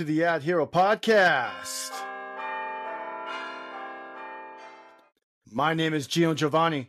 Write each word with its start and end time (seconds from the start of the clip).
to 0.00 0.04
the 0.04 0.20
AdHero 0.20 0.66
podcast. 0.66 1.90
My 5.52 5.74
name 5.74 5.92
is 5.92 6.06
Geno 6.06 6.32
Giovanni. 6.32 6.88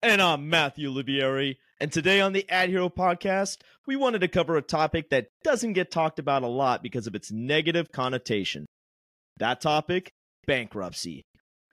And 0.00 0.22
I'm 0.22 0.48
Matthew 0.48 0.90
Olivieri. 0.90 1.56
And 1.78 1.92
today 1.92 2.22
on 2.22 2.32
the 2.32 2.46
AdHero 2.50 2.90
podcast, 2.90 3.58
we 3.86 3.94
wanted 3.94 4.22
to 4.22 4.28
cover 4.28 4.56
a 4.56 4.62
topic 4.62 5.10
that 5.10 5.26
doesn't 5.44 5.74
get 5.74 5.90
talked 5.90 6.18
about 6.18 6.42
a 6.42 6.46
lot 6.46 6.82
because 6.82 7.06
of 7.06 7.14
its 7.14 7.30
negative 7.30 7.92
connotation. 7.92 8.64
That 9.36 9.60
topic 9.60 10.10
bankruptcy. 10.46 11.24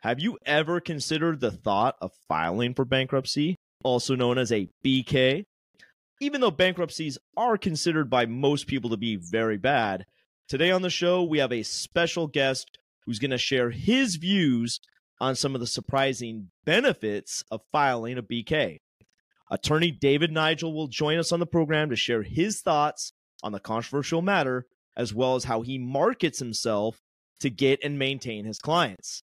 Have 0.01 0.19
you 0.19 0.37
ever 0.45 0.81
considered 0.81 1.39
the 1.39 1.51
thought 1.51 1.95
of 2.01 2.11
filing 2.27 2.73
for 2.73 2.83
bankruptcy, 2.83 3.55
also 3.85 4.15
known 4.15 4.37
as 4.37 4.51
a 4.51 4.67
BK? 4.85 5.45
Even 6.19 6.41
though 6.41 6.51
bankruptcies 6.51 7.17
are 7.37 7.57
considered 7.57 8.09
by 8.09 8.25
most 8.25 8.67
people 8.67 8.89
to 8.89 8.97
be 8.97 9.15
very 9.15 9.57
bad, 9.57 10.05
today 10.47 10.71
on 10.71 10.81
the 10.81 10.89
show 10.89 11.23
we 11.23 11.39
have 11.39 11.51
a 11.51 11.63
special 11.63 12.27
guest 12.27 12.77
who's 13.05 13.19
going 13.19 13.31
to 13.31 13.37
share 13.37 13.71
his 13.71 14.15
views 14.15 14.79
on 15.19 15.35
some 15.35 15.55
of 15.55 15.61
the 15.61 15.67
surprising 15.67 16.49
benefits 16.65 17.43
of 17.51 17.61
filing 17.71 18.17
a 18.17 18.23
BK. 18.23 18.79
Attorney 19.49 19.91
David 19.91 20.31
Neinchel 20.31 20.73
will 20.73 20.87
join 20.87 21.17
us 21.17 21.31
on 21.31 21.39
the 21.39 21.45
program 21.45 21.89
to 21.89 21.95
share 21.95 22.23
his 22.23 22.61
thoughts 22.61 23.13
on 23.43 23.51
the 23.51 23.59
controversial 23.59 24.21
matter, 24.21 24.65
as 24.97 25.13
well 25.13 25.35
as 25.35 25.43
how 25.43 25.61
he 25.61 25.77
markets 25.77 26.39
himself 26.39 27.01
to 27.39 27.49
get 27.49 27.83
and 27.83 27.99
maintain 27.99 28.45
his 28.45 28.59
clients. 28.59 29.21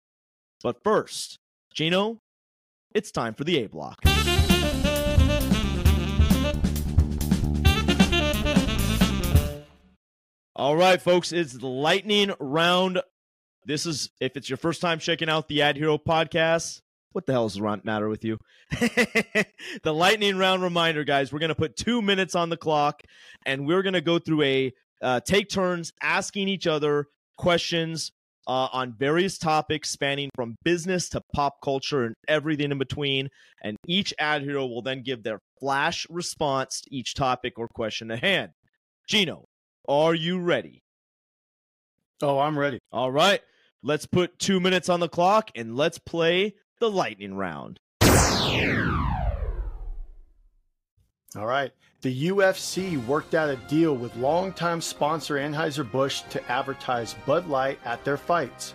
But 0.62 0.82
first, 0.82 1.38
Geno, 1.72 2.20
it's 2.94 3.12
time 3.12 3.34
for 3.34 3.44
the 3.44 3.58
A 3.58 3.68
block. 3.68 4.07
All 10.58 10.74
right, 10.74 11.00
folks, 11.00 11.30
it's 11.30 11.52
the 11.52 11.68
lightning 11.68 12.32
round. 12.40 13.00
This 13.64 13.86
is 13.86 14.10
if 14.20 14.36
it's 14.36 14.50
your 14.50 14.56
first 14.56 14.80
time 14.80 14.98
checking 14.98 15.28
out 15.28 15.46
the 15.46 15.60
AdHero 15.60 16.00
podcast. 16.04 16.80
What 17.12 17.26
the 17.26 17.32
hell 17.32 17.46
is 17.46 17.54
the 17.54 17.62
matter 17.84 18.08
with 18.08 18.24
you? 18.24 18.38
the 18.72 19.46
lightning 19.94 20.36
round 20.36 20.64
reminder, 20.64 21.04
guys. 21.04 21.32
We're 21.32 21.38
to 21.50 21.54
put 21.54 21.76
two 21.76 22.02
minutes 22.02 22.34
on 22.34 22.48
the 22.48 22.56
clock, 22.56 23.02
and 23.46 23.68
we're 23.68 23.84
to 23.92 24.00
go 24.00 24.18
through 24.18 24.42
a 24.42 24.72
uh, 25.00 25.20
take 25.20 25.48
turns 25.48 25.92
asking 26.02 26.48
each 26.48 26.66
other 26.66 27.06
questions 27.36 28.10
uh, 28.48 28.66
on 28.72 28.96
various 28.98 29.38
topics 29.38 29.90
spanning 29.90 30.28
from 30.34 30.56
business 30.64 31.08
to 31.10 31.22
pop 31.36 31.58
culture 31.62 32.02
and 32.02 32.16
everything 32.26 32.72
in 32.72 32.78
between. 32.78 33.28
And 33.62 33.76
each 33.86 34.12
ad 34.18 34.42
hero 34.42 34.66
will 34.66 34.82
then 34.82 35.04
give 35.04 35.22
their 35.22 35.38
flash 35.60 36.04
response 36.10 36.80
to 36.80 36.92
each 36.92 37.14
topic 37.14 37.60
or 37.60 37.68
question 37.68 38.10
at 38.10 38.24
hand. 38.24 38.50
Geno, 39.08 39.44
are 39.88 40.14
you 40.14 40.38
ready? 40.38 40.82
Oh, 42.22 42.38
I'm 42.38 42.58
ready. 42.58 42.78
All 42.92 43.10
right. 43.10 43.40
Let's 43.82 44.06
put 44.06 44.38
two 44.38 44.60
minutes 44.60 44.88
on 44.88 45.00
the 45.00 45.08
clock 45.08 45.50
and 45.54 45.76
let's 45.76 45.98
play 45.98 46.54
the 46.80 46.90
lightning 46.90 47.34
round. 47.34 47.80
All 51.36 51.46
right. 51.46 51.72
The 52.00 52.28
UFC 52.28 53.04
worked 53.06 53.34
out 53.34 53.50
a 53.50 53.56
deal 53.68 53.94
with 53.94 54.14
longtime 54.16 54.80
sponsor 54.80 55.34
Anheuser-Busch 55.36 56.22
to 56.30 56.50
advertise 56.50 57.14
Bud 57.26 57.48
Light 57.48 57.78
at 57.84 58.04
their 58.04 58.16
fights. 58.16 58.74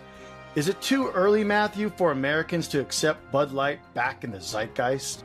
Is 0.54 0.68
it 0.68 0.80
too 0.80 1.10
early, 1.10 1.42
Matthew, 1.42 1.90
for 1.96 2.12
Americans 2.12 2.68
to 2.68 2.80
accept 2.80 3.32
Bud 3.32 3.52
Light 3.52 3.80
back 3.94 4.24
in 4.24 4.30
the 4.30 4.40
zeitgeist? 4.40 5.24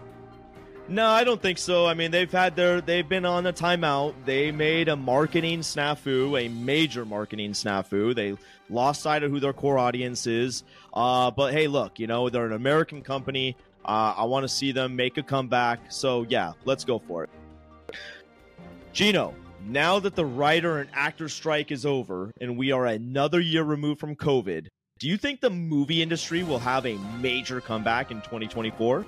No, 0.89 1.05
I 1.05 1.23
don't 1.23 1.39
think 1.39 1.59
so. 1.59 1.85
I 1.85 1.93
mean, 1.93 2.09
they've 2.09 2.31
had 2.31 2.55
their 2.55 2.81
they've 2.81 3.07
been 3.07 3.23
on 3.23 3.45
a 3.45 3.53
timeout. 3.53 4.15
They 4.25 4.51
made 4.51 4.89
a 4.89 4.95
marketing 4.95 5.59
snafu, 5.59 6.43
a 6.43 6.47
major 6.49 7.05
marketing 7.05 7.51
snafu. 7.51 8.15
They 8.15 8.35
lost 8.71 9.03
sight 9.03 9.21
of 9.21 9.29
who 9.29 9.39
their 9.39 9.53
core 9.53 9.77
audience 9.77 10.25
is. 10.25 10.63
Uh, 10.91 11.29
but 11.29 11.53
hey, 11.53 11.67
look, 11.67 11.99
you 11.99 12.07
know 12.07 12.29
they're 12.29 12.47
an 12.47 12.53
American 12.53 13.03
company. 13.03 13.55
Uh, 13.85 14.15
I 14.17 14.23
want 14.23 14.45
to 14.45 14.47
see 14.47 14.71
them 14.71 14.95
make 14.95 15.19
a 15.19 15.23
comeback. 15.23 15.79
So 15.91 16.25
yeah, 16.27 16.53
let's 16.65 16.85
go 16.85 16.97
for 16.97 17.23
it. 17.23 17.29
Geno, 18.91 19.35
now 19.67 19.99
that 19.99 20.15
the 20.15 20.25
writer 20.25 20.79
and 20.79 20.89
actor 20.93 21.29
strike 21.29 21.71
is 21.71 21.85
over 21.85 22.31
and 22.41 22.57
we 22.57 22.71
are 22.71 22.87
another 22.87 23.39
year 23.39 23.63
removed 23.63 23.99
from 23.99 24.15
COVID, 24.15 24.65
do 24.97 25.07
you 25.07 25.17
think 25.17 25.39
the 25.39 25.51
movie 25.51 26.01
industry 26.01 26.41
will 26.41 26.59
have 26.59 26.87
a 26.87 26.97
major 27.21 27.61
comeback 27.61 28.09
in 28.09 28.17
2024? 28.21 29.05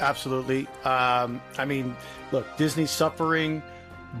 Absolutely. 0.00 0.66
Um, 0.84 1.40
I 1.56 1.64
mean, 1.64 1.96
look, 2.32 2.56
Disney's 2.56 2.90
suffering, 2.90 3.62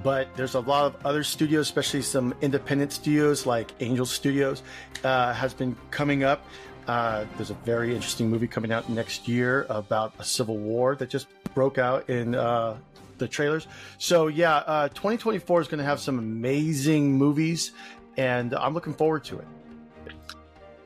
but 0.02 0.28
there's 0.36 0.54
a 0.54 0.60
lot 0.60 0.86
of 0.86 1.06
other 1.06 1.22
studios, 1.24 1.66
especially 1.66 2.02
some 2.02 2.34
independent 2.40 2.92
studios 2.92 3.46
like 3.46 3.72
Angel 3.80 4.06
Studios, 4.06 4.62
uh, 5.02 5.32
has 5.32 5.54
been 5.54 5.76
coming 5.90 6.24
up. 6.24 6.46
Uh, 6.86 7.24
there's 7.36 7.50
a 7.50 7.54
very 7.64 7.94
interesting 7.94 8.28
movie 8.28 8.46
coming 8.46 8.72
out 8.72 8.88
next 8.88 9.26
year 9.26 9.66
about 9.70 10.12
a 10.18 10.24
civil 10.24 10.58
war 10.58 10.94
that 10.96 11.08
just 11.08 11.26
broke 11.54 11.78
out 11.78 12.08
in 12.10 12.34
uh, 12.34 12.76
the 13.18 13.26
trailers. 13.26 13.66
So 13.98 14.26
yeah, 14.26 14.56
uh, 14.56 14.88
2024 14.88 15.62
is 15.62 15.68
going 15.68 15.78
to 15.78 15.84
have 15.84 16.00
some 16.00 16.18
amazing 16.18 17.12
movies, 17.12 17.72
and 18.16 18.54
I'm 18.54 18.74
looking 18.74 18.94
forward 18.94 19.24
to 19.24 19.38
it. 19.38 19.46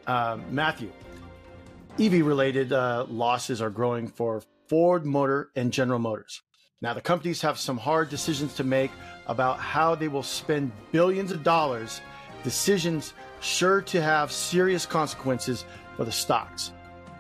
Uh, 0.07 0.39
Matthew, 0.51 0.91
EV 1.99 2.25
related 2.25 2.73
uh, 2.73 3.07
losses 3.09 3.61
are 3.61 3.71
growing 3.71 4.09
for 4.09 4.43
Ford 4.69 5.05
Motor, 5.05 5.51
and 5.57 5.73
General 5.73 5.99
Motors. 5.99 6.43
Now, 6.81 6.95
the 6.95 7.01
companies 7.01 7.41
have 7.43 7.59
some 7.59 7.79
hard 7.79 8.09
decisions 8.09 8.55
to 8.55 8.65
make 8.65 8.91
about 9.27 9.59
how 9.59 9.95
they 9.95 10.09
will 10.09 10.23
spend 10.23 10.71
billions 10.93 11.33
of 11.33 11.43
dollars, 11.43 12.01
decisions 12.45 13.15
sure 13.41 13.83
to 13.83 14.01
have 14.01 14.31
serious 14.31 14.87
consequences 14.87 15.65
for 15.97 16.05
the 16.05 16.13
stocks. 16.13 16.73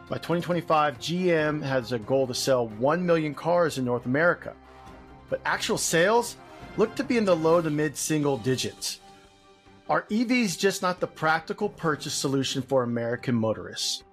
By 0.08 0.16
2025, 0.16 0.98
GM 0.98 1.62
has 1.62 1.92
a 1.92 1.98
goal 1.98 2.26
to 2.28 2.34
sell 2.34 2.68
1 2.68 3.04
million 3.04 3.34
cars 3.34 3.78
in 3.78 3.84
North 3.84 4.06
America, 4.06 4.54
but 5.28 5.40
actual 5.44 5.76
sales 5.76 6.36
look 6.76 6.94
to 6.94 7.04
be 7.04 7.18
in 7.18 7.24
the 7.24 7.36
low 7.36 7.60
to 7.60 7.68
mid 7.68 7.96
single 7.96 8.38
digits. 8.38 9.00
Are 9.88 10.02
EVs 10.02 10.58
just 10.58 10.82
not 10.82 11.00
the 11.00 11.06
practical 11.06 11.68
purchase 11.68 12.14
solution 12.14 12.62
for 12.62 12.84
American 12.84 13.34
motorists? 13.34 14.04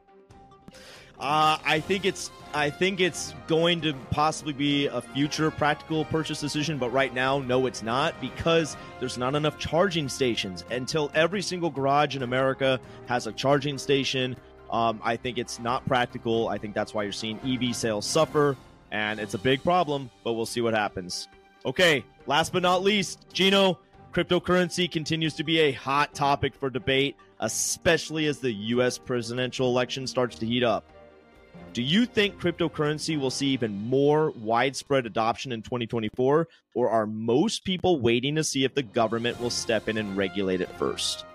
Uh, 1.20 1.58
I 1.66 1.80
think 1.80 2.06
it's 2.06 2.30
I 2.53 2.70
think 2.70 3.02
it's 3.02 3.34
going 3.48 3.81
to 3.81 3.94
possibly 4.12 4.53
be 4.53 4.88
a 4.88 5.02
future 5.02 5.52
practical 5.52 6.06
purchase 6.06 6.40
decision, 6.40 6.78
but 6.78 6.90
right 6.92 7.14
now, 7.14 7.40
no, 7.40 7.66
it's 7.66 7.84
not 7.84 8.20
because 8.22 8.78
there's 9.02 9.18
not 9.18 9.36
enough 9.36 9.58
charging 9.58 10.08
stations. 10.08 10.64
Until 10.72 11.12
every 11.14 11.42
single 11.42 11.70
garage 11.70 12.16
in 12.16 12.24
America 12.24 12.80
has 13.08 13.28
a 13.28 13.34
charging 13.34 13.78
station, 13.78 14.38
um, 14.72 15.02
I 15.03 15.18
think 15.18 15.38
it's 15.38 15.59
not 15.59 15.86
practical. 15.86 16.48
I 16.48 16.58
think 16.58 16.74
that's 16.74 16.94
why 16.94 17.03
you're 17.03 17.12
seeing 17.12 17.40
EV 17.46 17.76
sales 17.76 18.06
suffer, 18.06 18.56
and 18.92 19.20
it's 19.20 19.34
a 19.34 19.40
big 19.40 19.62
problem, 19.64 20.09
but 20.24 20.34
we'll 20.34 20.46
see 20.46 20.62
what 20.62 20.74
happens. 20.74 21.28
Okay, 21.66 22.06
last 22.26 22.53
but 22.53 22.62
not 22.62 22.84
least, 22.84 23.26
Geno, 23.34 23.80
cryptocurrency 24.14 24.90
continues 24.90 25.34
to 25.34 25.44
be 25.44 25.59
a 25.59 25.72
hot 25.74 26.14
topic 26.14 26.56
for 26.56 26.70
debate, 26.70 27.18
especially 27.42 28.28
as 28.28 28.40
the 28.40 28.52
U.S. 28.52 28.97
presidential 28.97 29.67
election 29.67 30.08
starts 30.08 30.38
to 30.40 30.46
heat 30.46 30.64
up. 30.64 30.85
Do 31.73 31.81
you 31.81 32.05
think 32.05 32.40
cryptocurrency 32.40 33.19
will 33.19 33.29
see 33.29 33.47
even 33.47 33.73
more 33.73 34.31
widespread 34.31 35.05
adoption 35.05 35.52
in 35.52 35.61
2024, 35.61 36.47
or 36.73 36.90
are 36.90 37.05
most 37.05 37.66
people 37.66 37.99
waiting 37.99 38.35
to 38.35 38.46
see 38.46 38.63
if 38.63 38.73
the 38.73 38.84
government 38.84 39.41
will 39.41 39.49
step 39.49 39.90
in 39.90 39.97
and 39.97 40.16
regulate 40.16 40.61
it 40.61 40.69
first? 40.78 41.25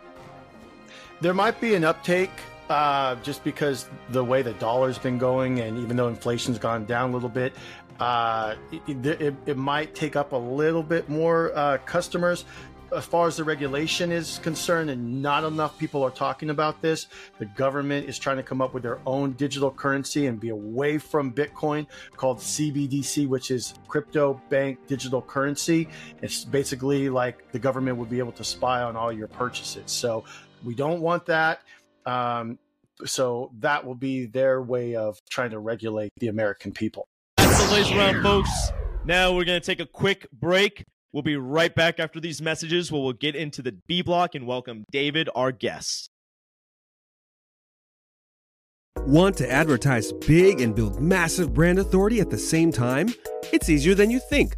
There 1.20 1.34
might 1.34 1.60
be 1.60 1.74
an 1.74 1.84
uptake 1.84 2.30
uh, 2.70 3.16
just 3.16 3.44
because 3.44 3.90
the 4.08 4.24
way 4.24 4.40
the 4.40 4.54
dollar's 4.54 4.96
been 4.96 5.18
going, 5.18 5.60
and 5.60 5.76
even 5.78 5.96
though 5.98 6.08
inflation's 6.08 6.58
gone 6.58 6.86
down 6.86 7.10
a 7.10 7.12
little 7.12 7.28
bit, 7.28 7.52
uh, 8.00 8.54
it, 8.72 9.06
it, 9.06 9.34
it, 9.44 9.56
might 9.58 9.94
take 9.94 10.16
up 10.16 10.32
a 10.32 10.36
little 10.36 10.82
bit 10.82 11.10
more 11.10 11.52
uh, 11.54 11.76
customers 11.84 12.46
as 12.94 13.04
far 13.04 13.26
as 13.26 13.36
the 13.36 13.44
regulation 13.44 14.10
is 14.12 14.38
concerned, 14.38 14.90
and 14.90 15.22
not 15.22 15.44
enough 15.44 15.78
people 15.78 16.02
are 16.02 16.10
talking 16.10 16.50
about 16.50 16.80
this. 16.82 17.06
The 17.38 17.46
government 17.46 18.08
is 18.08 18.18
trying 18.18 18.36
to 18.36 18.42
come 18.42 18.60
up 18.60 18.74
with 18.74 18.82
their 18.82 18.98
own 19.06 19.32
digital 19.32 19.70
currency 19.70 20.26
and 20.26 20.40
be 20.40 20.48
away 20.48 20.98
from 20.98 21.32
Bitcoin 21.32 21.86
called 22.16 22.38
CBDC, 22.38 23.28
which 23.28 23.50
is 23.50 23.74
crypto 23.88 24.40
bank 24.48 24.78
digital 24.86 25.22
currency. 25.22 25.88
It's 26.22 26.44
basically 26.44 27.08
like 27.08 27.50
the 27.52 27.58
government 27.58 27.96
would 27.98 28.10
be 28.10 28.18
able 28.18 28.32
to 28.32 28.44
spy 28.44 28.82
on 28.82 28.96
all 28.96 29.12
your 29.12 29.28
purchases. 29.28 29.90
So 29.90 30.24
we 30.64 30.74
don't 30.74 31.00
want 31.00 31.26
that. 31.26 31.60
Um, 32.06 32.58
so 33.04 33.50
that 33.60 33.84
will 33.86 33.94
be 33.94 34.26
their 34.26 34.60
way 34.60 34.94
of 34.94 35.18
trying 35.30 35.50
to 35.50 35.58
regulate 35.58 36.12
the 36.18 36.28
American 36.28 36.72
people. 36.72 37.08
That's 37.36 37.64
the 37.66 37.72
laser 37.72 37.96
round, 37.96 38.22
folks. 38.22 38.50
Now 39.04 39.34
we're 39.34 39.44
going 39.44 39.60
to 39.60 39.66
take 39.66 39.80
a 39.80 39.86
quick 39.86 40.26
break. 40.30 40.84
We'll 41.12 41.22
be 41.22 41.36
right 41.36 41.74
back 41.74 41.98
after 41.98 42.20
these 42.20 42.40
messages 42.40 42.92
where 42.92 43.02
we'll 43.02 43.12
get 43.12 43.34
into 43.34 43.62
the 43.62 43.72
B 43.88 44.02
block 44.02 44.34
and 44.34 44.46
welcome 44.46 44.84
David, 44.90 45.28
our 45.34 45.50
guest. 45.50 46.08
Want 49.06 49.36
to 49.38 49.50
advertise 49.50 50.12
big 50.12 50.60
and 50.60 50.74
build 50.74 51.00
massive 51.00 51.52
brand 51.54 51.78
authority 51.78 52.20
at 52.20 52.30
the 52.30 52.38
same 52.38 52.70
time? 52.70 53.08
It's 53.52 53.68
easier 53.68 53.94
than 53.94 54.10
you 54.10 54.20
think. 54.20 54.54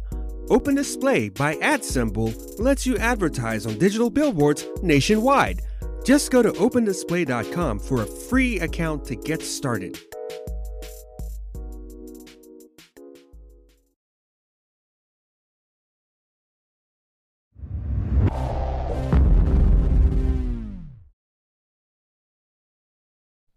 Open 0.49 0.75
Display 0.75 1.29
by 1.29 1.55
AdSemble 1.55 2.59
lets 2.59 2.85
you 2.85 2.97
advertise 2.97 3.65
on 3.65 3.79
digital 3.79 4.09
billboards 4.09 4.67
nationwide. 4.81 5.61
Just 6.03 6.31
go 6.31 6.43
to 6.43 6.51
opendisplay.com 6.51 7.79
for 7.79 8.01
a 8.01 8.05
free 8.05 8.59
account 8.59 9.05
to 9.05 9.15
get 9.15 9.41
started. 9.41 9.97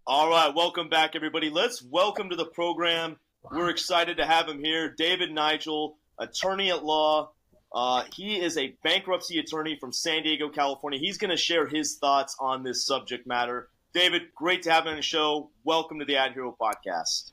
All 0.08 0.30
right, 0.30 0.54
welcome 0.54 0.88
back, 0.88 1.16
everybody. 1.16 1.50
Let's 1.50 1.82
welcome 1.82 2.30
to 2.30 2.36
the 2.36 2.44
program. 2.44 3.16
We're 3.50 3.70
excited 3.70 4.18
to 4.18 4.24
have 4.24 4.48
him 4.48 4.62
here, 4.62 4.94
David 4.96 5.30
Neinchel, 5.30 5.94
attorney 6.16 6.70
at 6.70 6.84
law. 6.84 7.30
Uh, 7.74 8.04
he 8.14 8.40
is 8.40 8.56
a 8.56 8.76
bankruptcy 8.84 9.40
attorney 9.40 9.76
from 9.80 9.92
San 9.92 10.22
Diego, 10.22 10.48
California. 10.48 11.00
He's 11.00 11.18
going 11.18 11.32
to 11.32 11.36
share 11.36 11.66
his 11.66 11.96
thoughts 11.96 12.36
on 12.38 12.62
this 12.62 12.86
subject 12.86 13.26
matter. 13.26 13.68
David, 13.94 14.32
great 14.36 14.62
to 14.62 14.70
have 14.70 14.84
you 14.84 14.90
on 14.90 14.96
the 14.96 15.02
show. 15.02 15.50
Welcome 15.64 15.98
to 15.98 16.04
the 16.04 16.14
AdHero 16.14 16.56
podcast. 16.56 17.32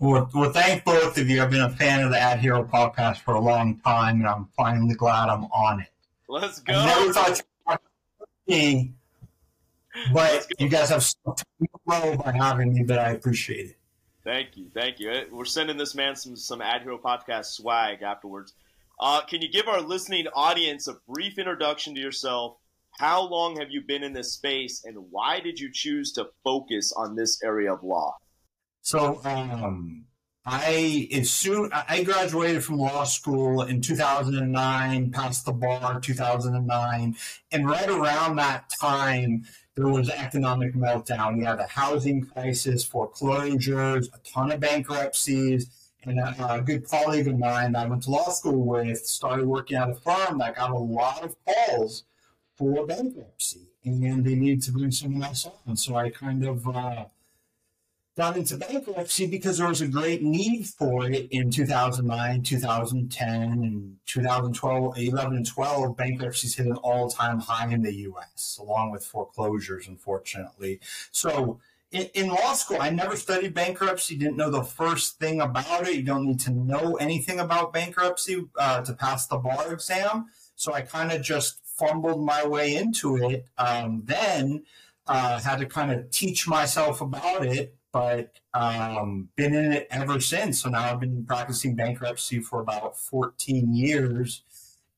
Well, 0.00 0.28
well, 0.34 0.52
thank 0.52 0.84
both 0.84 1.16
of 1.18 1.30
you. 1.30 1.40
I've 1.40 1.52
been 1.52 1.60
a 1.60 1.70
fan 1.70 2.02
of 2.02 2.10
the 2.10 2.16
AdHero 2.16 2.68
podcast 2.68 3.18
for 3.18 3.34
a 3.34 3.40
long 3.40 3.78
time, 3.78 4.16
and 4.16 4.26
I'm 4.26 4.48
finally 4.56 4.96
glad 4.96 5.28
I'm 5.28 5.44
on 5.44 5.82
it. 5.82 5.92
Let's 6.28 6.58
go. 6.58 6.74
I 6.74 6.86
never 6.86 7.12
thought 7.12 7.42
but 10.12 10.46
you 10.58 10.68
guys 10.68 10.90
have 10.90 11.02
so 11.02 11.34
low 11.86 12.16
by 12.16 12.32
having 12.32 12.72
me, 12.72 12.82
but 12.82 12.98
I 12.98 13.10
appreciate 13.10 13.70
it. 13.70 13.76
Thank 14.24 14.56
you, 14.56 14.68
thank 14.72 15.00
you. 15.00 15.12
We're 15.30 15.44
sending 15.44 15.76
this 15.76 15.94
man 15.94 16.16
some 16.16 16.36
some 16.36 16.60
AdHero 16.60 17.00
podcast 17.00 17.46
swag 17.46 18.02
afterwards. 18.02 18.54
Uh, 18.98 19.20
can 19.22 19.42
you 19.42 19.50
give 19.50 19.68
our 19.68 19.80
listening 19.80 20.26
audience 20.34 20.86
a 20.86 20.96
brief 21.08 21.38
introduction 21.38 21.94
to 21.94 22.00
yourself? 22.00 22.56
How 22.92 23.22
long 23.22 23.56
have 23.56 23.70
you 23.70 23.82
been 23.82 24.02
in 24.02 24.12
this 24.12 24.32
space, 24.32 24.84
and 24.84 24.96
why 25.10 25.40
did 25.40 25.58
you 25.58 25.70
choose 25.72 26.12
to 26.12 26.28
focus 26.44 26.92
on 26.92 27.16
this 27.16 27.42
area 27.42 27.74
of 27.74 27.82
law? 27.82 28.16
So, 28.82 29.20
um, 29.24 30.04
I 30.46 31.08
as 31.12 31.30
soon 31.30 31.70
I 31.72 32.02
graduated 32.04 32.62
from 32.64 32.78
law 32.78 33.04
school 33.04 33.62
in 33.62 33.80
2009, 33.80 35.10
passed 35.10 35.44
the 35.44 35.52
bar 35.52 36.00
2009, 36.00 37.16
and 37.50 37.68
right 37.68 37.88
around 37.88 38.36
that 38.36 38.70
time 38.80 39.44
there 39.76 39.88
was 39.88 40.08
economic 40.08 40.74
meltdown. 40.74 41.38
You 41.38 41.46
had 41.46 41.58
a 41.58 41.66
housing 41.66 42.24
crisis, 42.26 42.84
foreclosures, 42.84 44.08
a 44.08 44.18
ton 44.18 44.52
of 44.52 44.60
bankruptcies. 44.60 45.68
And 46.04 46.20
a, 46.20 46.54
a 46.56 46.60
good 46.60 46.86
colleague 46.86 47.28
of 47.28 47.38
mine 47.38 47.72
that 47.72 47.86
I 47.86 47.88
went 47.88 48.02
to 48.04 48.10
law 48.10 48.28
school 48.28 48.64
with 48.64 49.06
started 49.06 49.46
working 49.46 49.78
at 49.78 49.88
a 49.88 49.94
firm 49.94 50.38
that 50.38 50.56
got 50.56 50.70
a 50.70 50.78
lot 50.78 51.24
of 51.24 51.34
calls 51.44 52.04
for 52.56 52.86
bankruptcy. 52.86 53.68
And 53.84 54.24
they 54.24 54.34
needed 54.34 54.62
to 54.64 54.72
bring 54.72 54.90
someone 54.90 55.22
else 55.22 55.48
on. 55.66 55.76
So 55.76 55.96
I 55.96 56.10
kind 56.10 56.44
of 56.44 56.68
uh, 56.68 57.06
got 58.16 58.36
into 58.36 58.56
bankruptcy 58.56 59.26
because 59.26 59.58
there 59.58 59.68
was 59.68 59.80
a 59.80 59.88
great 59.88 60.22
need 60.22 60.66
for 60.66 61.10
it 61.10 61.26
in 61.30 61.50
2009, 61.50 62.42
2010, 62.42 63.42
and 63.42 63.96
2012, 64.06 64.98
11 64.98 65.36
and 65.36 65.46
12. 65.46 65.96
Bankruptcies 65.96 66.54
hit 66.54 66.66
an 66.66 66.76
all 66.76 67.10
time 67.10 67.40
high 67.40 67.72
in 67.72 67.82
the 67.82 67.94
US, 67.94 68.58
along 68.60 68.92
with 68.92 69.04
foreclosures, 69.04 69.88
unfortunately. 69.88 70.80
So, 71.10 71.58
in, 71.90 72.08
in, 72.14 72.28
law 72.28 72.54
school, 72.54 72.78
I 72.80 72.90
never 72.90 73.16
studied 73.16 73.54
bankruptcy, 73.54 74.16
didn't 74.16 74.36
know 74.36 74.50
the 74.50 74.64
first 74.64 75.18
thing 75.18 75.40
about 75.40 75.88
it. 75.88 75.94
You 75.94 76.02
don't 76.02 76.26
need 76.26 76.40
to 76.40 76.52
know 76.52 76.96
anything 76.96 77.40
about 77.40 77.72
bankruptcy 77.72 78.44
uh, 78.58 78.82
to 78.82 78.94
pass 78.94 79.26
the 79.26 79.38
bar 79.38 79.72
exam. 79.72 80.26
So, 80.54 80.72
I 80.72 80.82
kind 80.82 81.10
of 81.10 81.20
just 81.20 81.60
fumbled 81.64 82.24
my 82.24 82.46
way 82.46 82.76
into 82.76 83.16
it. 83.16 83.46
Um, 83.58 84.02
then, 84.04 84.62
uh, 85.08 85.40
had 85.40 85.58
to 85.58 85.66
kind 85.66 85.90
of 85.90 86.10
teach 86.10 86.46
myself 86.46 87.00
about 87.00 87.44
it 87.44 87.74
but 87.94 88.40
um, 88.54 89.28
been 89.36 89.54
in 89.54 89.72
it 89.72 89.86
ever 89.88 90.18
since. 90.18 90.60
So 90.60 90.68
now 90.68 90.90
I've 90.90 90.98
been 90.98 91.24
practicing 91.24 91.76
bankruptcy 91.76 92.40
for 92.40 92.60
about 92.60 92.98
14 92.98 93.72
years. 93.72 94.42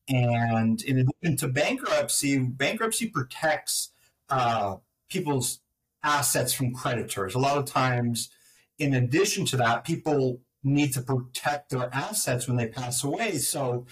And 0.09 0.81
in 0.81 0.97
addition 0.97 1.37
to 1.37 1.47
bankruptcy, 1.47 2.39
bankruptcy 2.39 3.07
protects 3.09 3.91
uh, 4.31 4.77
people's 5.11 5.59
assets 6.03 6.53
from 6.53 6.73
creditors. 6.73 7.35
A 7.35 7.39
lot 7.39 7.59
of 7.59 7.65
times, 7.65 8.31
in 8.79 8.95
addition 8.95 9.45
to 9.45 9.57
that, 9.57 9.83
people 9.83 10.41
need 10.63 10.91
to 10.93 11.01
protect 11.01 11.69
their 11.69 11.93
assets 11.93 12.47
when 12.47 12.57
they 12.57 12.67
pass 12.67 13.03
away. 13.03 13.37
So 13.37 13.85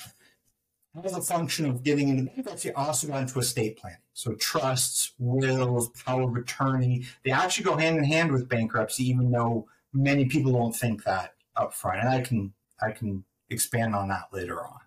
as 1.04 1.14
a 1.14 1.22
function 1.22 1.66
of 1.66 1.84
getting 1.84 2.10
into 2.10 2.32
bankruptcy, 2.32 2.72
also 2.72 3.08
got 3.08 3.22
into 3.22 3.40
estate 3.40 3.78
planning. 3.78 4.00
So 4.14 4.34
trusts, 4.36 5.14
wills, 5.18 5.90
power 5.90 6.24
of 6.24 6.36
attorney, 6.36 7.06
they 7.24 7.32
actually 7.32 7.66
go 7.66 7.78
hand 7.78 7.98
in 7.98 8.04
hand 8.04 8.32
with 8.32 8.48
bankruptcy, 8.48 9.10
even 9.10 9.32
though 9.32 9.68
many 9.94 10.26
people 10.26 10.54
don't 10.54 10.76
think 10.76 11.04
that 11.04 11.34
up 11.56 11.74
front. 11.74 12.00
And 12.00 12.10
I 12.10 12.22
can 12.22 12.54
I 12.82 12.92
can 12.92 13.24
expand 13.50 13.96
on 13.96 14.10
that 14.10 14.28
later 14.32 14.60
on. 14.64 14.80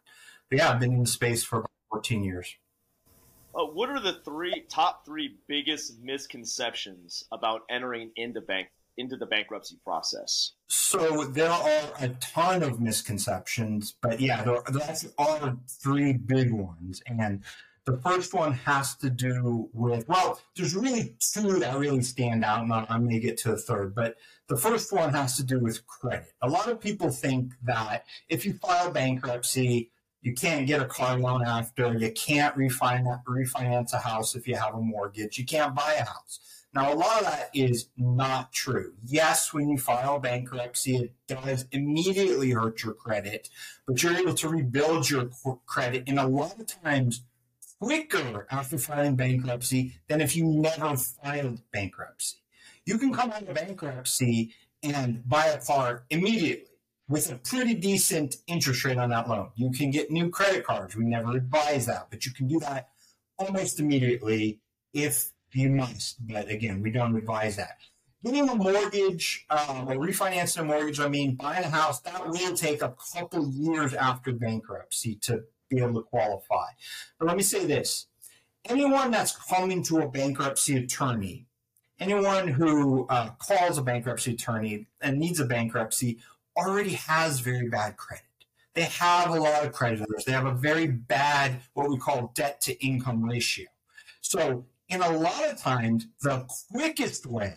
But 0.50 0.58
yeah, 0.58 0.70
I've 0.70 0.81
been 0.81 0.93
in 0.93 1.00
the 1.00 1.06
space 1.06 1.44
for 1.44 1.60
about 1.60 1.70
14 1.90 2.25
years. 2.25 2.56
Uh, 3.54 3.64
what 3.64 3.90
are 3.90 4.00
the 4.00 4.20
three 4.25 4.64
top 4.69 5.04
three 5.04 5.37
biggest 5.46 6.00
misconceptions 6.00 7.25
about 7.32 7.62
entering 7.69 8.11
into 8.16 8.40
bank 8.40 8.69
into 8.99 9.17
the 9.17 9.27
bankruptcy 9.27 9.79
process? 9.85 10.53
So 10.67 11.25
there 11.25 11.50
are 11.50 11.93
a 12.00 12.09
ton 12.21 12.62
of 12.62 12.81
misconceptions, 12.81 13.95
but 14.03 14.21
yeah, 14.21 14.43
there, 14.43 14.62
there 14.71 14.97
are 15.19 15.56
three 15.67 16.12
big 16.12 16.53
ones. 16.53 17.00
And 17.06 17.43
the 17.87 17.97
first 17.99 18.35
one 18.35 18.53
has 18.53 18.97
to 18.97 19.09
do 19.09 19.71
with, 19.73 20.06
well, 20.09 20.39
there's 20.56 20.77
really 20.77 21.17
two 21.21 21.59
that 21.61 21.79
really 21.79 22.03
stand 22.03 22.45
out, 22.45 22.65
and 22.65 22.73
I 22.73 22.99
may 22.99 23.19
get 23.19 23.38
to 23.38 23.52
a 23.52 23.57
third, 23.57 23.95
but 23.95 24.17
the 24.49 24.59
first 24.59 24.93
one 24.93 25.14
has 25.14 25.37
to 25.38 25.43
do 25.43 25.59
with 25.59 25.87
credit. 25.87 26.33
A 26.43 26.49
lot 26.49 26.69
of 26.69 26.81
people 26.81 27.11
think 27.11 27.55
that 27.62 28.05
if 28.28 28.45
you 28.45 28.52
file 28.55 28.90
bankruptcy, 28.90 29.90
you 30.21 30.35
can't 30.35 30.67
get 30.67 30.83
a 30.83 30.85
car 30.85 31.19
loan 31.19 31.45
after, 31.47 31.97
you 31.97 32.11
can't 32.12 32.55
refinance, 32.57 33.23
refinance 33.25 33.95
a 33.95 33.99
house 33.99 34.35
if 34.35 34.47
you 34.47 34.57
have 34.57 34.75
a 34.75 34.81
mortgage, 34.81 35.38
you 35.38 35.47
can't 35.47 35.75
buy 35.75 35.95
a 35.95 36.05
house. 36.05 36.40
Now, 36.75 36.92
a 36.92 36.94
lot 36.94 37.20
of 37.20 37.25
that 37.25 37.50
is 37.54 37.88
not 37.96 38.52
true. 38.52 38.92
Yes, 39.04 39.52
when 39.54 39.70
you 39.70 39.78
file 39.78 40.18
bankruptcy, 40.18 40.96
it 40.96 41.12
does 41.26 41.64
immediately 41.72 42.50
hurt 42.50 42.82
your 42.82 42.92
credit, 42.92 43.48
but 43.87 44.02
you're 44.02 44.16
able 44.16 44.34
to 44.34 44.48
rebuild 44.48 45.08
your 45.08 45.30
credit 45.66 46.04
in 46.06 46.18
a 46.18 46.28
lot 46.28 46.60
of 46.60 46.66
times 46.66 47.22
quicker 47.80 48.46
after 48.50 48.76
filing 48.76 49.16
bankruptcy 49.16 49.94
than 50.08 50.20
if 50.20 50.37
you 50.37 50.44
never 50.44 50.96
filed 50.96 51.62
bankruptcy. 51.72 52.37
You 52.84 52.98
can 52.98 53.14
come 53.14 53.30
out 53.30 53.42
of 53.42 53.54
bankruptcy 53.54 54.52
and 54.82 55.26
buy 55.28 55.46
a 55.46 55.60
car 55.60 56.04
immediately 56.10 56.66
with 57.08 57.32
a 57.32 57.37
pretty 57.37 57.75
decent 57.75 58.37
interest 58.46 58.84
rate 58.84 58.98
on 58.98 59.10
that 59.10 59.28
loan. 59.28 59.50
You 59.56 59.70
can 59.70 59.90
get 59.90 60.10
new 60.10 60.28
credit 60.28 60.64
cards. 60.64 60.94
We 60.94 61.04
never 61.04 61.37
advise 61.37 61.87
that, 61.87 62.08
but 62.10 62.26
you 62.26 62.32
can 62.32 62.46
do 62.46 62.60
that 62.60 62.90
almost 63.38 63.80
immediately 63.80 64.60
if 64.92 65.32
you 65.55 65.71
must, 65.71 66.26
but 66.26 66.49
again, 66.49 66.83
we 66.83 66.90
don't 66.90 67.17
advise 67.17 67.57
that. 67.57 67.78
Getting 68.25 68.49
a 68.49 68.55
mortgage 68.55 69.47
um, 69.49 69.88
or 69.88 69.95
refinancing 69.95 70.61
a 70.61 70.64
mortgage, 70.64 70.99
I 70.99 71.09
mean, 71.09 71.37
buying 71.37 71.64
a 71.64 71.69
house, 71.69 72.00
that 72.00 72.28
will 72.28 72.57
take 72.57 72.83
a 72.83 72.95
couple 73.14 73.49
years 73.49 73.95
after 73.95 74.33
bankruptcy 74.33 75.14
to 75.23 75.45
be 75.69 75.78
able 75.78 75.95
to 75.95 76.02
qualify. 76.02 76.67
But 77.19 77.28
let 77.28 77.37
me 77.37 77.43
say 77.43 77.64
this 77.64 78.07
anyone 78.64 79.11
that's 79.11 79.33
coming 79.33 79.83
to 79.85 79.99
a 79.99 80.09
bankruptcy 80.09 80.76
attorney, 80.76 81.47
anyone 82.00 82.49
who 82.49 83.07
uh, 83.09 83.31
calls 83.38 83.78
a 83.78 83.83
bankruptcy 83.83 84.33
attorney 84.33 84.87
and 85.00 85.19
needs 85.19 85.40
a 85.40 85.47
bankruptcy 85.47 86.19
already 86.57 86.95
has 86.95 87.40
very 87.40 87.69
bad 87.69 87.97
credit. 87.97 88.25
They 88.75 88.83
have 88.83 89.31
a 89.31 89.40
lot 89.40 89.64
of 89.64 89.73
creditors. 89.73 90.25
They 90.25 90.33
have 90.33 90.47
a 90.47 90.52
very 90.52 90.87
bad, 90.87 91.61
what 91.75 91.88
we 91.88 91.99
call 91.99 92.33
debt 92.35 92.61
to 92.62 92.85
income 92.85 93.25
ratio. 93.25 93.67
So 94.21 94.67
and 94.90 95.02
a 95.02 95.11
lot 95.11 95.49
of 95.49 95.59
times, 95.59 96.07
the 96.23 96.47
quickest 96.71 97.26
way 97.26 97.57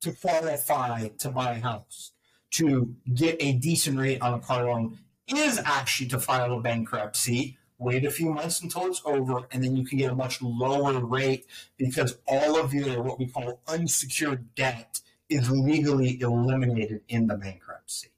to 0.00 0.12
qualify 0.12 1.08
to 1.08 1.30
buy 1.30 1.52
a 1.52 1.60
house, 1.60 2.12
to 2.52 2.94
get 3.14 3.36
a 3.40 3.52
decent 3.52 3.98
rate 3.98 4.20
on 4.22 4.34
a 4.34 4.40
car 4.40 4.64
loan, 4.64 4.98
is 5.28 5.60
actually 5.64 6.08
to 6.08 6.18
file 6.18 6.54
a 6.54 6.60
bankruptcy, 6.60 7.58
wait 7.78 8.04
a 8.04 8.10
few 8.10 8.32
months 8.32 8.62
until 8.62 8.86
it's 8.86 9.02
over, 9.04 9.46
and 9.52 9.62
then 9.62 9.76
you 9.76 9.84
can 9.84 9.98
get 9.98 10.10
a 10.10 10.14
much 10.14 10.40
lower 10.42 10.98
rate 11.04 11.46
because 11.76 12.18
all 12.26 12.58
of 12.58 12.74
your 12.74 13.02
what 13.02 13.18
we 13.18 13.26
call 13.26 13.60
unsecured 13.68 14.54
debt 14.54 15.00
is 15.28 15.50
legally 15.50 16.20
eliminated 16.20 17.02
in 17.08 17.26
the 17.26 17.36
bankruptcy. 17.36 18.08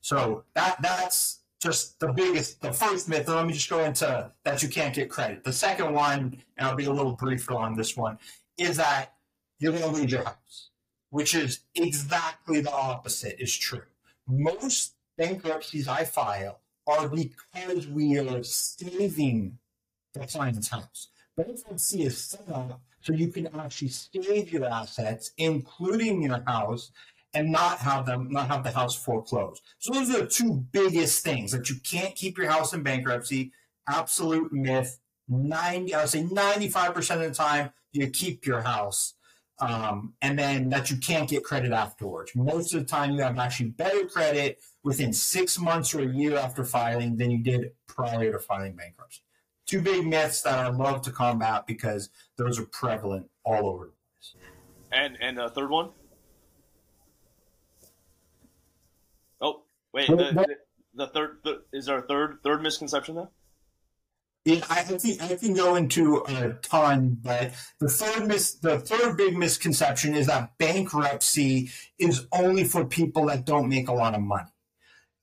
So 0.00 0.44
that 0.54 0.80
that's 0.82 1.40
just 1.66 1.98
the 1.98 2.12
biggest, 2.12 2.62
the 2.62 2.72
first 2.72 3.08
myth. 3.08 3.28
Let 3.28 3.44
me 3.46 3.52
just 3.52 3.68
go 3.68 3.80
into 3.84 4.30
that 4.44 4.62
you 4.62 4.68
can't 4.68 4.94
get 4.94 5.10
credit. 5.10 5.44
The 5.44 5.52
second 5.52 5.92
one, 5.92 6.42
and 6.56 6.66
I'll 6.66 6.76
be 6.76 6.84
a 6.84 6.92
little 6.92 7.12
briefer 7.12 7.54
on 7.54 7.76
this 7.76 7.96
one, 7.96 8.18
is 8.56 8.76
that 8.76 9.14
you're 9.58 9.72
going 9.72 9.84
to 9.84 10.00
lose 10.00 10.12
your 10.12 10.24
house, 10.24 10.70
which 11.10 11.34
is 11.34 11.60
exactly 11.74 12.60
the 12.60 12.72
opposite 12.72 13.36
is 13.40 13.54
true. 13.56 13.82
Most 14.28 14.94
bankruptcies 15.18 15.88
I 15.88 16.04
file 16.04 16.60
are 16.86 17.08
because 17.08 17.86
we 17.88 18.18
are 18.18 18.42
saving 18.44 19.58
the 20.14 20.26
client's 20.26 20.68
house. 20.68 21.08
Bankruptcy 21.36 22.04
is 22.04 22.16
set 22.16 22.48
up 22.52 22.80
so 23.00 23.12
you 23.12 23.28
can 23.28 23.48
actually 23.58 23.88
save 23.88 24.52
your 24.52 24.66
assets, 24.66 25.32
including 25.36 26.22
your 26.22 26.42
house, 26.46 26.92
and 27.36 27.52
not 27.52 27.78
have 27.80 28.06
them 28.06 28.28
not 28.30 28.48
have 28.48 28.64
the 28.64 28.70
house 28.70 28.96
foreclosed. 28.96 29.62
So 29.78 29.92
those 29.92 30.08
are 30.08 30.20
the 30.20 30.26
two 30.26 30.64
biggest 30.72 31.22
things 31.22 31.52
that 31.52 31.68
you 31.68 31.76
can't 31.84 32.14
keep 32.14 32.38
your 32.38 32.50
house 32.50 32.72
in 32.72 32.82
bankruptcy. 32.82 33.52
Absolute 33.86 34.52
myth. 34.52 34.98
90, 35.28 35.92
I 35.92 36.00
would 36.00 36.08
say 36.08 36.22
95% 36.22 37.14
of 37.16 37.20
the 37.20 37.34
time 37.34 37.70
you 37.92 38.08
keep 38.08 38.46
your 38.46 38.62
house. 38.62 39.14
Um, 39.58 40.14
and 40.22 40.38
then 40.38 40.68
that 40.70 40.90
you 40.90 40.96
can't 40.98 41.28
get 41.28 41.44
credit 41.44 41.72
afterwards. 41.72 42.32
Most 42.34 42.72
of 42.74 42.80
the 42.80 42.86
time 42.86 43.12
you 43.12 43.22
have 43.22 43.38
actually 43.38 43.70
better 43.70 44.06
credit 44.06 44.58
within 44.82 45.12
six 45.12 45.58
months 45.58 45.94
or 45.94 46.00
a 46.00 46.06
year 46.06 46.36
after 46.36 46.64
filing 46.64 47.16
than 47.16 47.30
you 47.30 47.42
did 47.42 47.72
prior 47.86 48.32
to 48.32 48.38
filing 48.38 48.76
bankruptcy. 48.76 49.22
Two 49.66 49.82
big 49.82 50.06
myths 50.06 50.42
that 50.42 50.58
I 50.58 50.68
love 50.68 51.02
to 51.02 51.10
combat 51.10 51.66
because 51.66 52.08
those 52.36 52.58
are 52.58 52.66
prevalent 52.66 53.28
all 53.44 53.66
over 53.66 53.86
the 53.86 53.92
place. 53.92 54.34
And 54.92 55.18
and 55.20 55.36
the 55.36 55.48
third 55.50 55.70
one? 55.70 55.90
Oh, 59.40 59.62
wait. 59.96 60.08
The, 60.08 60.16
the, 60.16 60.56
the 60.94 61.06
third 61.08 61.38
the, 61.44 61.62
is 61.72 61.86
there 61.86 61.98
a 61.98 62.02
third 62.02 62.38
third 62.44 62.62
misconception 62.62 63.16
there? 63.16 63.28
Yeah, 64.44 64.64
I 64.70 64.82
think 64.82 65.20
I 65.20 65.34
can 65.34 65.54
go 65.54 65.74
into 65.74 66.22
a 66.28 66.52
ton, 66.62 67.18
but 67.20 67.52
the 67.80 67.88
third 67.88 68.28
mis 68.28 68.54
the 68.54 68.78
third 68.78 69.16
big 69.16 69.36
misconception 69.36 70.14
is 70.14 70.28
that 70.28 70.56
bankruptcy 70.58 71.70
is 71.98 72.26
only 72.32 72.62
for 72.62 72.84
people 72.84 73.26
that 73.26 73.44
don't 73.44 73.68
make 73.68 73.88
a 73.88 73.92
lot 73.92 74.14
of 74.14 74.20
money. 74.20 74.50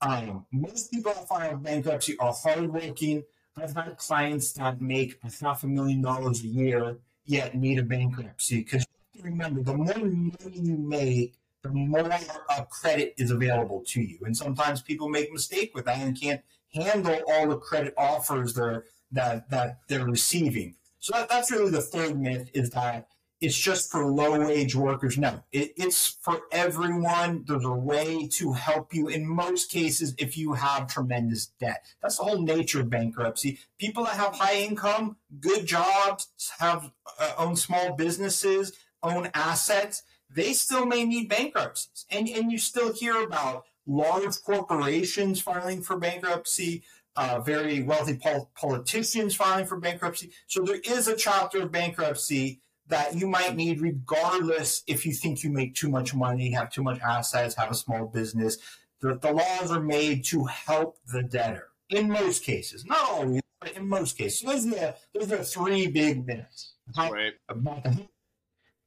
Um, 0.02 0.44
most 0.52 0.90
people 0.92 1.14
that 1.14 1.26
file 1.26 1.56
bankruptcy 1.56 2.18
are 2.18 2.34
hardworking. 2.34 3.22
I've 3.56 3.74
had 3.74 3.96
clients 3.96 4.52
that 4.54 4.82
make 4.82 5.18
a 5.24 5.30
half 5.42 5.62
a 5.62 5.68
million 5.68 6.02
dollars 6.02 6.42
a 6.42 6.48
year 6.48 6.98
yet 7.24 7.54
need 7.54 7.78
a 7.78 7.82
bankruptcy 7.82 8.58
because 8.58 8.84
remember 9.22 9.62
the 9.62 9.74
more 9.74 9.96
money 9.96 10.60
you 10.60 10.76
make, 10.76 11.36
the 11.64 11.70
more 11.70 12.12
uh, 12.12 12.64
credit 12.64 13.14
is 13.16 13.30
available 13.30 13.82
to 13.88 14.02
you. 14.02 14.18
And 14.24 14.36
sometimes 14.36 14.82
people 14.82 15.08
make 15.08 15.30
a 15.30 15.32
mistake 15.32 15.72
with 15.74 15.86
that 15.86 15.98
and 15.98 16.20
can't 16.20 16.42
handle 16.72 17.20
all 17.28 17.48
the 17.48 17.56
credit 17.56 17.94
offers 17.96 18.54
they're, 18.54 18.84
that 19.12 19.48
that 19.50 19.78
they're 19.88 20.04
receiving. 20.04 20.74
So 20.98 21.12
that, 21.16 21.28
that's 21.28 21.50
really 21.50 21.70
the 21.70 21.80
third 21.80 22.20
myth 22.20 22.50
is 22.52 22.70
that 22.70 23.08
it's 23.40 23.58
just 23.58 23.90
for 23.90 24.06
low 24.06 24.38
wage 24.46 24.74
workers. 24.74 25.18
No, 25.18 25.42
it, 25.52 25.72
it's 25.76 26.18
for 26.20 26.42
everyone. 26.52 27.44
There's 27.46 27.64
a 27.64 27.72
way 27.72 28.28
to 28.28 28.52
help 28.52 28.94
you 28.94 29.08
in 29.08 29.26
most 29.26 29.70
cases 29.70 30.14
if 30.18 30.36
you 30.36 30.52
have 30.54 30.86
tremendous 30.86 31.46
debt. 31.60 31.84
That's 32.02 32.18
the 32.18 32.24
whole 32.24 32.42
nature 32.42 32.80
of 32.80 32.90
bankruptcy. 32.90 33.58
People 33.78 34.04
that 34.04 34.16
have 34.16 34.34
high 34.34 34.60
income, 34.60 35.16
good 35.40 35.66
jobs, 35.66 36.28
have 36.58 36.90
uh, 37.18 37.32
own 37.38 37.56
small 37.56 37.94
businesses, 37.94 38.72
own 39.02 39.30
assets, 39.34 40.02
they 40.30 40.52
still 40.52 40.86
may 40.86 41.04
need 41.04 41.28
bankruptcies. 41.28 42.06
And, 42.10 42.28
and 42.28 42.50
you 42.50 42.58
still 42.58 42.92
hear 42.92 43.22
about 43.22 43.64
large 43.86 44.42
corporations 44.42 45.40
filing 45.40 45.82
for 45.82 45.96
bankruptcy, 45.96 46.82
uh, 47.16 47.40
very 47.40 47.82
wealthy 47.82 48.16
pol- 48.16 48.50
politicians 48.54 49.34
filing 49.34 49.66
for 49.66 49.78
bankruptcy. 49.78 50.30
So 50.46 50.62
there 50.62 50.80
is 50.84 51.08
a 51.08 51.16
chapter 51.16 51.62
of 51.62 51.72
bankruptcy 51.72 52.60
that 52.88 53.14
you 53.14 53.26
might 53.26 53.56
need 53.56 53.80
regardless 53.80 54.82
if 54.86 55.06
you 55.06 55.12
think 55.12 55.42
you 55.42 55.50
make 55.50 55.74
too 55.74 55.88
much 55.88 56.14
money, 56.14 56.50
have 56.52 56.70
too 56.70 56.82
much 56.82 57.00
assets, 57.00 57.54
have 57.54 57.70
a 57.70 57.74
small 57.74 58.06
business. 58.06 58.58
The, 59.00 59.16
the 59.16 59.32
laws 59.32 59.70
are 59.70 59.80
made 59.80 60.24
to 60.26 60.44
help 60.44 60.98
the 61.12 61.22
debtor 61.22 61.68
in 61.90 62.08
most 62.08 62.42
cases, 62.42 62.84
not 62.84 63.10
always, 63.10 63.40
but 63.60 63.72
in 63.72 63.86
most 63.86 64.18
cases. 64.18 64.40
So 64.40 64.48
those 64.48 64.66
are 64.66 64.70
the, 64.70 64.94
those 65.14 65.32
are 65.32 65.44
three 65.44 65.86
big 65.86 66.26
myths 66.26 66.74
right. 66.96 67.34
about 67.48 67.84
the 67.84 68.08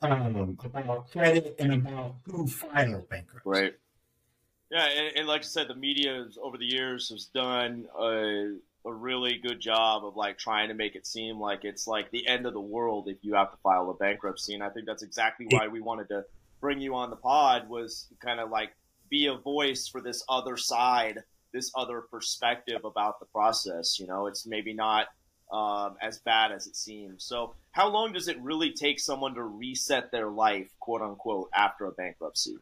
um, 0.01 0.58
about 0.63 1.12
credit 1.12 1.56
and 1.60 1.74
about 1.74 2.16
who 2.25 2.48
files 2.48 3.04
bankruptcy. 3.10 3.50
Right. 3.50 3.74
Yeah, 4.70 4.86
and, 4.86 5.18
and, 5.18 5.27
like 5.27 5.42
I 5.42 5.46
said, 5.46 5.70
the 5.70 5.75
media 5.75 6.25
over 6.44 6.58
the 6.58 6.66
years 6.66 7.10
has 7.10 7.25
done 7.25 7.86
a, 7.98 8.56
a, 8.86 8.94
really 8.94 9.38
good 9.38 9.62
job 9.62 10.04
of 10.04 10.18
like 10.18 10.38
trying 10.38 10.68
to 10.68 10.74
make 10.74 10.96
it 10.96 11.08
seem 11.08 11.39
like 11.39 11.63
it's 11.63 11.88
like 11.88 12.12
the 12.12 12.27
end 12.27 12.46
of 12.46 12.54
the 12.54 12.60
world 12.60 13.08
if 13.08 13.18
you 13.22 13.34
have 13.36 13.51
to 13.51 13.58
file 13.63 13.89
a 13.89 13.94
bankruptcy, 13.94 14.54
and 14.56 14.63
I 14.63 14.70
think 14.70 14.86
that's 14.86 15.04
exactly 15.04 15.48
why 15.50 15.70
we 15.70 15.80
wanted 15.80 16.10
to 16.10 16.25
bring 16.60 16.82
you 16.82 16.96
on 16.96 17.10
the 17.10 17.16
pod 17.16 17.70
was 17.70 18.08
kind 18.20 18.42
of 18.42 18.50
like 18.50 18.75
be 19.10 19.27
a 19.27 19.36
voice 19.36 19.88
for 19.88 20.01
this 20.01 20.22
other 20.27 20.58
side, 20.58 21.24
this 21.54 21.72
other 21.75 22.01
perspective 22.01 22.84
about 22.84 23.22
the 23.22 23.25
process. 23.27 23.98
You 24.00 24.08
know, 24.08 24.27
it's 24.27 24.46
maybe 24.46 24.74
not 24.74 25.08
um, 25.51 25.96
as 26.01 26.20
bad 26.20 26.51
as 26.51 26.68
it 26.68 26.75
seems. 26.75 27.24
So, 27.24 27.56
how 27.72 27.89
long 27.89 28.13
does 28.13 28.27
it 28.27 28.39
really 28.42 28.72
take 28.74 29.00
someone 29.00 29.36
to 29.36 29.44
reset 29.44 30.12
their 30.12 30.30
life, 30.30 30.70
quote 30.80 31.01
unquote, 31.01 31.50
after 31.56 31.86
a 31.86 31.92
bankruptcy? 31.92 32.58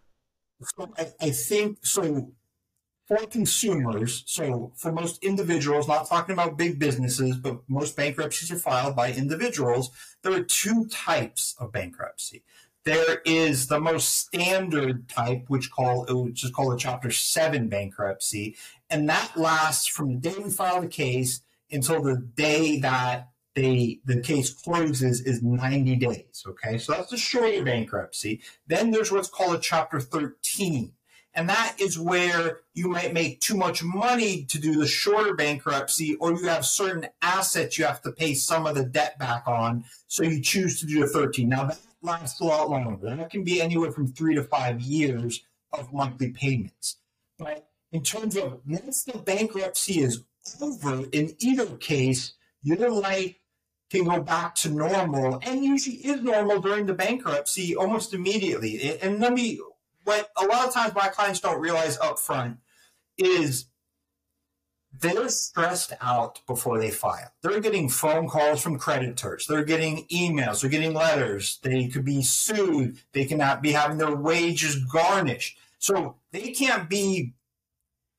So 0.64 0.94
I, 0.98 1.08
I 1.22 1.30
think 1.32 1.80
so. 1.86 2.32
For 3.08 3.18
consumers, 3.28 4.24
so 4.26 4.72
for 4.76 4.92
most 4.92 5.24
individuals, 5.24 5.88
not 5.88 6.10
talking 6.10 6.34
about 6.34 6.58
big 6.58 6.80
businesses, 6.80 7.38
but 7.38 7.60
most 7.68 7.96
bankruptcies 7.96 8.52
are 8.52 8.58
filed 8.58 8.96
by 8.96 9.14
individuals. 9.14 9.92
There 10.24 10.34
are 10.34 10.42
two 10.42 10.88
types 10.88 11.54
of 11.60 11.72
bankruptcy. 11.72 12.44
There 12.84 13.22
is 13.24 13.68
the 13.68 13.80
most 13.80 14.10
standard 14.10 15.08
type, 15.08 15.46
which 15.50 15.70
call 15.70 16.08
which 16.24 16.44
is 16.44 16.50
called 16.50 16.74
a 16.74 16.78
Chapter 16.78 17.12
Seven 17.12 17.68
bankruptcy, 17.68 18.56
and 18.90 19.08
that 19.08 19.38
lasts 19.38 19.86
from 19.86 20.10
the 20.10 20.30
day 20.32 20.36
we 20.44 20.50
file 20.50 20.82
the 20.82 20.88
case 20.88 21.42
until 21.76 22.02
the 22.02 22.18
day 22.18 22.80
that 22.80 23.30
they 23.56 24.00
the 24.06 24.20
case 24.20 24.54
closes 24.54 25.22
is 25.22 25.42
90 25.42 25.96
days. 25.96 26.44
Okay, 26.46 26.78
so 26.78 26.94
that's 26.94 27.12
the 27.12 27.18
short 27.18 27.64
bankruptcy. 27.64 28.42
Then 28.68 28.92
there's 28.92 29.12
what's 29.12 29.30
called 29.30 29.56
a 29.56 29.60
Chapter 29.60 30.00
13. 30.00 30.92
And 31.38 31.50
that 31.50 31.76
is 31.80 32.00
where 32.00 32.62
you 32.74 32.88
might 32.88 33.14
make 33.14 33.42
too 33.42 33.58
much 33.58 33.84
money 33.84 34.46
to 34.46 34.58
do 34.58 34.80
the 34.80 34.88
shorter 34.88 35.34
bankruptcy, 35.34 36.16
or 36.16 36.32
you 36.32 36.48
have 36.48 36.66
certain 36.66 37.10
assets 37.22 37.78
you 37.78 37.84
have 37.84 38.02
to 38.04 38.14
pay 38.14 38.34
some 38.34 38.66
of 38.66 38.76
the 38.76 38.86
debt 38.86 39.20
back 39.20 39.44
on. 39.46 39.84
So 40.08 40.24
you 40.24 40.42
choose 40.42 40.80
to 40.80 40.86
do 40.86 41.04
a 41.04 41.08
13. 41.08 41.50
Now 41.50 41.66
that 41.66 41.80
lasts 42.02 42.40
a 42.40 42.46
lot 42.46 42.70
longer. 42.70 43.14
That 43.14 43.30
can 43.30 43.44
be 43.44 43.62
anywhere 43.62 43.92
from 43.92 44.08
three 44.08 44.36
to 44.36 44.44
five 44.44 44.80
years 44.80 45.44
of 45.74 45.92
monthly 45.92 46.32
payments. 46.32 46.98
But 47.38 47.68
in 47.92 48.02
terms 48.02 48.38
of 48.38 48.62
once 48.66 49.04
the 49.04 49.18
bankruptcy 49.18 50.00
is 50.00 50.24
over, 50.62 51.06
in 51.12 51.36
either 51.40 51.66
case, 51.78 52.34
your 52.64 52.90
life 52.90 53.36
can 53.90 54.06
go 54.06 54.22
back 54.22 54.56
to 54.56 54.70
normal 54.70 55.40
and 55.44 55.64
usually 55.64 55.98
is 55.98 56.22
normal 56.22 56.60
during 56.60 56.86
the 56.86 56.94
bankruptcy 56.94 57.76
almost 57.76 58.14
immediately. 58.14 59.00
And 59.02 59.20
let 59.20 59.34
me, 59.34 59.60
what 60.04 60.30
a 60.36 60.46
lot 60.46 60.68
of 60.68 60.74
times 60.74 60.96
my 60.96 61.08
clients 61.08 61.40
don't 61.40 61.62
realize 61.62 61.98
up 62.00 62.20
front 62.20 62.58
is 63.18 63.66
they're 65.02 65.30
stressed 65.30 65.94
out 66.02 66.42
before 66.48 66.80
they 66.80 66.90
file. 66.90 67.32
They're 67.42 67.60
getting 67.60 67.90
phone 67.90 68.28
calls 68.28 68.62
from 68.62 68.80
creditors. 68.80 69.46
They're 69.48 69.66
getting 69.66 70.06
emails. 70.06 70.62
They're 70.62 70.70
getting 70.70 70.94
letters. 70.94 71.60
They 71.62 71.88
could 71.88 72.06
be 72.06 72.22
sued. 72.22 72.98
They 73.12 73.26
cannot 73.26 73.62
be 73.62 73.74
having 73.74 73.98
their 73.98 74.16
wages 74.16 74.84
garnished. 74.86 75.58
So 75.80 76.16
they 76.32 76.52
can't 76.52 76.90
be 76.90 77.34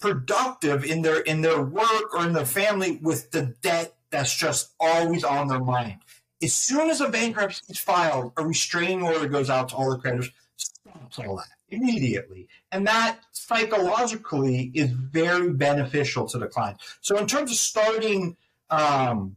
productive 0.01 0.85
in 0.85 1.03
their 1.03 1.21
in 1.21 1.43
their 1.43 1.63
work 1.63 2.15
or 2.15 2.25
in 2.25 2.33
their 2.33 2.47
family 2.47 2.99
with 3.03 3.31
the 3.31 3.55
debt 3.63 3.95
that's 4.11 4.35
just 4.35 4.75
always 4.79 5.25
on 5.25 5.49
their 5.49 5.61
mind. 5.61 6.01
As 6.43 6.53
soon 6.53 6.91
as 6.91 7.01
a 7.01 7.09
bankruptcy 7.09 7.63
is 7.69 7.79
filed, 7.79 8.33
a 8.37 8.47
restraining 8.47 9.03
order 9.03 9.29
goes 9.29 9.49
out 9.49 9.71
to 9.71 9.77
all 9.77 9.91
the 9.91 9.99
creditors, 9.99 10.31
stops 10.57 11.19
all 11.19 11.37
that 11.37 11.49
immediately. 11.69 12.47
And 12.71 12.87
that 12.87 13.19
psychologically 13.33 14.71
is 14.75 14.91
very 14.91 15.51
beneficial 15.53 16.27
to 16.29 16.39
the 16.39 16.47
client. 16.47 16.79
So 17.01 17.17
in 17.17 17.27
terms 17.27 17.51
of 17.51 17.57
starting 17.57 18.37
um, 18.71 19.37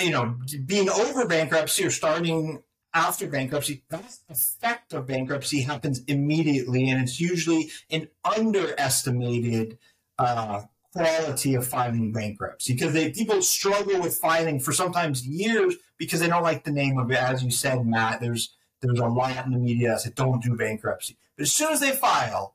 you 0.00 0.10
know, 0.10 0.36
being 0.66 0.88
over 0.88 1.26
bankruptcy 1.26 1.84
or 1.84 1.90
starting 1.90 2.62
after 2.92 3.26
bankruptcy, 3.26 3.82
that 3.88 4.18
effect 4.28 4.92
of 4.92 5.06
bankruptcy 5.06 5.62
happens 5.62 6.02
immediately, 6.06 6.88
and 6.90 7.00
it's 7.00 7.20
usually 7.20 7.70
an 7.90 8.08
underestimated 8.24 9.78
uh, 10.18 10.62
quality 10.92 11.54
of 11.54 11.66
filing 11.66 12.12
bankruptcy 12.12 12.74
because 12.74 12.92
they 12.92 13.10
people 13.10 13.40
struggle 13.42 14.00
with 14.00 14.16
filing 14.16 14.58
for 14.58 14.72
sometimes 14.72 15.26
years 15.26 15.76
because 15.98 16.20
they 16.20 16.28
don't 16.28 16.42
like 16.42 16.64
the 16.64 16.72
name 16.72 16.98
of 16.98 17.10
it. 17.10 17.18
As 17.18 17.42
you 17.42 17.50
said, 17.50 17.86
Matt, 17.86 18.20
there's 18.20 18.54
there's 18.80 18.98
a 18.98 19.06
lot 19.06 19.44
in 19.44 19.52
the 19.52 19.58
media 19.58 19.96
that 20.02 20.14
don't 20.14 20.42
do 20.42 20.56
bankruptcy, 20.56 21.16
but 21.36 21.42
as 21.42 21.52
soon 21.52 21.72
as 21.72 21.80
they 21.80 21.92
file, 21.92 22.54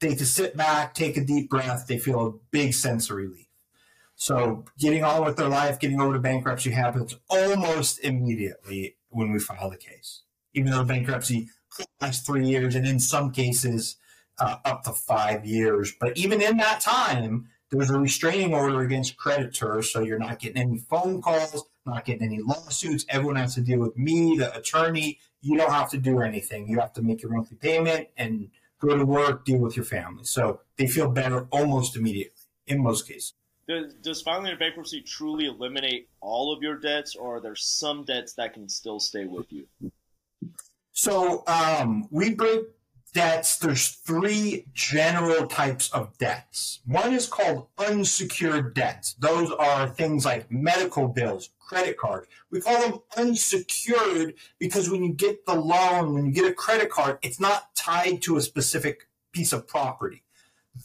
they 0.00 0.14
can 0.14 0.26
sit 0.26 0.56
back, 0.56 0.94
take 0.94 1.16
a 1.16 1.24
deep 1.24 1.50
breath, 1.50 1.86
they 1.86 1.98
feel 1.98 2.26
a 2.26 2.32
big 2.50 2.74
sense 2.74 3.10
of 3.10 3.16
relief. 3.16 3.46
So 4.16 4.64
getting 4.78 5.02
on 5.02 5.24
with 5.24 5.36
their 5.36 5.48
life, 5.48 5.80
getting 5.80 6.00
over 6.00 6.14
to 6.14 6.20
bankruptcy 6.20 6.70
happens 6.70 7.16
almost 7.28 7.98
immediately 8.00 8.96
when 9.14 9.32
we 9.32 9.38
file 9.38 9.70
the 9.70 9.76
case, 9.76 10.22
even 10.52 10.70
though 10.70 10.84
bankruptcy 10.84 11.48
lasts 12.00 12.26
three 12.26 12.46
years 12.46 12.74
and 12.74 12.86
in 12.86 13.00
some 13.00 13.30
cases 13.30 13.96
uh, 14.38 14.56
up 14.64 14.84
to 14.84 14.92
five 14.92 15.44
years. 15.44 15.92
But 15.98 16.16
even 16.16 16.42
in 16.42 16.56
that 16.58 16.80
time, 16.80 17.48
there's 17.70 17.90
a 17.90 17.98
restraining 17.98 18.54
order 18.54 18.80
against 18.80 19.16
creditors, 19.16 19.92
so 19.92 20.00
you're 20.00 20.18
not 20.18 20.38
getting 20.38 20.62
any 20.62 20.78
phone 20.78 21.20
calls, 21.20 21.64
not 21.86 22.04
getting 22.04 22.22
any 22.22 22.40
lawsuits. 22.40 23.04
Everyone 23.08 23.36
has 23.36 23.54
to 23.54 23.60
deal 23.60 23.80
with 23.80 23.96
me, 23.96 24.36
the 24.36 24.56
attorney. 24.56 25.18
You 25.40 25.56
don't 25.56 25.72
have 25.72 25.90
to 25.90 25.98
do 25.98 26.20
anything. 26.20 26.68
You 26.68 26.78
have 26.80 26.92
to 26.94 27.02
make 27.02 27.22
your 27.22 27.32
monthly 27.32 27.56
payment 27.56 28.08
and 28.16 28.50
go 28.80 28.96
to 28.96 29.04
work, 29.04 29.44
deal 29.44 29.58
with 29.58 29.76
your 29.76 29.84
family. 29.84 30.24
So 30.24 30.60
they 30.76 30.86
feel 30.86 31.08
better 31.08 31.46
almost 31.50 31.96
immediately 31.96 32.42
in 32.66 32.82
most 32.82 33.08
cases. 33.08 33.34
Does, 33.66 33.94
does 33.94 34.22
filing 34.22 34.52
a 34.52 34.56
bankruptcy 34.56 35.00
truly 35.00 35.46
eliminate 35.46 36.08
all 36.20 36.52
of 36.52 36.62
your 36.62 36.76
debts, 36.76 37.16
or 37.16 37.36
are 37.36 37.40
there 37.40 37.56
some 37.56 38.04
debts 38.04 38.34
that 38.34 38.52
can 38.52 38.68
still 38.68 39.00
stay 39.00 39.24
with 39.24 39.50
you? 39.50 39.66
So 40.92 41.42
um, 41.46 42.06
we 42.10 42.34
break 42.34 42.66
debts. 43.14 43.56
There's 43.58 43.88
three 43.88 44.66
general 44.74 45.46
types 45.46 45.90
of 45.92 46.16
debts. 46.18 46.80
One 46.84 47.14
is 47.14 47.26
called 47.26 47.68
unsecured 47.78 48.74
debts. 48.74 49.14
Those 49.14 49.50
are 49.52 49.88
things 49.88 50.24
like 50.24 50.50
medical 50.50 51.08
bills, 51.08 51.50
credit 51.58 51.96
cards. 51.96 52.28
We 52.50 52.60
call 52.60 52.80
them 52.80 52.98
unsecured 53.16 54.34
because 54.58 54.90
when 54.90 55.02
you 55.02 55.12
get 55.12 55.46
the 55.46 55.54
loan, 55.54 56.12
when 56.12 56.26
you 56.26 56.32
get 56.32 56.50
a 56.50 56.54
credit 56.54 56.90
card, 56.90 57.18
it's 57.22 57.40
not 57.40 57.74
tied 57.74 58.20
to 58.22 58.36
a 58.36 58.42
specific 58.42 59.08
piece 59.32 59.52
of 59.52 59.66
property. 59.66 60.22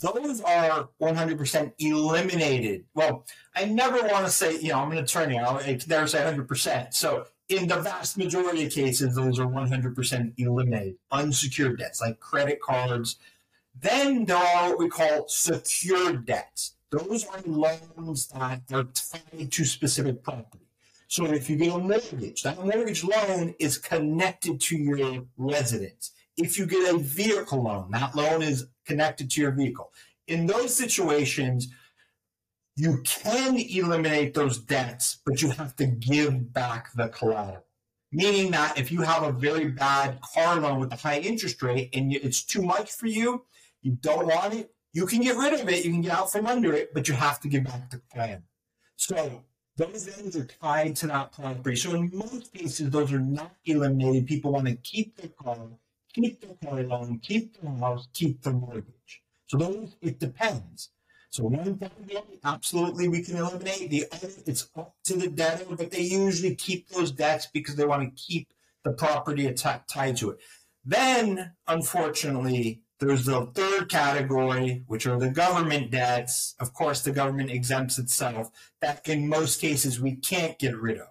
Those 0.01 0.41
are 0.41 0.89
100% 1.01 1.73
eliminated. 1.79 2.85
Well, 2.93 3.25
I 3.55 3.65
never 3.65 4.01
want 4.07 4.25
to 4.25 4.31
say, 4.31 4.57
you 4.59 4.69
know, 4.69 4.79
I'm 4.79 4.91
an 4.91 4.99
attorney. 4.99 5.37
I 5.37 5.79
never 5.87 6.07
say 6.07 6.19
100%. 6.19 6.93
So 6.93 7.25
in 7.49 7.67
the 7.67 7.77
vast 7.77 8.17
majority 8.17 8.65
of 8.65 8.71
cases, 8.71 9.15
those 9.15 9.39
are 9.39 9.47
100% 9.47 10.33
eliminated. 10.37 10.95
Unsecured 11.11 11.79
debts 11.79 11.99
like 11.99 12.19
credit 12.19 12.61
cards. 12.61 13.17
Then 13.77 14.25
there 14.25 14.37
are 14.37 14.69
what 14.69 14.79
we 14.79 14.89
call 14.89 15.27
secured 15.27 16.25
debts. 16.25 16.75
Those 16.91 17.25
are 17.25 17.41
loans 17.45 18.27
that 18.27 18.61
are 18.71 18.83
tied 18.83 19.51
to 19.51 19.65
specific 19.65 20.23
property. 20.23 20.65
So 21.07 21.25
if 21.25 21.49
you 21.49 21.55
get 21.55 21.73
a 21.73 21.77
mortgage, 21.79 22.43
that 22.43 22.63
mortgage 22.63 23.03
loan 23.03 23.55
is 23.59 23.77
connected 23.77 24.61
to 24.61 24.77
your 24.77 25.25
residence. 25.37 26.11
If 26.37 26.57
you 26.57 26.65
get 26.65 26.93
a 26.93 26.97
vehicle 26.97 27.63
loan, 27.63 27.91
that 27.91 28.15
loan 28.15 28.41
is 28.43 28.67
connected 28.89 29.29
to 29.31 29.41
your 29.41 29.51
vehicle. 29.51 29.91
In 30.27 30.47
those 30.47 30.75
situations, 30.75 31.67
you 32.75 33.01
can 33.05 33.57
eliminate 33.57 34.33
those 34.33 34.57
debts, 34.57 35.19
but 35.25 35.41
you 35.41 35.49
have 35.51 35.75
to 35.75 35.85
give 35.85 36.53
back 36.53 36.91
the 36.95 37.07
collateral. 37.09 37.65
Meaning 38.11 38.49
that 38.51 38.79
if 38.79 38.91
you 38.91 39.01
have 39.01 39.23
a 39.23 39.31
very 39.31 39.67
bad 39.67 40.19
car 40.33 40.59
loan 40.59 40.79
with 40.79 40.91
a 40.91 40.95
high 40.95 41.19
interest 41.19 41.61
rate 41.61 41.89
and 41.93 42.11
it's 42.11 42.43
too 42.43 42.63
much 42.63 42.91
for 42.91 43.05
you, 43.05 43.45
you 43.83 43.91
don't 44.01 44.25
want 44.25 44.55
it, 44.55 44.71
you 44.93 45.05
can 45.05 45.21
get 45.21 45.37
rid 45.37 45.53
of 45.53 45.69
it, 45.69 45.85
you 45.85 45.91
can 45.91 46.01
get 46.01 46.13
out 46.13 46.31
from 46.31 46.47
under 46.47 46.73
it, 46.73 46.91
but 46.95 47.07
you 47.07 47.13
have 47.13 47.39
to 47.41 47.47
give 47.47 47.65
back 47.65 47.91
the 47.91 48.01
collateral. 48.11 48.41
So 48.95 49.43
those 49.77 50.09
loans 50.09 50.35
are 50.35 50.45
tied 50.45 50.95
to 50.97 51.07
that 51.07 51.31
property. 51.31 51.75
So 51.75 51.93
in 51.93 52.09
most 52.13 52.51
cases, 52.51 52.89
those 52.89 53.13
are 53.13 53.19
not 53.19 53.53
eliminated. 53.65 54.25
People 54.25 54.51
want 54.53 54.67
to 54.67 54.75
keep 54.77 55.15
their 55.17 55.29
car, 55.29 55.57
keep 56.21 56.41
the 56.41 56.67
car 56.67 56.83
loan, 56.83 57.19
keep 57.19 57.61
the 57.61 57.69
house, 57.69 58.07
keep 58.13 58.41
the 58.41 58.51
mortgage. 58.51 59.23
So 59.47 59.57
those, 59.57 59.95
it 60.01 60.19
depends. 60.19 60.89
So 61.31 61.43
one 61.43 61.77
category, 61.77 62.39
absolutely, 62.43 63.07
we 63.07 63.23
can 63.23 63.37
eliminate. 63.37 63.89
The 63.89 64.05
other, 64.11 64.29
it's 64.45 64.69
up 64.75 64.95
to 65.05 65.15
the 65.15 65.27
debtor, 65.27 65.75
but 65.75 65.91
they 65.91 66.01
usually 66.01 66.55
keep 66.55 66.89
those 66.89 67.11
debts 67.11 67.47
because 67.47 67.75
they 67.75 67.85
want 67.85 68.03
to 68.03 68.21
keep 68.21 68.51
the 68.83 68.93
property 68.93 69.51
tied 69.53 70.17
to 70.17 70.31
it. 70.31 70.39
Then, 70.83 71.51
unfortunately, 71.67 72.81
there's 72.99 73.25
the 73.25 73.45
third 73.53 73.89
category, 73.89 74.83
which 74.87 75.05
are 75.05 75.19
the 75.19 75.29
government 75.29 75.91
debts. 75.91 76.55
Of 76.59 76.73
course, 76.73 77.01
the 77.01 77.11
government 77.11 77.51
exempts 77.51 77.97
itself. 77.99 78.49
That 78.81 79.07
in 79.07 79.29
most 79.29 79.61
cases 79.61 80.01
we 80.01 80.15
can't 80.15 80.57
get 80.57 80.75
rid 80.75 80.97
of. 80.97 81.07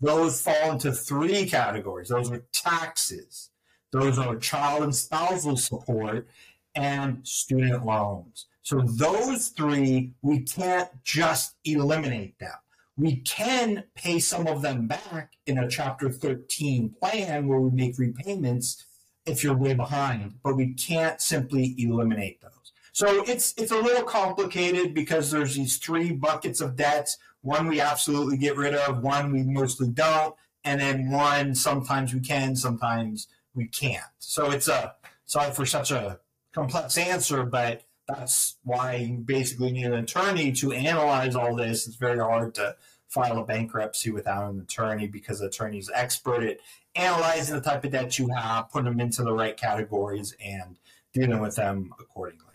Those 0.00 0.40
fall 0.40 0.72
into 0.72 0.92
three 0.92 1.46
categories. 1.46 2.08
Those 2.08 2.30
are 2.30 2.44
taxes. 2.52 3.49
Those 3.92 4.18
are 4.18 4.36
child 4.36 4.84
and 4.84 4.94
spousal 4.94 5.56
support 5.56 6.28
and 6.74 7.26
student 7.26 7.84
loans. 7.84 8.46
So 8.62 8.80
those 8.80 9.48
three, 9.48 10.12
we 10.22 10.40
can't 10.40 10.88
just 11.02 11.56
eliminate 11.64 12.38
them. 12.38 12.54
We 12.96 13.16
can 13.16 13.84
pay 13.94 14.18
some 14.18 14.46
of 14.46 14.62
them 14.62 14.86
back 14.86 15.32
in 15.46 15.58
a 15.58 15.68
Chapter 15.68 16.10
13 16.10 16.94
plan 17.00 17.48
where 17.48 17.60
we 17.60 17.70
make 17.70 17.98
repayments 17.98 18.84
if 19.26 19.42
you're 19.42 19.56
way 19.56 19.74
behind, 19.74 20.34
but 20.42 20.56
we 20.56 20.74
can't 20.74 21.20
simply 21.20 21.74
eliminate 21.78 22.40
those. 22.42 22.72
So 22.92 23.24
it's 23.26 23.54
it's 23.56 23.72
a 23.72 23.78
little 23.78 24.02
complicated 24.02 24.94
because 24.94 25.30
there's 25.30 25.54
these 25.54 25.78
three 25.78 26.12
buckets 26.12 26.60
of 26.60 26.76
debts. 26.76 27.18
One 27.42 27.68
we 27.68 27.80
absolutely 27.80 28.36
get 28.36 28.56
rid 28.56 28.74
of, 28.74 29.02
one 29.02 29.32
we 29.32 29.42
mostly 29.42 29.88
don't, 29.88 30.34
and 30.64 30.80
then 30.80 31.10
one 31.10 31.54
sometimes 31.54 32.12
we 32.12 32.20
can, 32.20 32.56
sometimes 32.56 33.28
we 33.54 33.66
can't. 33.66 34.04
So 34.18 34.50
it's 34.50 34.68
a 34.68 34.94
sorry 35.26 35.52
for 35.52 35.66
such 35.66 35.90
a 35.90 36.20
complex 36.52 36.98
answer, 36.98 37.44
but 37.44 37.84
that's 38.08 38.56
why 38.64 38.96
you 38.96 39.18
basically 39.18 39.72
need 39.72 39.86
an 39.86 39.94
attorney 39.94 40.52
to 40.52 40.72
analyze 40.72 41.36
all 41.36 41.54
this. 41.54 41.86
It's 41.86 41.96
very 41.96 42.18
hard 42.18 42.54
to 42.56 42.76
file 43.08 43.38
a 43.38 43.44
bankruptcy 43.44 44.10
without 44.10 44.50
an 44.50 44.60
attorney 44.60 45.06
because 45.06 45.40
the 45.40 45.46
attorney 45.46 45.78
is 45.78 45.90
expert 45.94 46.42
at 46.42 46.58
analyzing 46.94 47.54
the 47.54 47.60
type 47.60 47.84
of 47.84 47.92
debt 47.92 48.18
you 48.18 48.28
have, 48.28 48.70
putting 48.70 48.90
them 48.90 49.00
into 49.00 49.22
the 49.22 49.32
right 49.32 49.56
categories, 49.56 50.34
and 50.44 50.76
dealing 51.12 51.40
with 51.40 51.56
them 51.56 51.92
accordingly. 52.00 52.46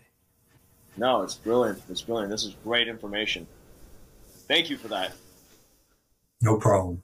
No, 0.96 1.22
it's 1.22 1.34
brilliant. 1.34 1.82
It's 1.90 2.02
brilliant. 2.02 2.30
This 2.30 2.44
is 2.44 2.56
great 2.64 2.88
information. 2.88 3.46
Thank 4.48 4.70
you 4.70 4.76
for 4.76 4.88
that. 4.88 5.12
No 6.40 6.58
problem. 6.58 7.02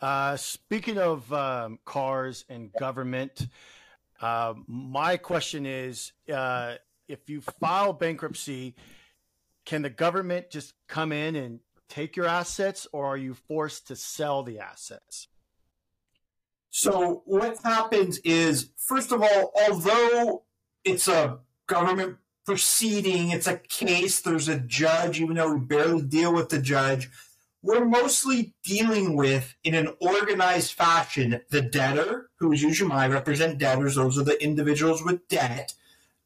Uh, 0.00 0.36
speaking 0.36 0.98
of 0.98 1.32
um, 1.32 1.78
cars 1.84 2.44
and 2.48 2.72
government, 2.72 3.46
uh, 4.20 4.54
my 4.66 5.16
question 5.16 5.66
is 5.66 6.12
uh, 6.32 6.74
if 7.08 7.28
you 7.28 7.40
file 7.40 7.92
bankruptcy, 7.92 8.74
can 9.64 9.82
the 9.82 9.90
government 9.90 10.50
just 10.50 10.74
come 10.88 11.12
in 11.12 11.36
and 11.36 11.60
take 11.88 12.16
your 12.16 12.26
assets, 12.26 12.86
or 12.92 13.06
are 13.06 13.16
you 13.16 13.34
forced 13.34 13.88
to 13.88 13.96
sell 13.96 14.42
the 14.42 14.58
assets? 14.58 15.28
So, 16.70 17.22
what 17.26 17.58
happens 17.62 18.18
is, 18.18 18.70
first 18.76 19.12
of 19.12 19.22
all, 19.22 19.52
although 19.68 20.44
it's 20.84 21.06
a 21.06 21.38
government 21.66 22.16
proceeding, 22.46 23.30
it's 23.30 23.46
a 23.46 23.58
case, 23.58 24.20
there's 24.20 24.48
a 24.48 24.58
judge, 24.58 25.20
even 25.20 25.36
though 25.36 25.52
we 25.52 25.60
barely 25.60 26.02
deal 26.02 26.32
with 26.32 26.48
the 26.48 26.60
judge, 26.60 27.10
we're 27.62 27.84
mostly 27.84 28.54
dealing 28.64 29.16
with, 29.16 29.54
in 29.62 29.74
an 29.74 29.94
organized 30.00 30.72
fashion, 30.72 31.40
the 31.50 31.62
debtor, 31.62 32.30
who 32.36 32.52
is 32.52 32.62
usually 32.62 32.92
I 32.92 33.06
represent 33.06 33.58
debtors, 33.58 33.94
those 33.94 34.18
are 34.18 34.24
the 34.24 34.42
individuals 34.42 35.02
with 35.02 35.28
debt, 35.28 35.74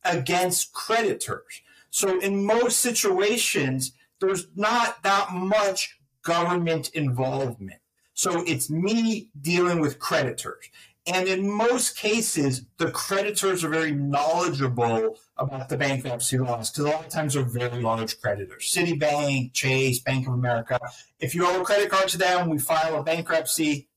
against 0.05 0.73
creditors. 0.73 1.63
So 1.91 2.19
in 2.21 2.45
most 2.45 2.81
situations, 2.81 3.93
there's 4.21 4.47
not 4.57 5.03
that 5.03 5.33
much 5.33 5.99
government 6.23 6.91
involvement. 6.91 7.81
So 8.15 8.43
it's 8.47 8.71
me 8.71 9.29
dealing 9.39 9.81
with 9.81 9.99
creditors. 9.99 10.71
And 11.07 11.29
in 11.29 11.49
most 11.49 11.97
cases, 11.97 12.65
the 12.79 12.91
creditors 12.91 13.63
are 13.63 13.69
very 13.69 13.93
knowledgeable 13.93 15.17
about 15.37 15.69
the 15.69 15.77
bankruptcy 15.77 16.37
laws 16.37 16.71
because 16.71 16.85
a 16.85 16.89
lot 16.89 17.05
of 17.05 17.11
times 17.11 17.35
they're 17.35 17.45
very 17.45 17.81
large 17.81 18.21
creditors. 18.21 18.65
Citibank, 18.65 19.53
Chase, 19.53 20.01
Bank 20.01 20.27
of 20.27 20.35
America. 20.35 20.81
If 21.21 21.35
you 21.35 21.47
owe 21.47 21.61
a 21.61 21.65
credit 21.65 21.91
card 21.91 22.09
to 22.09 22.19
them, 22.19 22.51
we 22.51 22.59
file 22.59 22.99
a 22.99 23.05
bankruptcy. 23.05 23.89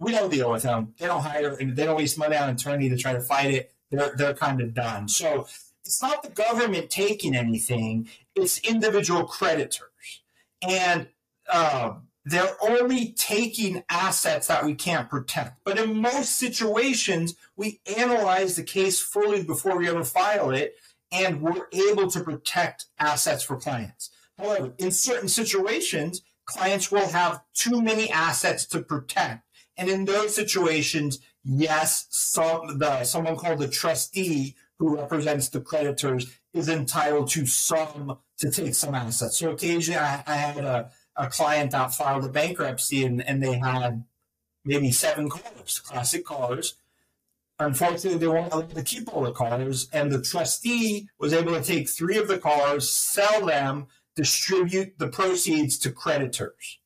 We 0.00 0.10
don't 0.10 0.30
deal 0.30 0.50
with 0.50 0.64
them. 0.64 0.94
They 0.98 1.06
don't 1.06 1.22
hire, 1.22 1.56
they 1.56 1.84
don't 1.84 1.96
waste 1.96 2.18
money 2.18 2.36
on 2.36 2.48
an 2.48 2.56
attorney 2.56 2.88
to 2.88 2.96
try 2.96 3.12
to 3.12 3.20
fight 3.20 3.54
it. 3.54 3.72
They're, 3.92 4.14
they're 4.16 4.34
kind 4.34 4.60
of 4.60 4.74
done. 4.74 5.08
So 5.08 5.46
it's 5.84 6.02
not 6.02 6.24
the 6.24 6.30
government 6.30 6.90
taking 6.90 7.36
anything, 7.36 8.08
it's 8.34 8.58
individual 8.58 9.24
creditors. 9.24 10.22
And, 10.62 11.08
uh, 11.48 11.92
they're 12.24 12.56
only 12.62 13.12
taking 13.12 13.84
assets 13.90 14.46
that 14.46 14.64
we 14.64 14.74
can't 14.74 15.10
protect. 15.10 15.58
But 15.64 15.78
in 15.78 16.00
most 16.00 16.38
situations, 16.38 17.34
we 17.56 17.80
analyze 17.98 18.56
the 18.56 18.62
case 18.62 19.00
fully 19.00 19.42
before 19.42 19.76
we 19.76 19.88
ever 19.88 20.04
file 20.04 20.50
it, 20.50 20.74
and 21.12 21.42
we're 21.42 21.68
able 21.72 22.10
to 22.10 22.20
protect 22.20 22.86
assets 22.98 23.42
for 23.42 23.56
clients. 23.56 24.10
However, 24.38 24.72
in 24.78 24.90
certain 24.90 25.28
situations, 25.28 26.22
clients 26.46 26.90
will 26.90 27.08
have 27.08 27.42
too 27.54 27.82
many 27.82 28.10
assets 28.10 28.66
to 28.66 28.80
protect. 28.80 29.44
And 29.76 29.88
in 29.88 30.04
those 30.04 30.34
situations, 30.34 31.18
yes, 31.44 32.06
some, 32.10 32.78
the, 32.78 33.04
someone 33.04 33.36
called 33.36 33.58
the 33.58 33.68
trustee 33.68 34.56
who 34.78 34.96
represents 34.96 35.48
the 35.48 35.60
creditors 35.60 36.32
is 36.52 36.68
entitled 36.68 37.28
to 37.30 37.46
some 37.46 38.18
to 38.38 38.50
take 38.50 38.74
some 38.74 38.94
assets. 38.94 39.38
So 39.38 39.50
occasionally 39.52 39.98
I, 39.98 40.22
I 40.26 40.34
had 40.34 40.64
a 40.64 40.90
a 41.16 41.28
client 41.28 41.70
that 41.70 41.94
filed 41.94 42.24
a 42.24 42.28
bankruptcy 42.28 43.04
and, 43.04 43.26
and 43.26 43.42
they 43.42 43.58
had 43.58 44.04
maybe 44.64 44.90
seven 44.90 45.28
cars, 45.28 45.78
classic 45.80 46.24
cars. 46.24 46.74
unfortunately, 47.58 48.18
they 48.18 48.26
weren't 48.26 48.52
allowed 48.52 48.74
to 48.74 48.82
keep 48.82 49.12
all 49.12 49.22
the 49.22 49.32
cars, 49.32 49.88
and 49.92 50.10
the 50.10 50.20
trustee 50.20 51.08
was 51.18 51.32
able 51.32 51.52
to 51.52 51.62
take 51.62 51.88
three 51.88 52.18
of 52.18 52.26
the 52.26 52.38
cars, 52.38 52.90
sell 52.90 53.46
them, 53.46 53.86
distribute 54.16 54.98
the 54.98 55.08
proceeds 55.08 55.78
to 55.78 55.90
creditors. 55.90 56.78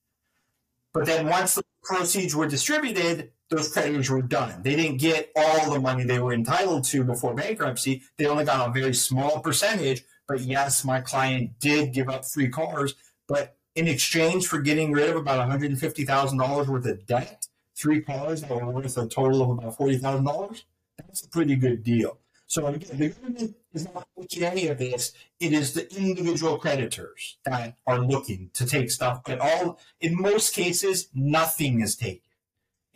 But 0.93 1.07
then 1.07 1.27
once 1.27 1.55
the 1.55 1.63
proceeds 1.83 2.35
were 2.35 2.47
distributed, 2.47 3.31
those 3.51 3.73
creditors 3.73 4.11
were 4.11 4.23
done. 4.23 4.63
They 4.63 4.77
didn't 4.77 4.99
get 4.99 5.31
all 5.37 5.71
the 5.71 5.81
money 5.81 6.05
they 6.05 6.19
were 6.19 6.33
entitled 6.33 6.85
to 6.85 7.05
before 7.05 7.35
bankruptcy. 7.35 8.03
They 8.17 8.27
only 8.27 8.45
got 8.45 8.69
a 8.69 8.73
very 8.73 8.95
small 8.95 9.41
percentage. 9.41 10.05
But 10.27 10.41
yes, 10.41 10.85
my 10.85 11.01
client 11.01 11.59
did 11.59 11.95
give 11.95 12.11
up 12.11 12.25
three 12.25 12.51
cars, 12.51 12.95
but 13.27 13.57
in 13.79 13.87
exchange 13.87 14.49
for 14.49 14.59
getting 14.59 14.91
rid 14.91 15.09
of 15.09 15.15
about 15.15 15.49
$150,000 15.49 16.67
worth 16.67 16.87
of 16.87 17.07
debt, 17.07 17.47
three 17.77 18.01
cars 18.01 18.43
that 18.43 18.51
were 18.51 18.73
worth 18.73 18.99
a 18.99 19.07
total 19.07 19.41
of 19.41 19.51
about 19.51 19.79
$40,000, 19.79 20.65
that's 20.99 21.23
a 21.23 21.29
pretty 21.29 21.55
good 21.55 21.85
deal. 21.85 22.19
So 22.49 22.67
again, 22.67 22.99
the 22.99 23.09
government 23.11 23.55
is 23.73 23.85
not 23.95 24.09
looking 24.17 24.43
at 24.43 24.53
any 24.53 24.67
of 24.67 24.79
this. 24.79 25.13
It 25.39 25.53
is 25.53 25.75
the 25.75 25.89
individual 25.97 26.59
creditors 26.59 27.37
that 27.45 27.77
are 27.87 28.01
looking 28.01 28.51
to 28.55 28.67
take 28.67 28.91
stuff. 28.91 29.23
But 29.25 29.39
all, 29.39 29.79
in 30.01 30.21
most 30.21 30.55
cases, 30.55 31.09
nothing 31.15 31.81
is 31.81 31.95
taken. 31.95 32.23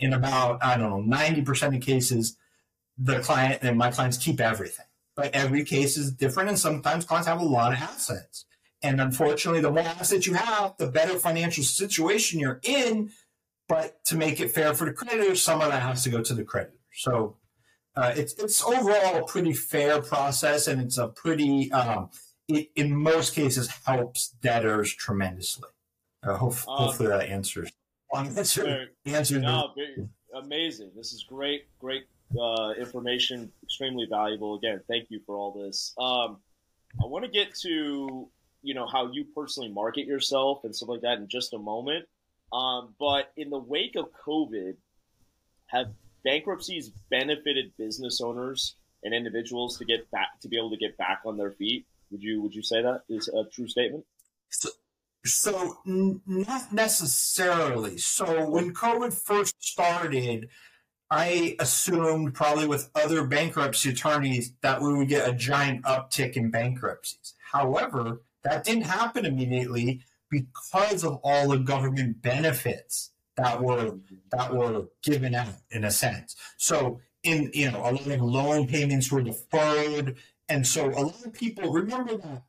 In 0.01 0.13
about, 0.15 0.65
I 0.65 0.77
don't 0.77 1.09
know, 1.09 1.17
90% 1.17 1.77
of 1.77 1.81
cases, 1.81 2.37
the 2.99 3.21
client 3.21 3.63
and 3.63 3.79
my 3.79 3.93
clients 3.93 4.17
keep 4.17 4.41
everything. 4.41 4.87
But 5.15 5.33
every 5.33 5.65
case 5.65 5.97
is 5.97 6.11
different, 6.11 6.49
and 6.49 6.59
sometimes 6.59 7.05
clients 7.05 7.29
have 7.29 7.41
a 7.41 7.45
lot 7.45 7.73
of 7.73 7.79
assets. 7.79 8.47
And 8.83 9.01
unfortunately, 9.01 9.61
the 9.61 9.71
more 9.71 9.85
assets 9.85 10.27
you 10.27 10.35
have, 10.35 10.77
the 10.77 10.89
better 10.89 11.19
financial 11.19 11.65
situation 11.65 12.41
you're 12.41 12.61
in. 12.63 13.11
But 13.69 14.05
to 14.07 14.17
make 14.17 14.41
it 14.41 14.51
fair 14.51 14.75
for 14.75 14.85
the 14.85 14.93
creditors, 14.93 15.41
some 15.41 15.61
of 15.61 15.71
that 15.71 15.83
has 15.83 16.03
to 16.05 16.11
go 16.11 16.21
to 16.21 16.35
the 16.35 16.45
creditor. 16.45 16.77
So 16.95 17.37
uh, 17.97 18.13
it's 18.17 18.35
it's 18.35 18.63
overall 18.63 19.17
a 19.17 19.25
pretty 19.25 19.53
fair 19.53 20.03
process, 20.03 20.67
and 20.67 20.81
it's 20.81 20.99
a 20.99 21.09
pretty 21.09 21.71
um, 21.73 22.11
it, 22.49 22.71
in 22.75 22.95
most 22.95 23.35
cases 23.35 23.69
helps 23.85 24.29
debtors 24.43 24.93
tremendously. 24.95 25.69
Uh, 26.23 26.37
hope, 26.37 26.55
um, 26.69 26.77
hopefully 26.77 27.09
that 27.09 27.29
answers. 27.29 27.71
Answer, 28.15 28.89
answer 29.07 29.39
no, 29.39 29.73
amazing. 30.35 30.91
This 30.95 31.13
is 31.13 31.25
great, 31.25 31.67
great 31.79 32.05
uh, 32.39 32.73
information, 32.79 33.51
extremely 33.63 34.07
valuable. 34.09 34.57
Again, 34.57 34.81
thank 34.89 35.11
you 35.11 35.21
for 35.27 35.37
all 35.37 35.53
this. 35.53 35.95
Um, 35.99 36.39
I 37.03 37.07
want 37.07 37.25
to 37.25 37.31
get 37.31 37.55
to 37.63 38.29
you 38.63 38.75
know 38.75 38.87
how 38.87 39.11
you 39.13 39.25
personally 39.35 39.71
market 39.71 40.07
yourself 40.07 40.61
and 40.65 40.75
stuff 40.75 40.89
like 40.89 41.03
that 41.03 41.19
in 41.19 41.29
just 41.29 41.53
a 41.55 41.59
moment. 41.59 42.07
Um, 42.53 42.95
but 42.99 43.33
in 43.37 43.51
the 43.51 43.59
wake 43.59 43.97
of 43.97 44.07
COVID, 44.27 44.75
have 45.67 45.87
bankruptcies 46.25 46.91
benefited 47.11 47.73
business 47.79 48.21
owners 48.21 48.77
and 49.03 49.15
individuals 49.15 49.79
to 49.79 49.85
get 49.85 50.11
back 50.11 50.41
to 50.41 50.49
be 50.49 50.57
able 50.57 50.71
to 50.71 50.77
get 50.77 50.97
back 50.97 51.23
on 51.25 51.37
their 51.37 51.51
feet? 51.51 51.87
Would 52.11 52.23
you 52.23 52.43
would 52.43 52.55
you 52.55 52.63
say 52.63 52.83
that 52.83 53.03
is 53.09 53.29
a 53.29 53.45
true 53.45 53.69
statement? 53.69 54.05
So, 54.51 54.69
so 55.25 55.79
not 55.85 56.73
necessarily. 56.73 57.99
So 57.99 58.49
when 58.49 58.75
COVID 58.75 59.15
first 59.15 59.63
started, 59.63 60.49
I 61.11 61.57
assumed 61.59 62.35
probably 62.35 62.67
with 62.67 62.91
other 62.95 63.27
bankruptcy 63.27 63.91
attorneys 63.91 64.53
that 64.63 64.81
we 64.83 64.95
would 64.95 65.09
get 65.09 65.29
a 65.29 65.33
giant 65.33 65.85
uptick 65.85 66.37
in 66.37 66.51
bankruptcies. 66.51 67.35
However, 67.51 68.23
that 68.45 68.65
didn't 68.65 68.83
happen 68.83 69.25
immediately 69.25 70.03
because 70.31 71.05
of 71.05 71.21
all 71.23 71.49
the 71.49 71.59
government 71.59 72.23
benefits 72.23 73.11
that 73.37 73.63
were 73.63 73.97
that 74.31 74.55
were 74.55 74.87
given 75.03 75.35
out 75.35 75.55
in 75.71 75.85
a 75.85 75.91
sense. 75.91 76.37
So 76.57 77.01
in 77.23 77.51
you 77.55 77.71
know 77.71 77.81
a 77.81 77.93
lot 77.93 78.07
of 78.07 78.21
loan 78.21 78.67
payments 78.67 79.11
were 79.11 79.23
deferred, 79.23 80.17
and 80.49 80.67
so 80.67 80.89
a 80.91 81.03
lot 81.03 81.25
of 81.25 81.33
people 81.33 81.73
remember 81.73 82.17
that 82.17 82.43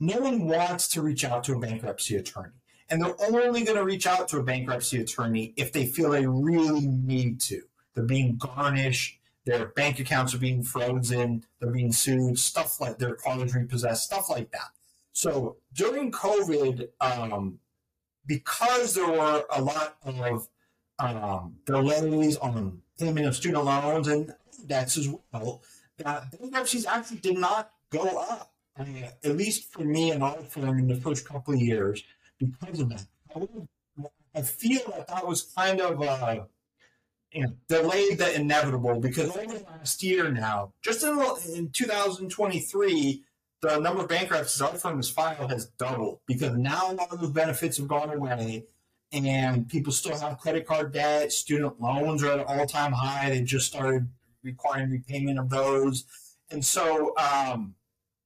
no 0.00 0.18
one 0.18 0.46
wants 0.46 0.88
to 0.88 1.02
reach 1.02 1.24
out 1.24 1.44
to 1.44 1.54
a 1.54 1.58
bankruptcy 1.58 2.16
attorney. 2.16 2.54
And 2.88 3.02
they're 3.02 3.14
only 3.20 3.62
going 3.62 3.76
to 3.76 3.84
reach 3.84 4.06
out 4.06 4.26
to 4.28 4.38
a 4.38 4.42
bankruptcy 4.42 5.00
attorney 5.00 5.52
if 5.56 5.72
they 5.72 5.86
feel 5.86 6.10
they 6.10 6.26
really 6.26 6.86
need 6.86 7.40
to. 7.42 7.62
They're 7.94 8.04
being 8.04 8.36
garnished. 8.36 9.20
Their 9.44 9.66
bank 9.66 10.00
accounts 10.00 10.34
are 10.34 10.38
being 10.38 10.62
frozen. 10.62 11.44
They're 11.60 11.70
being 11.70 11.92
sued. 11.92 12.38
Stuff 12.38 12.80
like 12.80 12.98
their 12.98 13.14
cars 13.14 13.54
repossessed. 13.54 14.04
Stuff 14.04 14.28
like 14.28 14.50
that. 14.50 14.70
So 15.12 15.56
during 15.72 16.12
COVID, 16.12 16.88
um, 17.00 17.58
because 18.26 18.94
there 18.94 19.08
were 19.08 19.44
a 19.50 19.60
lot 19.60 19.96
of 20.04 20.48
um, 20.98 21.56
delays 21.66 22.36
on 22.36 22.82
payment 22.98 23.26
of 23.26 23.36
student 23.36 23.64
loans 23.64 24.08
and 24.08 24.32
debts 24.66 24.96
as 24.96 25.08
well, 25.08 25.62
that 25.98 26.38
bankruptcies 26.38 26.86
actually 26.86 27.18
did 27.18 27.38
not 27.38 27.70
go 27.90 28.18
up, 28.18 28.52
uh, 28.78 28.84
at 29.24 29.36
least 29.36 29.72
for 29.72 29.82
me 29.82 30.10
and 30.10 30.22
our 30.22 30.38
firm 30.44 30.78
in 30.78 30.88
the 30.88 30.96
first 30.96 31.26
couple 31.26 31.54
of 31.54 31.60
years 31.60 32.02
because 32.38 32.80
of 32.80 32.88
that. 32.90 33.06
I 34.34 34.42
feel 34.42 34.80
that 34.96 35.08
that 35.08 35.26
was 35.26 35.42
kind 35.42 35.80
of 35.80 36.02
uh, 36.02 36.44
you 37.32 37.42
know, 37.42 37.52
delayed 37.68 38.18
the 38.18 38.34
inevitable 38.34 39.00
because 39.00 39.36
over 39.36 39.58
the 39.58 39.64
last 39.64 40.02
year 40.02 40.30
now, 40.30 40.72
just 40.82 41.02
in, 41.04 41.18
in 41.54 41.70
2023, 41.70 43.24
the 43.62 43.78
number 43.78 44.02
of 44.02 44.08
bankruptcies 44.08 44.60
our 44.62 44.74
firm 44.74 44.96
has 44.96 45.10
filed 45.10 45.50
has 45.50 45.66
doubled 45.78 46.20
because 46.26 46.56
now 46.56 46.92
a 46.92 46.94
lot 46.94 47.12
of 47.12 47.20
those 47.20 47.30
benefits 47.30 47.76
have 47.76 47.88
gone 47.88 48.10
away 48.10 48.64
and 49.12 49.68
people 49.68 49.92
still 49.92 50.18
have 50.18 50.38
credit 50.38 50.66
card 50.66 50.92
debt. 50.92 51.32
Student 51.32 51.80
loans 51.80 52.22
are 52.22 52.32
at 52.32 52.40
an 52.40 52.44
all 52.46 52.66
time 52.66 52.92
high. 52.92 53.30
They 53.30 53.42
just 53.42 53.66
started 53.66 54.08
requiring 54.42 54.90
repayment 54.90 55.38
of 55.38 55.50
those. 55.50 56.04
And 56.50 56.64
so 56.64 57.14
um, 57.16 57.74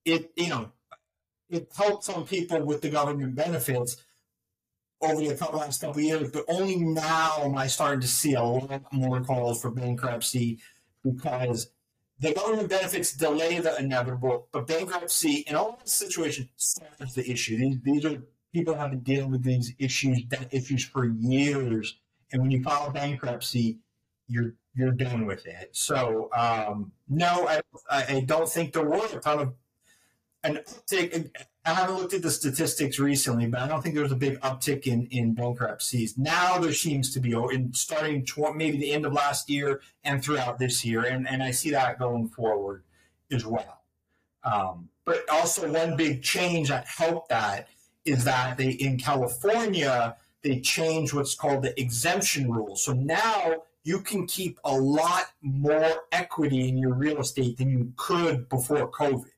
it, 0.05 0.31
you 0.37 0.49
know, 0.49 0.71
it 1.51 1.69
helped 1.77 2.05
some 2.05 2.25
people 2.25 2.65
with 2.65 2.83
the 2.83 2.91
government 2.91 3.35
benefits 3.35 3.97
over 5.01 5.21
the 5.21 5.49
last 5.53 5.81
couple 5.81 5.99
of 5.99 6.05
years, 6.05 6.31
but 6.31 6.45
only 6.49 6.77
now 6.77 7.43
am 7.43 7.57
I 7.57 7.67
starting 7.67 8.01
to 8.01 8.07
see 8.07 8.35
a 8.35 8.43
lot 8.43 8.83
more 8.93 9.21
calls 9.21 9.61
for 9.61 9.71
bankruptcy 9.71 10.59
because 11.03 11.71
the 12.21 12.33
government 12.33 12.69
benefits 12.69 13.13
delay 13.13 13.59
the 13.59 13.77
inevitable, 13.79 14.49
but 14.53 14.67
bankruptcy 14.67 15.45
in 15.47 15.57
all 15.57 15.81
situations 15.85 16.49
solves 16.57 17.15
the 17.15 17.29
issue. 17.31 17.57
These, 17.57 17.79
these 17.83 18.05
are 18.05 18.23
people 18.53 18.75
have 18.75 18.91
been 18.91 19.01
dealing 19.01 19.31
with 19.31 19.43
these 19.43 19.75
issues, 19.79 20.23
debt 20.25 20.49
issues 20.53 20.85
for 20.85 21.07
years, 21.07 21.99
and 22.33 22.41
when 22.41 22.51
you 22.51 22.63
file 22.63 22.91
bankruptcy, 22.91 23.79
you're 24.29 24.55
you're 24.75 24.93
done 24.93 25.27
with 25.27 25.47
it. 25.47 25.71
So 25.73 26.31
um, 26.37 26.93
no, 27.09 27.49
I, 27.49 27.61
I 27.91 28.21
don't 28.27 28.49
think 28.49 28.73
there 28.73 28.85
were 28.85 29.07
a 29.07 29.21
ton 29.21 29.41
of 29.41 29.55
an 30.43 30.57
uptick. 30.57 31.31
I 31.67 31.73
haven't 31.73 31.97
looked 31.97 32.13
at 32.13 32.23
the 32.23 32.31
statistics 32.31 32.99
recently, 32.99 33.47
but 33.47 33.61
I 33.61 33.67
don't 33.67 33.81
think 33.81 33.95
there 33.95 34.03
was 34.03 34.13
a 34.13 34.17
big 34.17 34.39
uptick 34.41 34.87
in, 34.87 35.07
in 35.07 35.33
bankruptcies. 35.33 36.19
Now 36.19 36.59
there 36.59 36.75
seems 36.75 37.13
to 37.15 37.21
be, 37.21 37.33
in 37.33 37.73
starting 37.73 38.27
maybe 38.55 38.77
the 38.77 38.93
end 38.93 39.07
of 39.07 39.15
last 39.15 39.49
year 39.49 39.81
and 40.05 40.23
throughout 40.23 40.59
this 40.59 40.85
year, 40.85 41.05
and, 41.05 41.27
and 41.27 41.43
I 41.43 41.53
see 41.53 41.71
that 41.71 41.99
going 41.99 42.29
forward 42.29 42.85
as 43.33 43.47
well. 43.47 43.81
Um, 44.43 44.91
but 45.07 45.25
also 45.31 45.71
one 45.73 45.97
big 45.97 46.23
change 46.23 46.69
that 46.69 46.87
helped 46.87 47.31
that 47.31 47.69
is 48.05 48.25
that 48.25 48.59
they 48.59 48.71
in 48.71 48.99
California 48.99 50.17
they 50.43 50.61
changed 50.61 51.15
what's 51.15 51.35
called 51.35 51.63
the 51.63 51.79
exemption 51.81 52.51
rule. 52.53 52.77
So 52.77 52.93
now 52.93 53.63
you 53.83 54.01
can 54.01 54.27
keep 54.27 54.61
a 54.65 54.75
lot 54.75 55.25
more 55.43 56.05
equity 56.13 56.69
in 56.69 56.79
your 56.79 56.95
real 56.95 57.21
estate 57.21 57.57
than 57.57 57.71
you 57.71 57.93
could 57.97 58.49
before 58.49 58.91
COVID. 58.91 59.31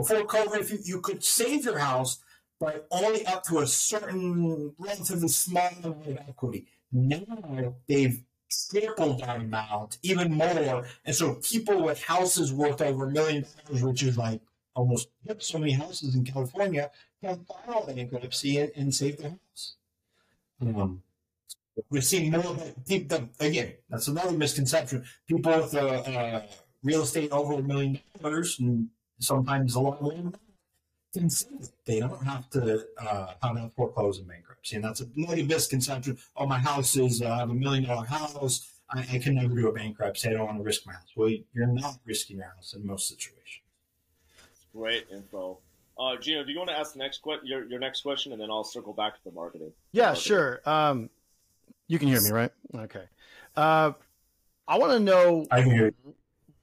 Before 0.00 0.24
COVID, 0.24 0.70
you, 0.70 0.78
you 0.82 1.00
could 1.00 1.22
save 1.22 1.64
your 1.64 1.78
house, 1.78 2.20
but 2.58 2.86
only 2.90 3.26
up 3.26 3.44
to 3.44 3.58
a 3.58 3.66
certain 3.66 4.72
relatively 4.78 5.28
small 5.28 5.68
amount 5.82 6.06
of 6.06 6.18
equity. 6.28 6.66
Now 6.90 7.74
they've 7.86 8.22
tripled 8.70 9.20
that 9.20 9.36
amount, 9.36 9.98
even 10.02 10.32
more. 10.32 10.86
And 11.04 11.14
so 11.14 11.34
people 11.34 11.82
with 11.82 12.02
houses 12.02 12.52
worth 12.52 12.80
over 12.80 13.06
a 13.08 13.10
million 13.10 13.44
dollars, 13.66 13.82
which 13.82 14.02
is 14.02 14.16
like 14.16 14.40
almost 14.74 15.08
so 15.38 15.58
many 15.58 15.72
houses 15.72 16.14
in 16.14 16.24
California, 16.24 16.90
can 17.22 17.44
file 17.44 17.84
bankruptcy 17.86 18.56
and, 18.58 18.72
and 18.76 18.94
save 18.94 19.18
their 19.18 19.30
house. 19.30 19.76
Um, 20.62 21.02
we're 21.90 22.00
seeing 22.00 22.30
more 22.30 22.40
of 22.40 22.86
people, 22.86 23.28
again, 23.38 23.74
that's 23.90 24.08
another 24.08 24.32
misconception. 24.32 25.04
People 25.26 25.56
with 25.58 25.74
uh, 25.74 25.86
uh, 25.86 26.42
real 26.82 27.02
estate 27.02 27.30
over 27.32 27.54
a 27.54 27.62
million 27.62 28.00
dollars 28.22 28.58
and 28.58 28.88
sometimes 29.20 29.74
a 29.74 29.80
lot 29.80 30.02
more 30.02 30.12
they 31.84 32.00
don't 32.00 32.24
have 32.24 32.48
to 32.50 32.86
uh, 33.00 33.32
have 33.42 33.56
to 33.56 33.70
foreclose 33.76 34.18
in 34.18 34.26
bankruptcy, 34.26 34.76
and 34.76 34.84
that's 34.84 35.00
another 35.00 35.42
misconception. 35.42 36.16
Oh, 36.36 36.46
my 36.46 36.58
house 36.58 36.96
is 36.96 37.20
uh, 37.20 37.30
I 37.30 37.38
have 37.38 37.50
a 37.50 37.54
million 37.54 37.84
dollar 37.84 38.06
house. 38.06 38.68
I, 38.90 39.00
I, 39.12 39.18
can 39.18 39.34
never 39.34 39.54
do 39.54 39.68
a 39.68 39.72
bankruptcy. 39.72 40.28
I 40.28 40.32
don't 40.32 40.46
want 40.46 40.58
to 40.58 40.64
risk 40.64 40.86
my 40.86 40.92
house. 40.92 41.08
Well, 41.16 41.30
you're 41.52 41.66
not 41.66 41.96
risking 42.04 42.36
your 42.36 42.46
house 42.46 42.74
in 42.74 42.86
most 42.86 43.08
situations. 43.08 43.62
Great 44.72 45.06
info. 45.10 45.58
Uh, 45.98 46.16
Geno, 46.16 46.44
do 46.44 46.52
you 46.52 46.58
want 46.58 46.70
to 46.70 46.78
ask 46.78 46.92
the 46.92 47.00
next 47.00 47.22
que- 47.22 47.40
your 47.42 47.64
your 47.66 47.80
next 47.80 48.02
question, 48.02 48.32
and 48.32 48.40
then 48.40 48.50
I'll 48.50 48.64
circle 48.64 48.92
back 48.92 49.14
to 49.14 49.24
the 49.24 49.32
marketing. 49.32 49.72
Yeah, 49.90 50.06
marketing. 50.06 50.22
sure. 50.22 50.60
Um, 50.64 51.10
you 51.88 51.98
can 51.98 52.06
hear 52.06 52.20
me, 52.20 52.30
right? 52.30 52.52
Okay. 52.74 53.04
Uh, 53.56 53.92
I 54.68 54.78
want 54.78 54.92
to 54.92 55.00
know. 55.00 55.44
I 55.50 55.62
hear. 55.62 55.92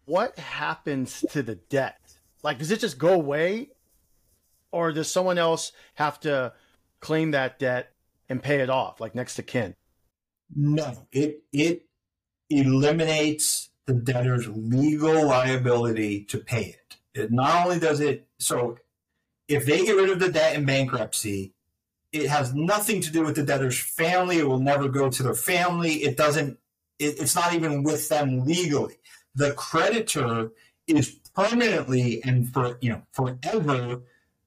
What 0.05 0.39
happens 0.39 1.25
to 1.31 1.43
the 1.43 1.55
debt? 1.55 1.99
Like, 2.47 2.59
does 2.59 2.71
it 2.71 2.79
just 2.79 2.97
go 2.97 3.11
away, 3.11 3.71
or 4.71 4.93
does 4.93 5.11
someone 5.11 5.37
else 5.37 5.73
have 5.95 6.17
to 6.21 6.53
claim 7.01 7.31
that 7.31 7.59
debt 7.59 7.91
and 8.29 8.41
pay 8.41 8.61
it 8.61 8.69
off, 8.69 9.01
like 9.01 9.13
next 9.13 9.35
to 9.35 9.43
kin? 9.43 9.75
No, 10.55 11.09
it 11.11 11.43
it 11.51 11.87
eliminates 12.49 13.67
the 13.85 13.95
debtor's 13.95 14.47
legal 14.47 15.27
liability 15.27 16.23
to 16.23 16.37
pay 16.37 16.67
it. 16.67 16.95
It 17.13 17.33
not 17.33 17.65
only 17.65 17.79
does 17.79 17.99
it 17.99 18.29
so 18.39 18.77
if 19.49 19.65
they 19.65 19.85
get 19.85 19.97
rid 19.97 20.09
of 20.09 20.21
the 20.21 20.31
debt 20.31 20.55
in 20.55 20.63
bankruptcy, 20.63 21.53
it 22.13 22.29
has 22.29 22.53
nothing 22.53 23.01
to 23.01 23.11
do 23.11 23.25
with 23.25 23.35
the 23.35 23.43
debtor's 23.43 23.77
family. 23.77 24.37
It 24.37 24.47
will 24.47 24.61
never 24.61 24.87
go 24.87 25.09
to 25.09 25.21
their 25.21 25.33
family. 25.33 25.95
It 25.95 26.15
doesn't. 26.15 26.59
It, 26.97 27.19
it's 27.19 27.35
not 27.35 27.53
even 27.53 27.83
with 27.83 28.07
them 28.07 28.45
legally. 28.45 28.95
The 29.35 29.51
creditor 29.51 30.51
is 30.87 31.19
permanently 31.35 32.21
and 32.23 32.51
for 32.51 32.77
you 32.81 32.89
know 32.89 33.01
forever 33.11 34.01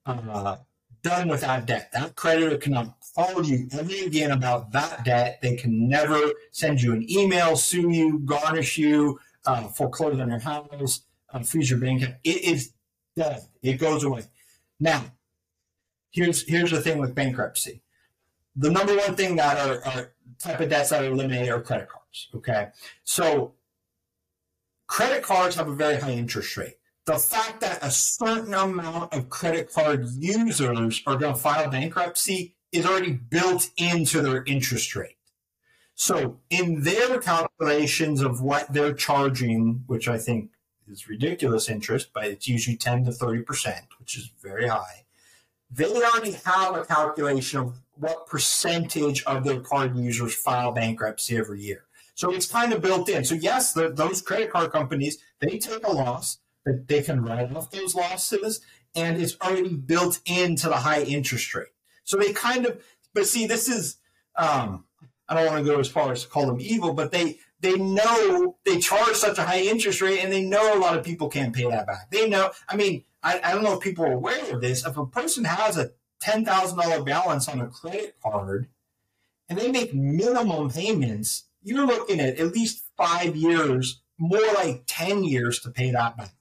uh, 0.06 0.56
done 1.02 1.28
with 1.28 1.42
that 1.42 1.66
debt. 1.66 1.90
That 1.92 2.16
creditor 2.16 2.56
cannot 2.56 2.96
call 3.14 3.44
you 3.44 3.68
ever 3.72 4.06
again 4.06 4.30
about 4.30 4.72
that 4.72 5.04
debt. 5.04 5.40
They 5.42 5.56
can 5.56 5.88
never 5.88 6.18
send 6.52 6.82
you 6.82 6.92
an 6.92 7.10
email, 7.10 7.56
sue 7.56 7.90
you, 7.90 8.18
garnish 8.20 8.78
you, 8.78 9.18
uh, 9.46 9.68
foreclose 9.68 10.20
on 10.20 10.28
your 10.28 10.38
house, 10.38 11.02
uh, 11.32 11.40
freeze 11.40 11.70
your 11.70 11.80
bank 11.80 12.02
account. 12.02 12.18
It 12.24 12.44
is 12.44 12.72
dead. 13.16 13.42
It 13.62 13.74
goes 13.74 14.04
away. 14.04 14.24
Now, 14.78 15.04
here's 16.10 16.46
here's 16.48 16.70
the 16.70 16.80
thing 16.80 16.98
with 16.98 17.14
bankruptcy. 17.14 17.82
The 18.56 18.70
number 18.70 18.96
one 18.96 19.14
thing 19.14 19.36
that 19.36 19.58
are, 19.58 19.84
are 19.86 20.12
type 20.38 20.60
of 20.60 20.68
debts 20.68 20.90
that 20.90 21.02
are 21.02 21.06
eliminated 21.06 21.50
are 21.50 21.60
credit 21.60 21.88
cards. 21.88 22.28
Okay, 22.34 22.68
so 23.04 23.54
credit 24.94 25.22
cards 25.22 25.56
have 25.56 25.68
a 25.68 25.74
very 25.84 25.98
high 26.04 26.16
interest 26.22 26.56
rate 26.56 26.80
the 27.06 27.18
fact 27.18 27.60
that 27.60 27.82
a 27.82 27.90
certain 27.90 28.54
amount 28.54 29.12
of 29.12 29.28
credit 29.28 29.72
card 29.72 30.06
users 30.16 31.02
are 31.06 31.16
going 31.16 31.34
to 31.34 31.40
file 31.40 31.68
bankruptcy 31.68 32.54
is 32.72 32.86
already 32.86 33.12
built 33.12 33.70
into 33.76 34.20
their 34.20 34.44
interest 34.44 34.94
rate. 34.94 35.16
So, 35.94 36.38
in 36.48 36.82
their 36.82 37.18
calculations 37.18 38.22
of 38.22 38.40
what 38.40 38.72
they're 38.72 38.94
charging, 38.94 39.82
which 39.86 40.08
I 40.08 40.18
think 40.18 40.50
is 40.88 41.08
ridiculous 41.08 41.68
interest, 41.68 42.10
but 42.14 42.24
it's 42.24 42.48
usually 42.48 42.76
10 42.76 43.04
to 43.06 43.10
30%, 43.10 43.80
which 43.98 44.16
is 44.16 44.30
very 44.40 44.68
high, 44.68 45.04
they 45.70 45.84
already 45.84 46.32
have 46.44 46.76
a 46.76 46.84
calculation 46.84 47.60
of 47.60 47.80
what 47.94 48.26
percentage 48.26 49.22
of 49.24 49.44
their 49.44 49.60
card 49.60 49.96
users 49.96 50.34
file 50.34 50.72
bankruptcy 50.72 51.36
every 51.36 51.60
year. 51.60 51.84
So 52.20 52.30
it's 52.34 52.44
kind 52.44 52.74
of 52.74 52.82
built 52.82 53.08
in. 53.08 53.24
So 53.24 53.34
yes, 53.34 53.72
the, 53.72 53.88
those 53.88 54.20
credit 54.20 54.50
card 54.50 54.72
companies, 54.72 55.16
they 55.40 55.56
take 55.56 55.86
a 55.86 55.90
loss 55.90 56.36
that 56.66 56.86
they 56.86 57.00
can 57.00 57.24
write 57.24 57.50
off 57.56 57.70
those 57.70 57.94
losses, 57.94 58.60
and 58.94 59.18
it's 59.18 59.38
already 59.40 59.74
built 59.74 60.20
into 60.26 60.68
the 60.68 60.76
high 60.76 61.00
interest 61.00 61.54
rate. 61.54 61.68
So 62.04 62.18
they 62.18 62.34
kind 62.34 62.66
of, 62.66 62.84
but 63.14 63.26
see, 63.26 63.46
this 63.46 63.70
is, 63.70 63.96
um, 64.36 64.84
I 65.30 65.34
don't 65.34 65.46
want 65.46 65.64
to 65.64 65.72
go 65.72 65.80
as 65.80 65.88
far 65.88 66.12
as 66.12 66.24
to 66.24 66.28
call 66.28 66.46
them 66.46 66.60
evil, 66.60 66.92
but 66.92 67.10
they 67.10 67.38
they 67.60 67.76
know 67.76 68.58
they 68.66 68.80
charge 68.80 69.14
such 69.14 69.38
a 69.38 69.44
high 69.44 69.62
interest 69.62 70.02
rate, 70.02 70.20
and 70.22 70.30
they 70.30 70.42
know 70.42 70.76
a 70.76 70.78
lot 70.78 70.98
of 70.98 71.02
people 71.02 71.30
can't 71.30 71.54
pay 71.54 71.70
that 71.70 71.86
back. 71.86 72.10
They 72.10 72.28
know. 72.28 72.50
I 72.68 72.76
mean, 72.76 73.04
I, 73.22 73.40
I 73.42 73.54
don't 73.54 73.64
know 73.64 73.78
if 73.78 73.80
people 73.80 74.04
are 74.04 74.12
aware 74.12 74.52
of 74.52 74.60
this. 74.60 74.84
If 74.84 74.98
a 74.98 75.06
person 75.06 75.44
has 75.44 75.78
a 75.78 75.92
ten 76.20 76.44
thousand 76.44 76.78
dollar 76.78 77.02
balance 77.02 77.48
on 77.48 77.62
a 77.62 77.68
credit 77.68 78.16
card, 78.22 78.68
and 79.48 79.58
they 79.58 79.72
make 79.72 79.94
minimum 79.94 80.68
payments, 80.68 81.44
you're 81.62 81.86
looking 81.86 82.20
at 82.20 82.38
at 82.38 82.52
least 82.52 82.84
five 82.96 83.36
years, 83.36 84.00
more 84.18 84.52
like 84.54 84.84
ten 84.86 85.24
years 85.24 85.60
to 85.60 85.70
pay 85.70 85.90
that 85.90 86.16
back. 86.16 86.34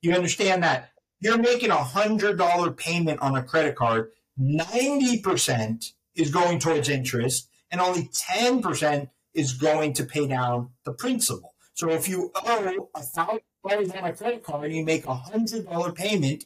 You 0.00 0.12
understand 0.12 0.62
that 0.62 0.90
you're 1.20 1.38
making 1.38 1.70
a 1.70 1.82
hundred 1.82 2.38
dollar 2.38 2.70
payment 2.70 3.20
on 3.20 3.36
a 3.36 3.42
credit 3.42 3.76
card, 3.76 4.10
90% 4.38 5.92
is 6.14 6.30
going 6.30 6.58
towards 6.58 6.88
interest, 6.88 7.48
and 7.70 7.80
only 7.80 8.08
10% 8.08 9.08
is 9.32 9.52
going 9.54 9.92
to 9.94 10.04
pay 10.04 10.26
down 10.26 10.70
the 10.84 10.92
principal. 10.92 11.54
So 11.74 11.90
if 11.90 12.08
you 12.08 12.30
owe 12.34 12.88
a 12.94 13.00
thousand 13.02 13.40
dollars 13.66 13.90
on 13.90 14.04
a 14.04 14.12
credit 14.12 14.44
card 14.44 14.66
and 14.66 14.76
you 14.76 14.84
make 14.84 15.06
a 15.06 15.14
hundred 15.14 15.66
dollar 15.68 15.92
payment, 15.92 16.44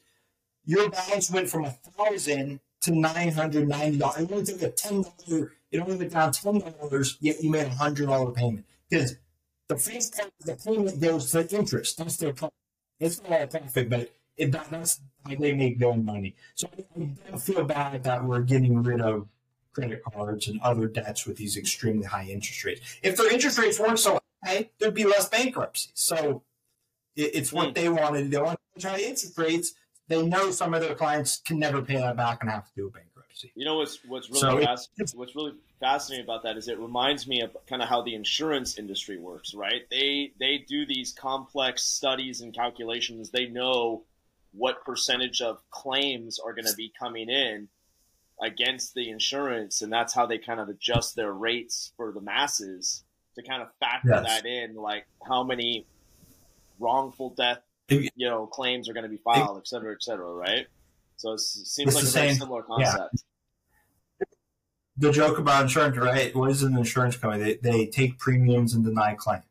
your 0.64 0.88
balance 0.90 1.30
went 1.30 1.50
from 1.50 1.64
a 1.64 1.70
thousand 1.70 2.60
to 2.82 2.98
nine 2.98 3.32
hundred 3.32 3.68
ninety 3.68 3.98
dollars. 3.98 4.22
It 4.22 4.32
only 4.32 4.44
took 4.44 4.62
a 4.62 4.70
ten 4.70 5.02
dollar. 5.02 5.52
It 5.70 5.80
only 5.80 5.96
went 5.96 6.12
down 6.12 6.32
ten 6.32 6.60
dollars. 6.60 7.18
Yet 7.20 7.42
you 7.42 7.50
made 7.50 7.66
a 7.66 7.70
hundred 7.70 8.06
dollar 8.06 8.32
payment 8.32 8.66
because 8.88 9.16
the 9.68 9.76
first 9.76 10.16
part 10.16 10.32
of 10.40 10.46
the 10.46 10.56
payment 10.56 11.00
goes 11.00 11.30
to 11.32 11.56
interest. 11.56 11.98
That's 11.98 12.16
their 12.16 12.32
problem. 12.32 12.52
It's 13.00 13.22
not 13.22 13.42
a 13.42 13.46
profit, 13.46 13.90
but 13.90 14.10
it, 14.36 14.52
that's 14.52 15.00
how 15.26 15.34
they 15.34 15.52
make 15.52 15.78
their 15.78 15.94
money. 15.94 16.34
So 16.54 16.68
I 17.32 17.36
feel 17.36 17.64
bad 17.64 18.02
that 18.04 18.24
we're 18.24 18.40
getting 18.40 18.82
rid 18.82 19.00
of 19.00 19.28
credit 19.72 20.02
cards 20.02 20.48
and 20.48 20.60
other 20.60 20.86
debts 20.88 21.26
with 21.26 21.36
these 21.36 21.56
extremely 21.56 22.06
high 22.06 22.24
interest 22.24 22.64
rates. 22.64 22.80
If 23.02 23.16
their 23.16 23.32
interest 23.32 23.58
rates 23.58 23.78
weren't 23.78 23.98
so 23.98 24.18
high, 24.44 24.70
there'd 24.78 24.94
be 24.94 25.04
less 25.04 25.28
bankruptcies. 25.28 25.92
So 25.94 26.42
it, 27.14 27.34
it's 27.34 27.52
what 27.52 27.68
hmm. 27.68 27.72
they 27.74 27.88
wanted. 27.88 28.30
They 28.30 28.38
want 28.38 28.58
high 28.82 29.00
interest 29.00 29.36
rates. 29.36 29.74
They 30.08 30.24
know 30.24 30.50
some 30.50 30.72
of 30.72 30.80
their 30.80 30.94
clients 30.94 31.42
can 31.44 31.58
never 31.58 31.82
pay 31.82 31.96
that 31.96 32.16
back 32.16 32.38
and 32.40 32.50
have 32.50 32.66
to 32.66 32.72
do 32.74 32.86
a 32.86 32.90
bankruptcy. 32.90 33.07
You 33.54 33.64
know 33.64 33.76
what's 33.76 33.98
what's 34.06 34.30
really 34.30 34.64
so 34.64 34.86
what's 35.14 35.34
really 35.36 35.54
fascinating 35.80 36.24
about 36.24 36.42
that 36.42 36.56
is 36.56 36.68
it 36.68 36.78
reminds 36.78 37.26
me 37.26 37.40
of 37.42 37.56
kind 37.68 37.82
of 37.82 37.88
how 37.88 38.02
the 38.02 38.14
insurance 38.14 38.78
industry 38.78 39.18
works, 39.18 39.54
right? 39.54 39.82
They 39.90 40.32
they 40.38 40.58
do 40.58 40.86
these 40.86 41.12
complex 41.12 41.84
studies 41.84 42.40
and 42.40 42.54
calculations. 42.54 43.30
They 43.30 43.46
know 43.46 44.02
what 44.52 44.84
percentage 44.84 45.40
of 45.40 45.58
claims 45.70 46.38
are 46.38 46.52
going 46.52 46.66
to 46.66 46.74
be 46.74 46.92
coming 46.98 47.28
in 47.28 47.68
against 48.40 48.94
the 48.94 49.10
insurance, 49.10 49.82
and 49.82 49.92
that's 49.92 50.14
how 50.14 50.26
they 50.26 50.38
kind 50.38 50.60
of 50.60 50.68
adjust 50.68 51.16
their 51.16 51.32
rates 51.32 51.92
for 51.96 52.12
the 52.12 52.20
masses 52.20 53.04
to 53.36 53.42
kind 53.42 53.62
of 53.62 53.68
factor 53.78 54.10
yes. 54.10 54.26
that 54.26 54.46
in, 54.46 54.74
like 54.74 55.06
how 55.26 55.44
many 55.44 55.86
wrongful 56.80 57.30
death 57.30 57.60
you 57.88 58.10
know 58.16 58.46
claims 58.46 58.88
are 58.88 58.92
going 58.92 59.04
to 59.04 59.10
be 59.10 59.18
filed, 59.18 59.58
et 59.58 59.66
cetera, 59.66 59.92
et 59.92 60.02
cetera, 60.02 60.32
right? 60.32 60.66
So 61.16 61.32
it 61.32 61.40
seems 61.40 61.94
like 61.94 62.04
a 62.04 62.06
very 62.06 62.34
similar 62.34 62.62
concept. 62.62 63.24
The 64.98 65.12
joke 65.12 65.38
about 65.38 65.62
insurance, 65.62 65.96
right? 65.96 66.34
What 66.34 66.50
is 66.50 66.62
an 66.62 66.76
insurance 66.76 67.16
company? 67.16 67.56
They, 67.62 67.70
they 67.70 67.86
take 67.86 68.18
premiums 68.18 68.74
and 68.74 68.84
deny 68.84 69.14
claims. 69.14 69.44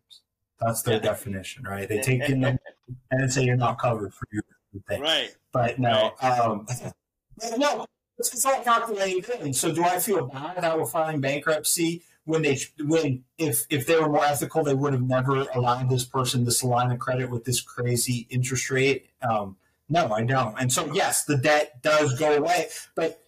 That's 0.60 0.82
their 0.82 1.00
definition, 1.00 1.64
right? 1.64 1.88
They 1.88 2.02
take 2.02 2.28
in 2.30 2.42
them 2.42 2.58
and 3.12 3.32
say 3.32 3.46
you're 3.46 3.56
not 3.56 3.80
covered 3.80 4.14
for 4.14 4.28
your 4.32 4.44
thing. 4.88 5.02
Right. 5.02 5.36
But 5.54 5.80
no, 5.80 6.12
right. 6.22 6.40
um, 6.40 6.68
no, 7.58 7.86
it's 8.18 8.46
all 8.46 8.62
calculated 8.64 9.30
in. 9.42 9.54
So 9.54 9.72
do 9.72 9.84
I 9.84 10.00
feel 10.00 10.28
bad 10.28 10.62
that 10.62 10.78
we're 10.78 10.86
filing 10.86 11.22
bankruptcy 11.22 12.04
when 12.26 12.42
they 12.42 12.60
when 12.84 13.24
if 13.38 13.66
if 13.70 13.86
they 13.88 13.98
were 13.98 14.10
more 14.10 14.26
ethical, 14.26 14.64
they 14.64 14.74
would 14.74 14.94
have 14.94 15.02
never 15.02 15.46
allowed 15.56 15.90
this 15.90 16.04
person 16.04 16.44
this 16.44 16.64
line 16.64 16.92
of 16.92 17.00
credit 17.00 17.30
with 17.30 17.46
this 17.46 17.62
crazy 17.62 18.28
interest 18.30 18.70
rate? 18.70 19.10
Um, 19.22 19.58
no, 19.90 20.12
I 20.12 20.24
don't. 20.24 20.60
And 20.60 20.72
so 20.72 20.92
yes, 20.94 21.24
the 21.24 21.38
debt 21.38 21.82
does 21.82 22.20
go 22.20 22.36
away, 22.36 22.68
but 22.96 23.24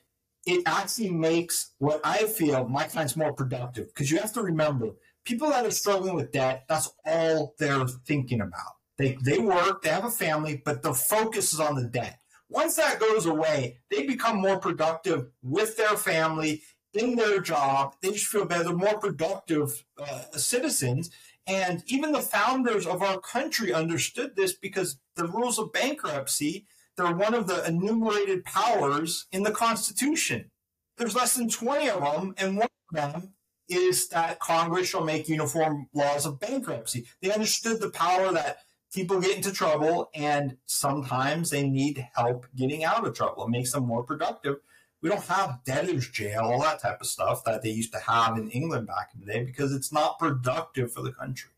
it 0.50 0.64
actually 0.66 1.12
makes 1.12 1.74
what 1.78 2.02
I 2.04 2.26
feel 2.26 2.68
my 2.68 2.86
clients 2.86 3.16
more 3.16 3.34
productive 3.34 3.88
because 3.88 4.10
you 4.10 4.18
have 4.18 4.34
to 4.34 4.42
remember 4.42 4.92
people 5.26 5.50
that 5.50 5.66
are 5.66 5.72
struggling 5.72 6.16
with 6.16 6.32
debt, 6.32 6.66
that's 6.68 6.92
all 7.06 7.54
they're 7.60 7.88
thinking 8.08 8.42
about. 8.42 8.74
They, 8.98 9.18
they 9.24 9.38
work, 9.38 9.84
they 9.84 9.90
have 9.90 10.06
a 10.06 10.12
family, 10.12 10.62
but 10.66 10.82
the 10.82 10.94
focus 10.94 11.54
is 11.54 11.60
on 11.60 11.76
the 11.76 11.86
debt. 11.86 12.20
Once 12.50 12.76
that 12.78 13.00
goes 13.00 13.28
away, 13.28 13.78
they 13.92 14.08
become 14.08 14.38
more 14.38 14.58
productive 14.58 15.28
with 15.44 15.78
their 15.78 15.96
family, 15.96 16.64
in 16.94 17.16
their 17.16 17.40
job. 17.40 17.96
They 18.02 18.12
just 18.12 18.26
feel 18.26 18.46
better, 18.46 18.74
more 18.74 19.00
productive 19.00 19.86
uh, 20.00 20.24
citizens. 20.36 21.12
And 21.46 21.84
even 21.88 22.12
the 22.12 22.22
founders 22.22 22.88
of 22.88 23.02
our 23.02 23.20
country 23.20 23.72
understood 23.74 24.36
this 24.36 24.54
because 24.54 25.00
the 25.16 25.28
rules 25.28 25.60
of 25.60 25.72
bankruptcy 25.72 26.66
they're 27.00 27.16
one 27.16 27.34
of 27.34 27.48
the 27.48 27.66
enumerated 27.66 28.44
powers 28.44 29.28
in 29.32 29.44
the 29.44 29.52
Constitution. 29.52 30.52
There's 30.98 31.16
less 31.16 31.34
than 31.34 31.50
20 31.50 31.90
of 31.90 32.02
them, 32.02 32.36
and 32.38 32.58
one 32.58 32.68
of 32.90 32.96
them 33.14 33.34
is 33.70 34.10
that 34.10 34.40
Congress 34.40 34.90
shall 34.90 35.06
make 35.06 35.30
uniform 35.30 35.88
laws 35.94 36.26
of 36.26 36.42
bankruptcy. 36.42 37.06
They 37.22 37.32
understood 37.32 37.80
the 37.80 37.90
power 37.90 38.34
that 38.34 38.58
people 38.94 39.22
get 39.22 39.38
into 39.38 39.54
trouble, 39.54 40.10
and 40.14 40.58
sometimes 40.66 41.52
they 41.52 41.70
need 41.70 42.06
help 42.16 42.48
getting 42.54 42.84
out 42.84 43.08
of 43.08 43.16
trouble. 43.16 43.46
It 43.46 43.52
makes 43.52 43.72
them 43.72 43.86
more 43.86 44.04
productive. 44.04 44.58
We 45.02 45.08
don't 45.08 45.24
have 45.24 45.64
debtor's 45.66 46.10
jail, 46.10 46.42
all 46.42 46.62
that 46.64 46.82
type 46.82 47.00
of 47.00 47.08
stuff 47.08 47.46
that 47.46 47.62
they 47.62 47.70
used 47.70 47.94
to 47.94 48.00
have 48.00 48.38
in 48.38 48.50
England 48.50 48.88
back 48.88 49.12
in 49.14 49.22
the 49.22 49.32
day 49.32 49.44
because 49.46 49.72
it's 49.72 49.94
not 49.94 50.20
productive 50.20 50.92
for 50.92 51.02
the 51.02 51.14
country. 51.14 51.52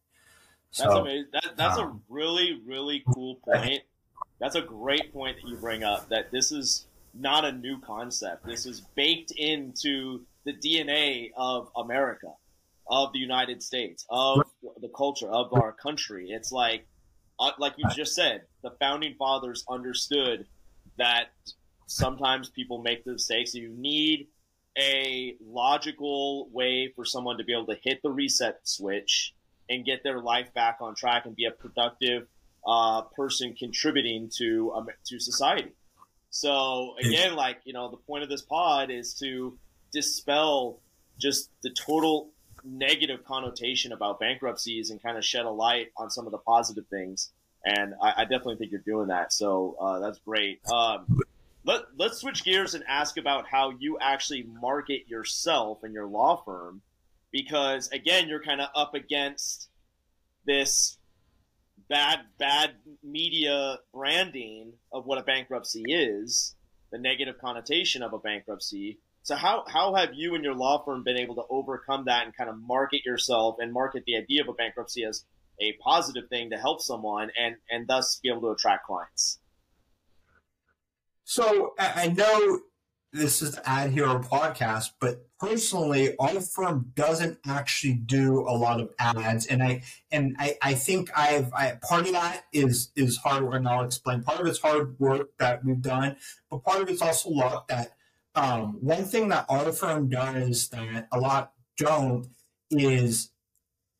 That's 0.77 0.93
amazing. 0.93 1.25
That, 1.33 1.57
that's 1.57 1.79
um, 1.79 1.87
a 1.87 2.13
really, 2.13 2.61
really 2.63 3.03
cool 3.11 3.39
point 3.43 3.81
that's 4.41 4.55
a 4.55 4.61
great 4.61 5.13
point 5.13 5.37
that 5.41 5.47
you 5.47 5.55
bring 5.55 5.83
up. 5.83 6.09
That 6.09 6.31
this 6.31 6.51
is 6.51 6.87
not 7.13 7.45
a 7.45 7.51
new 7.51 7.79
concept. 7.79 8.45
This 8.45 8.65
is 8.65 8.81
baked 8.95 9.31
into 9.31 10.21
the 10.45 10.53
DNA 10.53 11.31
of 11.37 11.69
America, 11.77 12.33
of 12.87 13.13
the 13.13 13.19
United 13.19 13.61
States, 13.61 14.05
of 14.09 14.41
the 14.81 14.89
culture 14.89 15.29
of 15.29 15.53
our 15.53 15.71
country. 15.71 16.31
It's 16.31 16.51
like 16.51 16.87
uh, 17.39 17.51
like 17.59 17.73
you 17.77 17.85
just 17.95 18.15
said, 18.15 18.41
the 18.63 18.71
founding 18.79 19.15
fathers 19.15 19.63
understood 19.69 20.47
that 20.97 21.29
sometimes 21.87 22.49
people 22.49 22.81
make 22.81 23.05
the 23.05 23.13
mistakes. 23.13 23.53
You 23.53 23.69
need 23.69 24.27
a 24.77 25.35
logical 25.45 26.49
way 26.49 26.91
for 26.95 27.05
someone 27.05 27.37
to 27.37 27.43
be 27.43 27.53
able 27.53 27.67
to 27.67 27.77
hit 27.83 28.01
the 28.01 28.09
reset 28.09 28.59
switch 28.63 29.33
and 29.69 29.85
get 29.85 30.03
their 30.03 30.19
life 30.19 30.53
back 30.53 30.77
on 30.81 30.95
track 30.95 31.25
and 31.25 31.35
be 31.35 31.45
a 31.45 31.51
productive 31.51 32.27
uh, 32.65 33.01
person 33.15 33.53
contributing 33.53 34.29
to 34.37 34.73
um, 34.73 34.87
to 35.05 35.19
society. 35.19 35.71
So 36.29 36.95
again, 36.99 37.35
like 37.35 37.59
you 37.65 37.73
know, 37.73 37.89
the 37.89 37.97
point 37.97 38.23
of 38.23 38.29
this 38.29 38.41
pod 38.41 38.89
is 38.89 39.13
to 39.15 39.57
dispel 39.91 40.79
just 41.19 41.49
the 41.61 41.69
total 41.69 42.29
negative 42.63 43.23
connotation 43.25 43.91
about 43.91 44.19
bankruptcies 44.19 44.91
and 44.91 45.01
kind 45.01 45.17
of 45.17 45.25
shed 45.25 45.45
a 45.45 45.49
light 45.49 45.91
on 45.97 46.09
some 46.09 46.25
of 46.25 46.31
the 46.31 46.37
positive 46.37 46.87
things. 46.87 47.31
And 47.65 47.93
I, 48.01 48.13
I 48.17 48.23
definitely 48.23 48.55
think 48.57 48.71
you're 48.71 48.81
doing 48.81 49.07
that. 49.07 49.33
So 49.33 49.75
uh, 49.79 49.99
that's 49.99 50.19
great. 50.19 50.61
Um, 50.67 51.21
let, 51.63 51.83
let's 51.97 52.17
switch 52.17 52.43
gears 52.43 52.73
and 52.73 52.83
ask 52.87 53.17
about 53.17 53.47
how 53.47 53.73
you 53.79 53.97
actually 53.99 54.43
market 54.43 55.07
yourself 55.07 55.83
and 55.83 55.93
your 55.93 56.07
law 56.07 56.41
firm. 56.43 56.81
Because 57.31 57.89
again, 57.89 58.27
you're 58.27 58.41
kind 58.41 58.61
of 58.61 58.69
up 58.75 58.93
against 58.93 59.69
this 60.45 60.97
bad 61.91 62.19
bad 62.39 62.71
media 63.03 63.77
branding 63.93 64.73
of 64.93 65.05
what 65.05 65.19
a 65.19 65.23
bankruptcy 65.23 65.83
is, 65.87 66.55
the 66.91 66.97
negative 66.97 67.35
connotation 67.39 68.01
of 68.01 68.13
a 68.13 68.17
bankruptcy. 68.17 68.99
So 69.23 69.35
how 69.35 69.65
how 69.67 69.93
have 69.95 70.13
you 70.15 70.33
and 70.33 70.43
your 70.43 70.55
law 70.55 70.83
firm 70.83 71.03
been 71.03 71.17
able 71.17 71.35
to 71.35 71.43
overcome 71.49 72.05
that 72.05 72.25
and 72.25 72.35
kind 72.35 72.49
of 72.49 72.55
market 72.57 73.05
yourself 73.05 73.57
and 73.59 73.71
market 73.73 74.03
the 74.07 74.17
idea 74.17 74.41
of 74.41 74.47
a 74.47 74.53
bankruptcy 74.53 75.03
as 75.03 75.25
a 75.59 75.73
positive 75.83 76.29
thing 76.29 76.49
to 76.51 76.57
help 76.57 76.81
someone 76.81 77.29
and 77.37 77.57
and 77.69 77.87
thus 77.87 78.19
be 78.23 78.29
able 78.29 78.41
to 78.41 78.51
attract 78.51 78.87
clients? 78.87 79.39
So 81.25 81.73
I 81.77 82.07
know 82.07 82.61
this 83.13 83.41
is 83.41 83.55
the 83.55 83.61
AdHero 83.61 84.25
podcast, 84.25 84.91
but 84.99 85.27
personally, 85.37 86.15
our 86.17 86.39
firm 86.39 86.91
doesn't 86.95 87.39
actually 87.45 87.93
do 87.93 88.41
a 88.41 88.55
lot 88.55 88.79
of 88.79 88.93
ads, 88.99 89.45
and 89.47 89.61
I 89.61 89.83
and 90.11 90.35
I, 90.39 90.57
I 90.61 90.73
think 90.75 91.09
I've 91.15 91.53
I, 91.53 91.77
part 91.81 92.05
of 92.05 92.13
that 92.13 92.45
is 92.53 92.91
is 92.95 93.17
hard 93.17 93.43
work, 93.43 93.55
and 93.55 93.67
I'll 93.67 93.83
explain. 93.83 94.23
Part 94.23 94.39
of 94.39 94.47
it's 94.47 94.59
hard 94.59 94.97
work 94.99 95.37
that 95.39 95.65
we've 95.65 95.81
done, 95.81 96.15
but 96.49 96.63
part 96.63 96.81
of 96.81 96.89
it's 96.89 97.01
also 97.01 97.29
luck. 97.29 97.67
That 97.67 97.95
um, 98.35 98.77
one 98.79 99.03
thing 99.03 99.27
that 99.29 99.45
our 99.49 99.71
firm 99.73 100.09
does 100.09 100.69
that 100.69 101.07
a 101.11 101.19
lot 101.19 101.51
don't 101.77 102.27
is 102.69 103.31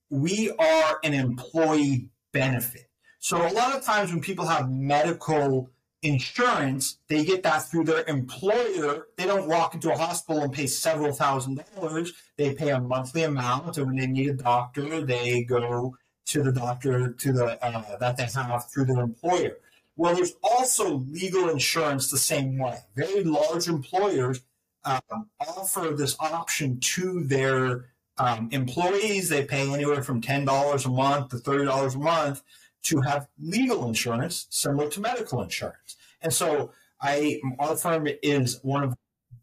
we 0.10 0.52
are 0.52 1.00
an 1.04 1.14
employee 1.14 2.10
benefit. 2.32 2.90
So 3.20 3.38
a 3.38 3.52
lot 3.52 3.76
of 3.76 3.84
times 3.84 4.12
when 4.12 4.22
people 4.22 4.48
have 4.48 4.72
medical 4.72 5.70
insurance, 6.04 6.98
they 7.08 7.24
get 7.24 7.44
that 7.44 7.60
through 7.60 7.86
their 7.86 8.04
employer. 8.08 9.08
They 9.18 9.26
don't 9.26 9.48
walk 9.48 9.74
into 9.76 9.92
a 9.92 9.98
hospital 9.98 10.42
and 10.42 10.54
pay 10.54 10.68
several 10.68 11.14
thousand 11.14 11.64
dollars. 11.76 12.14
They 12.38 12.54
pay 12.54 12.70
a 12.70 12.80
monthly 12.80 13.24
amount, 13.24 13.78
and 13.78 13.88
when 13.88 13.96
they 13.98 14.08
need 14.08 14.30
a 14.30 14.34
doctor, 14.34 15.06
they 15.06 15.44
go 15.44 15.96
to 16.26 16.44
the 16.44 16.52
doctor 16.52 17.12
to 17.12 17.34
the 17.34 17.64
uh, 17.64 17.98
that 18.00 18.18
they 18.18 18.24
have 18.24 18.70
through 18.72 18.86
their 18.86 19.02
employer. 19.02 19.58
Well, 19.96 20.16
there's 20.16 20.34
also 20.42 20.98
legal 21.10 21.50
insurance 21.50 22.10
the 22.10 22.18
same 22.18 22.58
way. 22.58 22.80
Very 22.96 23.24
large 23.24 23.68
employers 23.68 24.42
um, 24.84 25.30
offer 25.40 25.94
this 25.96 26.16
option 26.20 26.80
to 26.80 27.24
their 27.24 27.86
um, 28.18 28.50
employees. 28.52 29.30
They 29.30 29.46
pay 29.46 29.72
anywhere 29.72 30.02
from 30.02 30.22
ten 30.22 30.46
dollars 30.46 30.86
a 30.86 30.90
month 30.90 31.30
to 31.30 31.38
thirty 31.38 31.66
dollars 31.66 31.96
a 31.96 32.00
month 32.00 32.42
to 32.84 33.02
have 33.02 33.28
legal 33.40 33.88
insurance 33.88 34.48
similar 34.50 34.90
to 34.90 35.00
medical 35.00 35.42
insurance. 35.42 35.96
And 36.22 36.34
so 36.34 36.72
I 37.02 37.40
our 37.60 37.76
firm 37.76 38.08
is 38.24 38.60
one 38.64 38.84
of 38.84 38.92
the 38.92 38.98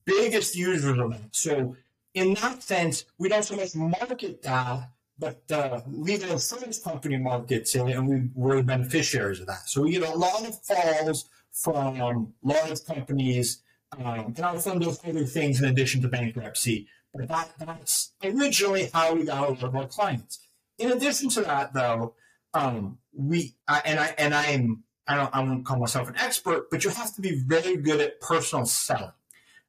biggest 0.05 0.57
users 0.57 0.99
of 0.99 1.11
that. 1.11 1.35
So 1.35 1.77
in 2.15 2.35
that 2.35 2.63
sense, 2.63 3.05
we 3.19 3.29
don't 3.29 3.45
so 3.45 3.57
much 3.57 3.75
market 3.75 4.43
that, 4.43 4.91
but 5.19 5.47
the 5.49 5.83
legal 5.87 6.31
insurance 6.31 6.79
company 6.79 7.17
markets 7.17 7.75
it, 7.75 7.83
and 7.83 8.09
we, 8.09 8.31
we're 8.35 8.63
beneficiaries 8.63 9.41
of 9.41 9.47
that. 9.47 9.69
So 9.69 9.83
we 9.83 9.93
get 9.93 10.03
a 10.03 10.17
lot 10.17 10.47
of 10.47 10.59
calls 10.67 11.29
from 11.53 12.33
large 12.43 12.85
companies, 12.85 13.63
um, 13.97 14.35
and 14.37 14.41
our 14.41 14.59
firm 14.59 14.79
does 14.79 15.01
other 15.05 15.25
things 15.25 15.61
in 15.61 15.69
addition 15.69 16.03
to 16.03 16.09
bankruptcy. 16.09 16.87
But 17.13 17.29
that, 17.29 17.51
that's 17.59 18.13
originally 18.23 18.91
how 18.93 19.15
we 19.15 19.25
got 19.25 19.49
a 19.49 19.53
lot 19.53 19.63
of 19.63 19.75
our 19.75 19.87
clients. 19.87 20.41
In 20.79 20.93
addition 20.93 21.29
to 21.31 21.41
that, 21.43 21.73
though, 21.73 22.15
um, 22.55 22.99
we 23.19 23.57
I, 23.67 23.83
and 23.85 23.99
I 23.99 24.15
and 24.17 24.33
I'm 24.33 24.85
I 25.07 25.17
don't 25.17 25.35
I 25.35 25.41
won't 25.41 25.67
call 25.67 25.79
myself 25.79 26.09
an 26.09 26.17
expert, 26.17 26.71
but 26.71 26.85
you 26.85 26.91
have 26.91 27.15
to 27.17 27.21
be 27.21 27.43
very 27.47 27.77
good 27.77 28.01
at 28.01 28.21
personal 28.21 28.65
selling. 28.65 29.13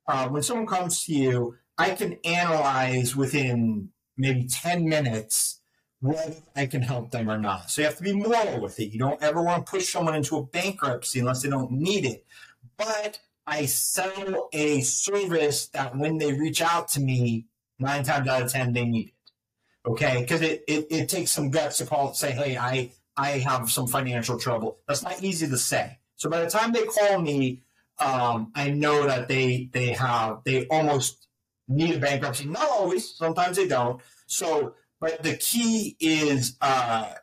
Uh, 0.08 0.30
when 0.30 0.44
someone 0.44 0.68
comes 0.68 1.04
to 1.06 1.14
you, 1.14 1.56
I 1.78 1.92
can 1.92 2.18
analyze 2.24 3.16
within 3.16 3.90
maybe 4.18 4.48
ten 4.48 4.88
minutes 4.88 5.60
whether 6.00 6.36
I 6.56 6.68
can 6.68 6.82
help 6.82 7.12
them 7.12 7.30
or 7.30 7.38
not. 7.38 7.70
So 7.70 7.82
you 7.82 7.88
have 7.88 7.98
to 7.98 8.04
be 8.04 8.14
moral 8.14 8.62
with 8.62 8.80
it. 8.80 8.94
You 8.94 9.00
don't 9.00 9.22
ever 9.22 9.42
want 9.42 9.66
to 9.66 9.70
push 9.70 9.92
someone 9.92 10.16
into 10.16 10.38
a 10.38 10.46
bankruptcy 10.46 11.20
unless 11.20 11.42
they 11.42 11.50
don't 11.50 11.72
need 11.72 12.06
it. 12.06 12.26
But 12.78 13.20
I 13.46 13.66
sell 13.66 14.50
a 14.54 14.82
service 14.82 15.68
that 15.68 15.98
when 15.98 16.18
they 16.18 16.34
reach 16.34 16.62
out 16.62 16.88
to 16.90 17.02
me, 17.02 17.48
nine 17.80 18.04
times 18.04 18.28
out 18.28 18.44
of 18.44 18.52
ten 18.52 18.74
they 18.74 18.86
need 18.86 19.08
it. 19.08 19.14
Okay, 19.86 20.22
because 20.22 20.42
it, 20.42 20.64
it, 20.68 20.88
it 20.92 21.10
takes 21.10 21.32
some 21.32 21.50
guts 21.50 21.78
to 21.78 21.86
call 21.86 22.08
and 22.08 22.16
say, 22.16 22.32
hey, 22.32 22.58
I 22.58 22.92
I 23.20 23.40
have 23.40 23.70
some 23.70 23.88
financial 23.88 24.40
trouble. 24.40 24.78
That's 24.88 25.04
not 25.04 25.22
easy 25.22 25.48
to 25.48 25.58
say. 25.58 26.00
So 26.16 26.30
by 26.30 26.40
the 26.42 26.50
time 26.50 26.72
they 26.72 26.86
call 26.86 27.22
me, 27.22 27.64
um, 28.00 28.52
I 28.56 28.70
know 28.70 29.06
that 29.08 29.28
they 29.28 29.70
they 29.74 29.90
have 29.92 30.40
they 30.46 30.68
almost 30.68 31.28
need 31.68 31.96
a 31.96 32.00
bankruptcy. 32.00 32.46
Not 32.46 32.70
always. 32.70 33.14
Sometimes 33.14 33.58
they 33.58 33.68
don't. 33.68 34.02
So, 34.26 34.76
but 35.02 35.22
the 35.22 35.36
key 35.36 35.98
is 36.00 36.56
uh, 36.62 37.14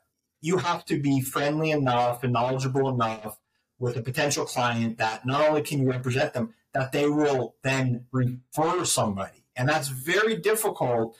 you 0.42 0.58
have 0.58 0.84
to 0.86 1.00
be 1.00 1.22
friendly 1.22 1.70
enough 1.70 2.22
and 2.22 2.32
knowledgeable 2.34 2.90
enough 2.90 3.38
with 3.78 3.96
a 3.96 4.02
potential 4.02 4.44
client 4.44 4.98
that 4.98 5.24
not 5.24 5.48
only 5.48 5.62
can 5.62 5.80
you 5.80 5.90
represent 5.90 6.34
them, 6.34 6.52
that 6.74 6.92
they 6.92 7.08
will 7.08 7.56
then 7.62 8.04
refer 8.12 8.84
somebody, 8.84 9.44
and 9.56 9.66
that's 9.66 9.88
very 9.88 10.36
difficult 10.36 11.16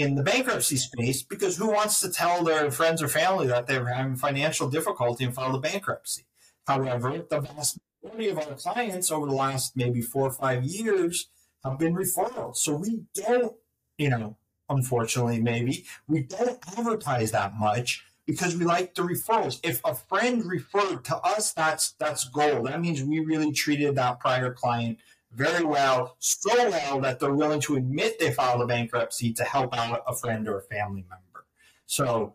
in 0.00 0.14
the 0.14 0.22
bankruptcy 0.22 0.76
space 0.76 1.22
because 1.22 1.56
who 1.56 1.70
wants 1.70 2.00
to 2.00 2.10
tell 2.10 2.42
their 2.44 2.70
friends 2.70 3.02
or 3.02 3.08
family 3.08 3.46
that 3.46 3.66
they're 3.66 3.86
having 3.86 4.16
financial 4.16 4.68
difficulty 4.68 5.24
and 5.24 5.34
file 5.34 5.54
a 5.54 5.60
bankruptcy? 5.60 6.26
However, 6.66 7.24
the 7.28 7.40
vast 7.40 7.78
majority 8.02 8.28
of 8.28 8.38
our 8.38 8.54
clients 8.54 9.10
over 9.10 9.26
the 9.26 9.34
last 9.34 9.76
maybe 9.76 10.00
four 10.00 10.28
or 10.28 10.32
five 10.32 10.64
years 10.64 11.28
have 11.64 11.78
been 11.78 11.94
referrals. 11.94 12.56
So 12.56 12.76
we 12.76 13.02
don't, 13.14 13.54
you 13.98 14.08
know, 14.08 14.36
unfortunately, 14.68 15.40
maybe 15.40 15.84
we 16.08 16.22
don't 16.22 16.58
advertise 16.78 17.32
that 17.32 17.54
much 17.54 18.04
because 18.26 18.56
we 18.56 18.64
like 18.64 18.94
the 18.94 19.02
referrals. 19.02 19.60
If 19.62 19.80
a 19.84 19.94
friend 19.94 20.44
referred 20.44 21.04
to 21.06 21.16
us, 21.16 21.52
that's 21.52 21.92
that's 21.92 22.28
gold. 22.28 22.66
That 22.66 22.80
means 22.80 23.02
we 23.02 23.20
really 23.20 23.52
treated 23.52 23.96
that 23.96 24.20
prior 24.20 24.52
client 24.52 24.98
very 25.32 25.64
well, 25.64 26.16
so 26.18 26.50
well 26.70 27.00
that 27.00 27.20
they're 27.20 27.34
willing 27.34 27.60
to 27.60 27.76
admit 27.76 28.18
they 28.18 28.32
filed 28.32 28.62
a 28.62 28.66
bankruptcy 28.66 29.32
to 29.34 29.44
help 29.44 29.76
out 29.76 30.02
a 30.06 30.14
friend 30.14 30.48
or 30.48 30.58
a 30.58 30.62
family 30.62 31.04
member. 31.08 31.46
So, 31.86 32.34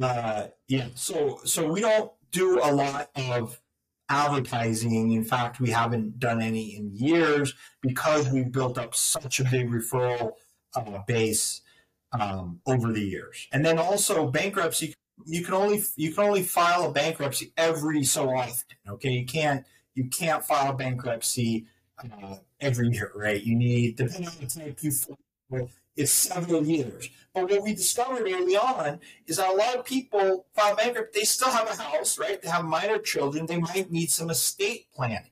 uh, 0.00 0.48
yeah, 0.68 0.88
so 0.94 1.40
so 1.44 1.70
we 1.70 1.80
don't 1.80 2.12
do 2.30 2.60
a 2.62 2.72
lot 2.72 3.10
of 3.16 3.60
advertising. 4.08 5.12
In 5.12 5.24
fact, 5.24 5.60
we 5.60 5.70
haven't 5.70 6.18
done 6.18 6.42
any 6.42 6.76
in 6.76 6.94
years 6.94 7.54
because 7.80 8.28
we've 8.30 8.50
built 8.50 8.78
up 8.78 8.94
such 8.94 9.40
a 9.40 9.44
big 9.44 9.70
referral 9.70 10.32
uh, 10.74 10.98
base 11.06 11.62
um, 12.12 12.60
over 12.66 12.92
the 12.92 13.00
years. 13.00 13.48
And 13.52 13.64
then 13.64 13.78
also 13.78 14.30
bankruptcy, 14.30 14.94
you 15.26 15.44
can 15.44 15.54
only 15.54 15.82
you 15.96 16.12
can 16.12 16.24
only 16.24 16.42
file 16.42 16.88
a 16.88 16.92
bankruptcy 16.92 17.52
every 17.56 18.04
so 18.04 18.30
often. 18.30 18.76
Okay, 18.88 19.10
you 19.10 19.26
can't 19.26 19.64
you 19.94 20.08
can't 20.08 20.44
file 20.44 20.72
bankruptcy 20.72 21.66
uh, 21.98 22.36
every 22.60 22.88
year, 22.88 23.12
right? 23.14 23.42
You 23.42 23.56
need, 23.56 23.96
depending 23.96 24.28
on 24.28 24.34
the 24.40 24.46
type 24.46 24.82
you 24.82 25.68
it's 25.96 26.12
several 26.12 26.64
years. 26.64 27.08
But 27.34 27.50
what 27.50 27.62
we 27.62 27.74
discovered 27.74 28.22
early 28.22 28.56
on 28.56 29.00
is 29.26 29.36
that 29.36 29.50
a 29.50 29.56
lot 29.56 29.76
of 29.76 29.84
people 29.84 30.46
file 30.54 30.76
bankrupt, 30.76 31.14
they 31.14 31.22
still 31.22 31.50
have 31.50 31.68
a 31.70 31.80
house, 31.80 32.18
right? 32.18 32.40
They 32.40 32.48
have 32.48 32.64
minor 32.64 32.98
children, 32.98 33.46
they 33.46 33.58
might 33.58 33.90
need 33.90 34.10
some 34.10 34.30
estate 34.30 34.86
planning. 34.94 35.30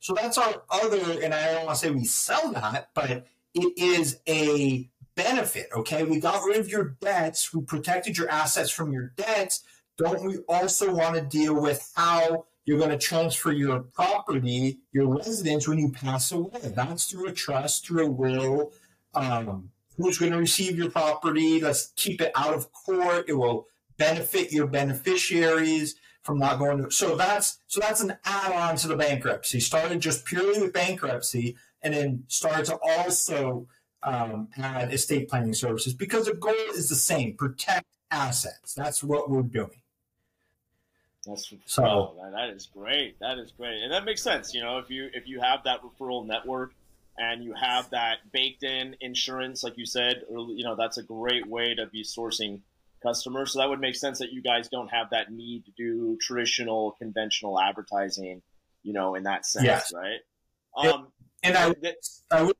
So 0.00 0.14
that's 0.14 0.38
our 0.38 0.62
other, 0.70 1.22
and 1.22 1.34
I 1.34 1.52
don't 1.52 1.66
want 1.66 1.78
to 1.78 1.86
say 1.86 1.90
we 1.90 2.04
sell 2.04 2.52
that, 2.52 2.90
but 2.94 3.26
it 3.54 3.78
is 3.78 4.18
a 4.28 4.88
benefit, 5.14 5.68
okay? 5.76 6.04
We 6.04 6.20
got 6.20 6.42
rid 6.44 6.58
of 6.58 6.68
your 6.68 6.96
debts, 7.00 7.52
we 7.52 7.62
protected 7.62 8.16
your 8.16 8.30
assets 8.30 8.70
from 8.70 8.92
your 8.92 9.12
debts. 9.16 9.62
Don't 9.98 10.24
we 10.24 10.38
also 10.48 10.94
want 10.94 11.16
to 11.16 11.20
deal 11.20 11.60
with 11.60 11.92
how 11.94 12.46
you're 12.70 12.78
going 12.78 12.96
to 12.96 12.98
transfer 12.98 13.50
your 13.50 13.80
property, 13.80 14.78
your 14.92 15.12
residence, 15.16 15.66
when 15.66 15.80
you 15.80 15.90
pass 15.90 16.30
away. 16.30 16.60
That's 16.62 17.10
through 17.10 17.26
a 17.26 17.32
trust, 17.32 17.84
through 17.84 18.06
a 18.06 18.10
will. 18.10 18.70
Um, 19.12 19.72
who's 19.96 20.18
going 20.18 20.30
to 20.30 20.38
receive 20.38 20.78
your 20.78 20.88
property? 20.88 21.60
Let's 21.60 21.92
keep 21.96 22.20
it 22.20 22.30
out 22.36 22.54
of 22.54 22.72
court. 22.72 23.24
It 23.26 23.32
will 23.32 23.66
benefit 23.98 24.52
your 24.52 24.68
beneficiaries. 24.68 25.96
from 26.22 26.38
not 26.38 26.60
going 26.60 26.84
to. 26.84 26.92
So 26.92 27.16
that's 27.16 27.58
so 27.66 27.80
that's 27.80 28.02
an 28.02 28.16
add-on 28.24 28.76
to 28.76 28.86
the 28.86 28.96
bankruptcy. 28.96 29.58
Started 29.58 29.98
just 29.98 30.24
purely 30.24 30.60
with 30.60 30.72
bankruptcy, 30.72 31.56
and 31.82 31.92
then 31.92 32.22
started 32.28 32.66
to 32.66 32.78
also 32.86 33.66
um, 34.04 34.46
add 34.56 34.94
estate 34.94 35.28
planning 35.28 35.54
services 35.54 35.92
because 35.92 36.26
the 36.26 36.34
goal 36.34 36.54
is 36.76 36.88
the 36.88 36.94
same: 36.94 37.34
protect 37.36 37.86
assets. 38.12 38.74
That's 38.74 39.02
what 39.02 39.28
we're 39.28 39.42
doing. 39.42 39.79
That's 41.26 41.52
so 41.66 41.84
oh, 41.84 42.30
that 42.32 42.50
is 42.50 42.66
great. 42.66 43.18
That 43.20 43.38
is 43.38 43.52
great, 43.52 43.82
and 43.82 43.92
that 43.92 44.04
makes 44.04 44.22
sense. 44.22 44.54
You 44.54 44.62
know, 44.62 44.78
if 44.78 44.88
you 44.88 45.10
if 45.12 45.28
you 45.28 45.40
have 45.40 45.64
that 45.64 45.80
referral 45.82 46.26
network 46.26 46.72
and 47.18 47.44
you 47.44 47.52
have 47.52 47.90
that 47.90 48.32
baked 48.32 48.62
in 48.62 48.96
insurance, 49.00 49.62
like 49.62 49.76
you 49.76 49.84
said, 49.84 50.22
you 50.30 50.64
know, 50.64 50.76
that's 50.76 50.96
a 50.96 51.02
great 51.02 51.46
way 51.46 51.74
to 51.74 51.86
be 51.86 52.02
sourcing 52.02 52.60
customers. 53.02 53.52
So 53.52 53.58
that 53.58 53.68
would 53.68 53.80
make 53.80 53.96
sense 53.96 54.18
that 54.18 54.32
you 54.32 54.42
guys 54.42 54.68
don't 54.68 54.88
have 54.88 55.10
that 55.10 55.30
need 55.30 55.64
to 55.66 55.72
do 55.76 56.16
traditional, 56.20 56.92
conventional 56.92 57.60
advertising, 57.60 58.42
you 58.82 58.92
know, 58.92 59.14
in 59.14 59.24
that 59.24 59.46
sense, 59.46 59.66
yes. 59.66 59.92
right? 59.94 60.20
Um, 60.76 61.08
and 61.42 61.56
I, 61.56 61.74
I 62.30 62.42
would, 62.42 62.56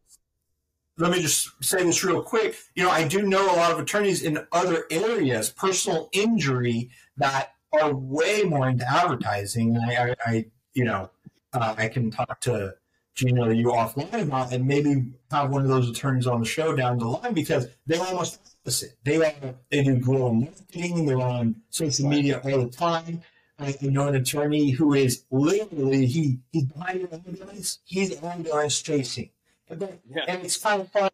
let 0.99 1.11
me 1.11 1.23
just 1.23 1.51
say 1.63 1.83
this 1.83 2.05
real 2.05 2.23
quick. 2.23 2.57
You 2.75 2.85
know, 2.85 2.91
I 2.91 3.07
do 3.07 3.23
know 3.23 3.55
a 3.55 3.57
lot 3.57 3.73
of 3.73 3.79
attorneys 3.79 4.23
in 4.23 4.47
other 4.53 4.85
areas, 4.91 5.51
personal 5.51 6.11
injury, 6.13 6.91
that 7.17 7.55
are 7.73 7.95
way 7.95 8.43
more 8.43 8.69
into 8.69 8.89
advertising. 8.89 9.77
I, 9.77 9.97
I, 9.97 10.15
I 10.27 10.45
you 10.75 10.85
know, 10.85 11.11
uh, 11.53 11.75
I 11.77 11.89
can 11.89 12.11
talk 12.11 12.41
to 12.43 12.75
Geno 13.15 13.51
you 13.51 13.69
offline 13.69 14.23
about 14.23 14.53
and 14.53 14.67
maybe 14.67 15.13
have 15.31 15.51
one 15.51 15.63
of 15.63 15.69
those 15.69 15.91
attorneys 15.91 16.27
on 16.27 16.41
the 16.41 16.47
show 16.47 16.75
down 16.75 16.99
the 16.99 17.07
line 17.07 17.35
because 17.35 17.67
they're 17.87 18.01
almost 18.01 18.41
opposite. 18.63 18.97
They 19.05 19.17
are 19.17 19.55
they 19.71 19.83
do 19.83 19.97
guerrilla 19.97 20.33
marketing. 20.33 21.07
They're 21.07 21.21
on 21.21 21.57
social 21.71 22.09
media 22.09 22.41
all 22.45 22.65
the 22.65 22.71
time. 22.71 23.23
I 23.59 23.77
know 23.83 24.09
an 24.09 24.15
attorney 24.15 24.71
who 24.71 24.95
is 24.95 25.25
literally 25.31 26.07
he 26.07 26.39
he's 26.51 26.65
behind 26.65 27.01
an 27.01 27.23
ambulance. 27.27 27.81
He's 27.85 28.23
ambulance 28.23 28.81
chasing, 28.81 29.31
but, 29.69 30.01
yeah. 30.09 30.25
and 30.27 30.45
it's 30.45 30.57
kind 30.57 30.81
of 30.81 30.91
fun. 30.91 31.11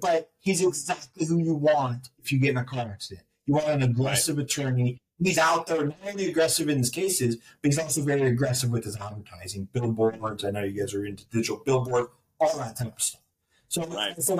But 0.00 0.30
he's 0.40 0.62
exactly 0.62 1.26
who 1.26 1.38
you 1.38 1.54
want 1.54 2.10
if 2.22 2.32
you 2.32 2.38
get 2.38 2.50
in 2.50 2.58
a 2.58 2.64
car 2.64 2.88
accident. 2.88 3.26
You 3.46 3.54
want 3.54 3.66
an 3.66 3.82
aggressive 3.82 4.36
right. 4.36 4.44
attorney. 4.44 5.00
He's 5.22 5.38
out 5.38 5.66
there 5.66 5.86
not 5.86 5.96
only 6.06 6.28
aggressive 6.28 6.68
in 6.68 6.78
his 6.78 6.90
cases, 6.90 7.36
but 7.36 7.68
he's 7.68 7.78
also 7.78 8.02
very 8.02 8.22
aggressive 8.22 8.70
with 8.70 8.84
his 8.84 8.96
advertising, 8.96 9.68
billboards. 9.72 10.44
I 10.44 10.50
know 10.50 10.64
you 10.64 10.80
guys 10.80 10.92
are 10.94 11.04
into 11.04 11.24
digital 11.26 11.62
billboards, 11.64 12.10
all 12.40 12.58
that 12.58 12.76
type 12.76 12.94
of 12.94 13.02
stuff. 13.02 13.20
So, 13.68 13.86
right. 13.86 14.20
so 14.20 14.36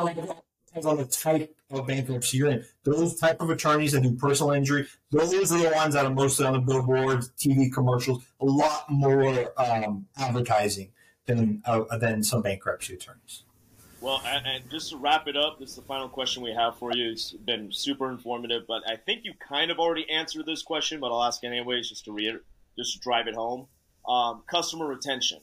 depends 0.74 0.86
on 0.86 0.96
the 0.96 1.04
type 1.04 1.54
of 1.70 1.86
bankruptcy 1.86 2.38
you're 2.38 2.50
in. 2.50 2.64
Those 2.82 3.14
type 3.16 3.40
of 3.40 3.50
attorneys 3.50 3.92
that 3.92 4.02
do 4.02 4.12
personal 4.16 4.52
injury, 4.52 4.86
those 5.10 5.52
are 5.52 5.58
the 5.58 5.70
ones 5.74 5.94
that 5.94 6.04
are 6.04 6.12
mostly 6.12 6.46
on 6.46 6.54
the 6.54 6.58
billboards, 6.58 7.30
TV 7.38 7.72
commercials, 7.72 8.24
a 8.40 8.44
lot 8.44 8.90
more 8.90 9.52
um, 9.58 10.06
advertising 10.18 10.90
than 11.26 11.62
uh, 11.64 11.96
than 11.98 12.22
some 12.22 12.42
bankruptcy 12.42 12.94
attorneys. 12.94 13.44
Well, 14.04 14.20
and, 14.26 14.46
and, 14.46 14.70
just 14.70 14.90
to 14.90 14.98
wrap 14.98 15.28
it 15.28 15.34
up, 15.34 15.58
this 15.58 15.70
is 15.70 15.76
the 15.76 15.82
final 15.82 16.10
question 16.10 16.42
we 16.42 16.52
have 16.52 16.76
for 16.76 16.92
you. 16.92 17.12
It's 17.12 17.32
been 17.32 17.72
super 17.72 18.10
informative, 18.10 18.64
but 18.68 18.82
I 18.86 18.96
think 18.96 19.24
you 19.24 19.32
kind 19.48 19.70
of 19.70 19.78
already 19.78 20.04
answered 20.10 20.44
this 20.44 20.62
question, 20.62 21.00
but 21.00 21.06
I'll 21.10 21.24
ask 21.24 21.42
anyways, 21.42 21.88
just 21.88 22.04
to 22.04 22.12
re- 22.12 22.38
just 22.76 22.92
to 22.92 22.98
drive 22.98 23.28
it 23.28 23.34
home. 23.34 23.66
Um, 24.06 24.42
customer 24.46 24.86
retention. 24.86 25.38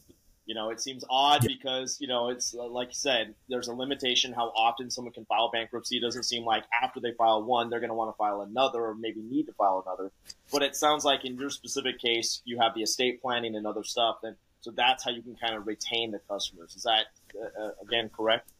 You 0.46 0.54
know, 0.54 0.70
it 0.70 0.80
seems 0.80 1.04
odd 1.10 1.42
because, 1.42 1.98
you 2.00 2.08
know, 2.08 2.30
it's 2.30 2.54
uh, 2.54 2.68
like 2.68 2.90
you 2.90 2.94
said, 2.94 3.34
there's 3.50 3.68
a 3.68 3.74
limitation 3.74 4.32
how 4.32 4.54
often 4.56 4.92
someone 4.92 5.14
can 5.14 5.26
file 5.26 5.50
bankruptcy. 5.52 5.98
It 5.98 6.02
doesn't 6.02 6.26
seem 6.26 6.46
like 6.46 6.66
after 6.84 7.00
they 7.00 7.14
file 7.14 7.42
one, 7.42 7.72
they're 7.72 7.80
going 7.80 7.90
to 7.90 7.96
want 7.96 8.14
to 8.14 8.18
file 8.18 8.42
another 8.42 8.86
or 8.86 8.94
maybe 8.94 9.22
need 9.22 9.48
to 9.48 9.54
file 9.54 9.84
another. 9.88 10.12
But 10.52 10.62
it 10.62 10.76
sounds 10.76 11.04
like 11.04 11.26
in 11.26 11.36
your 11.36 11.50
specific 11.50 12.00
case, 12.00 12.44
you 12.46 12.60
have 12.60 12.76
the 12.76 12.84
estate 12.84 13.24
planning 13.24 13.56
and 13.56 13.66
other 13.66 13.84
stuff. 13.84 14.18
And 14.22 14.36
so 14.60 14.70
that's 14.70 15.04
how 15.04 15.10
you 15.10 15.24
can 15.24 15.36
kind 15.36 15.56
of 15.56 15.66
retain 15.66 16.12
the 16.12 16.20
customers. 16.30 16.76
Is 16.76 16.84
that, 16.84 17.06
uh, 17.36 17.64
uh 17.64 17.72
again, 17.82 18.12
correct? 18.16 18.51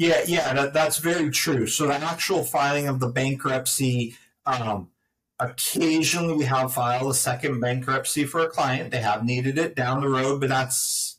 Yeah, 0.00 0.22
yeah, 0.26 0.54
that, 0.54 0.72
that's 0.72 0.96
very 0.96 1.30
true. 1.30 1.66
So 1.66 1.86
the 1.86 1.94
actual 1.94 2.42
filing 2.42 2.88
of 2.88 3.00
the 3.00 3.08
bankruptcy, 3.08 4.16
um, 4.46 4.88
Occasionally, 5.40 6.34
we 6.34 6.44
have 6.44 6.74
filed 6.74 7.10
a 7.10 7.14
second 7.14 7.60
bankruptcy 7.60 8.24
for 8.24 8.40
a 8.40 8.48
client. 8.48 8.90
They 8.90 9.00
have 9.00 9.24
needed 9.24 9.56
it 9.56 9.74
down 9.74 10.02
the 10.02 10.08
road, 10.08 10.38
but 10.40 10.50
that's 10.50 11.18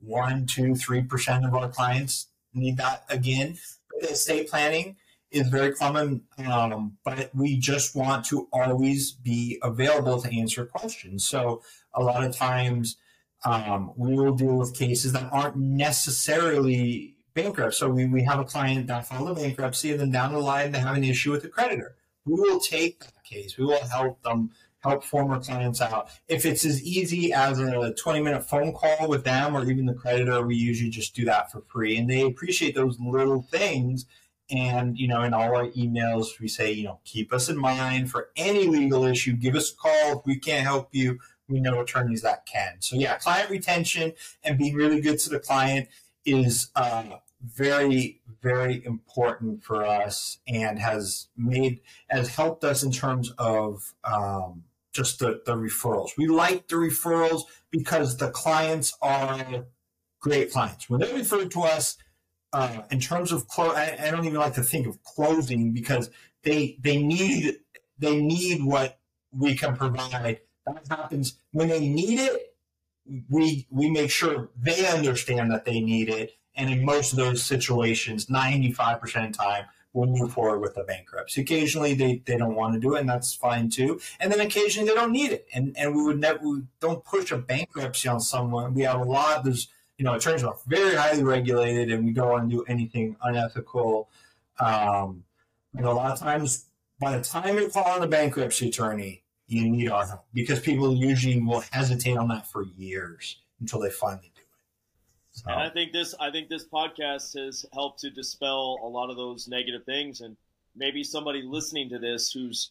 one, 0.00 0.46
two, 0.46 0.74
three 0.74 1.02
percent 1.02 1.46
of 1.46 1.54
our 1.54 1.68
clients 1.68 2.26
need 2.52 2.76
that 2.78 3.04
again. 3.08 3.56
Estate 4.02 4.48
planning 4.50 4.96
is 5.30 5.46
very 5.46 5.72
common, 5.72 6.22
um, 6.38 6.98
but 7.04 7.30
we 7.32 7.56
just 7.56 7.94
want 7.94 8.24
to 8.26 8.48
always 8.52 9.12
be 9.12 9.60
available 9.62 10.20
to 10.20 10.36
answer 10.36 10.66
questions. 10.66 11.24
So 11.28 11.62
a 11.94 12.02
lot 12.02 12.24
of 12.24 12.36
times 12.36 12.96
um, 13.44 13.92
we 13.96 14.14
will 14.16 14.34
deal 14.34 14.56
with 14.56 14.76
cases 14.76 15.12
that 15.12 15.32
aren't 15.32 15.54
necessarily 15.54 17.14
bankrupt. 17.34 17.74
So 17.74 17.88
we, 17.88 18.06
we 18.06 18.24
have 18.24 18.40
a 18.40 18.44
client 18.44 18.86
that 18.88 19.06
filed 19.06 19.30
a 19.30 19.34
bankruptcy 19.34 19.90
and 19.90 20.00
then 20.00 20.10
down 20.10 20.32
the 20.32 20.38
line 20.38 20.72
they 20.72 20.78
have 20.78 20.96
an 20.96 21.04
issue 21.04 21.32
with 21.32 21.42
the 21.42 21.48
creditor 21.48 21.96
we 22.24 22.34
will 22.34 22.60
take 22.60 23.00
that 23.00 23.24
case. 23.24 23.56
We 23.58 23.64
will 23.64 23.84
help 23.86 24.22
them 24.22 24.50
help 24.80 25.04
former 25.04 25.38
clients 25.38 25.80
out. 25.82 26.08
If 26.26 26.46
it's 26.46 26.64
as 26.64 26.82
easy 26.82 27.32
as 27.34 27.58
a 27.58 27.92
20 27.92 28.22
minute 28.22 28.44
phone 28.44 28.72
call 28.72 29.08
with 29.08 29.24
them 29.24 29.54
or 29.54 29.70
even 29.70 29.86
the 29.86 29.94
creditor, 29.94 30.44
we 30.46 30.56
usually 30.56 30.90
just 30.90 31.14
do 31.14 31.24
that 31.26 31.52
for 31.52 31.62
free. 31.68 31.98
And 31.98 32.08
they 32.08 32.22
appreciate 32.22 32.74
those 32.74 32.98
little 32.98 33.42
things. 33.42 34.06
And, 34.50 34.96
you 34.96 35.06
know, 35.06 35.22
in 35.22 35.34
all 35.34 35.54
our 35.54 35.68
emails, 35.68 36.40
we 36.40 36.48
say, 36.48 36.72
you 36.72 36.84
know, 36.84 36.98
keep 37.04 37.32
us 37.32 37.48
in 37.48 37.58
mind 37.58 38.10
for 38.10 38.30
any 38.36 38.66
legal 38.66 39.04
issue. 39.04 39.34
Give 39.34 39.54
us 39.54 39.70
a 39.70 39.76
call. 39.76 40.18
If 40.18 40.26
we 40.26 40.38
can't 40.38 40.64
help 40.64 40.88
you, 40.92 41.18
we 41.46 41.60
know 41.60 41.80
attorneys 41.80 42.22
that 42.22 42.46
can. 42.46 42.76
So, 42.80 42.96
yeah, 42.96 43.16
client 43.18 43.50
retention 43.50 44.14
and 44.42 44.58
being 44.58 44.74
really 44.74 45.00
good 45.00 45.18
to 45.20 45.30
the 45.30 45.38
client 45.38 45.88
is 46.24 46.70
uh, 46.76 47.04
very, 47.42 48.20
very 48.42 48.84
important 48.84 49.62
for 49.64 49.84
us 49.84 50.38
and 50.46 50.78
has 50.78 51.28
made 51.36 51.80
has 52.08 52.28
helped 52.28 52.64
us 52.64 52.82
in 52.82 52.92
terms 52.92 53.32
of 53.38 53.94
um, 54.04 54.64
just 54.92 55.18
the, 55.18 55.40
the 55.46 55.54
referrals. 55.54 56.10
We 56.16 56.26
like 56.26 56.68
the 56.68 56.76
referrals 56.76 57.42
because 57.70 58.16
the 58.16 58.30
clients 58.30 58.96
are 59.00 59.66
great 60.20 60.52
clients. 60.52 60.90
When 60.90 61.00
they 61.00 61.12
refer 61.12 61.46
to 61.46 61.62
us, 61.62 61.96
uh, 62.52 62.82
in 62.90 63.00
terms 63.00 63.32
of 63.32 63.46
close, 63.48 63.74
I, 63.74 63.96
I, 64.00 64.10
don't 64.10 64.24
even 64.24 64.38
like 64.38 64.54
to 64.54 64.62
think 64.62 64.86
of 64.86 65.02
closing 65.04 65.72
because 65.72 66.10
they 66.42 66.76
they 66.80 67.00
need 67.00 67.58
they 67.98 68.20
need 68.20 68.64
what 68.64 68.98
we 69.32 69.54
can 69.54 69.76
provide. 69.76 70.40
That 70.66 70.86
happens 70.90 71.38
when 71.52 71.68
they 71.68 71.88
need 71.88 72.18
it. 72.18 72.49
We 73.28 73.66
we 73.70 73.90
make 73.90 74.10
sure 74.10 74.50
they 74.60 74.86
understand 74.86 75.50
that 75.50 75.64
they 75.64 75.80
need 75.80 76.08
it 76.08 76.36
and 76.60 76.70
in 76.70 76.84
most 76.84 77.12
of 77.12 77.18
those 77.18 77.42
situations, 77.42 78.26
95% 78.26 79.00
of 79.00 79.32
the 79.32 79.38
time, 79.38 79.64
we'll 79.92 80.08
move 80.08 80.32
forward 80.32 80.60
with 80.60 80.76
a 80.76 80.84
bankruptcy. 80.84 81.40
Occasionally 81.40 81.94
they, 81.94 82.22
they 82.26 82.36
don't 82.36 82.54
want 82.54 82.74
to 82.74 82.80
do 82.80 82.96
it, 82.96 83.00
and 83.00 83.08
that's 83.08 83.34
fine 83.34 83.70
too. 83.70 84.00
And 84.20 84.30
then 84.30 84.40
occasionally 84.40 84.88
they 84.88 84.94
don't 84.94 85.12
need 85.12 85.32
it. 85.32 85.46
And 85.54 85.74
and 85.76 85.94
we 85.94 86.02
would 86.02 86.20
never 86.20 86.38
we 86.46 86.62
don't 86.80 87.04
push 87.04 87.32
a 87.32 87.38
bankruptcy 87.38 88.08
on 88.08 88.20
someone. 88.20 88.74
We 88.74 88.82
have 88.82 89.00
a 89.00 89.04
lot, 89.04 89.44
there's 89.44 89.68
you 89.96 90.04
know, 90.04 90.14
attorneys 90.14 90.44
are 90.44 90.56
very 90.66 90.94
highly 90.94 91.22
regulated 91.22 91.90
and 91.90 92.06
we 92.06 92.12
don't 92.12 92.28
want 92.28 92.50
to 92.50 92.56
do 92.56 92.64
anything 92.68 93.16
unethical. 93.22 94.08
Um, 94.58 95.24
and 95.76 95.84
a 95.84 95.92
lot 95.92 96.12
of 96.12 96.18
times 96.18 96.66
by 96.98 97.16
the 97.16 97.24
time 97.24 97.56
you 97.56 97.68
call 97.68 97.84
calling 97.84 98.04
a 98.04 98.06
bankruptcy 98.06 98.68
attorney, 98.68 99.22
you 99.50 99.68
need 99.68 99.90
our 99.90 100.06
help 100.06 100.24
because 100.32 100.60
people 100.60 100.94
usually 100.94 101.40
will 101.40 101.62
hesitate 101.72 102.16
on 102.16 102.28
that 102.28 102.46
for 102.46 102.64
years 102.76 103.36
until 103.58 103.80
they 103.80 103.90
finally 103.90 104.30
do 104.34 104.40
it. 104.40 104.46
so. 105.32 105.50
And 105.50 105.60
I 105.60 105.68
think 105.70 105.92
this 105.92 106.14
I 106.20 106.30
think 106.30 106.48
this 106.48 106.64
podcast 106.66 107.36
has 107.36 107.66
helped 107.74 108.00
to 108.00 108.10
dispel 108.10 108.78
a 108.82 108.86
lot 108.86 109.10
of 109.10 109.16
those 109.16 109.48
negative 109.48 109.84
things 109.84 110.20
and 110.20 110.36
maybe 110.76 111.02
somebody 111.02 111.42
listening 111.42 111.90
to 111.90 111.98
this 111.98 112.30
who's 112.30 112.70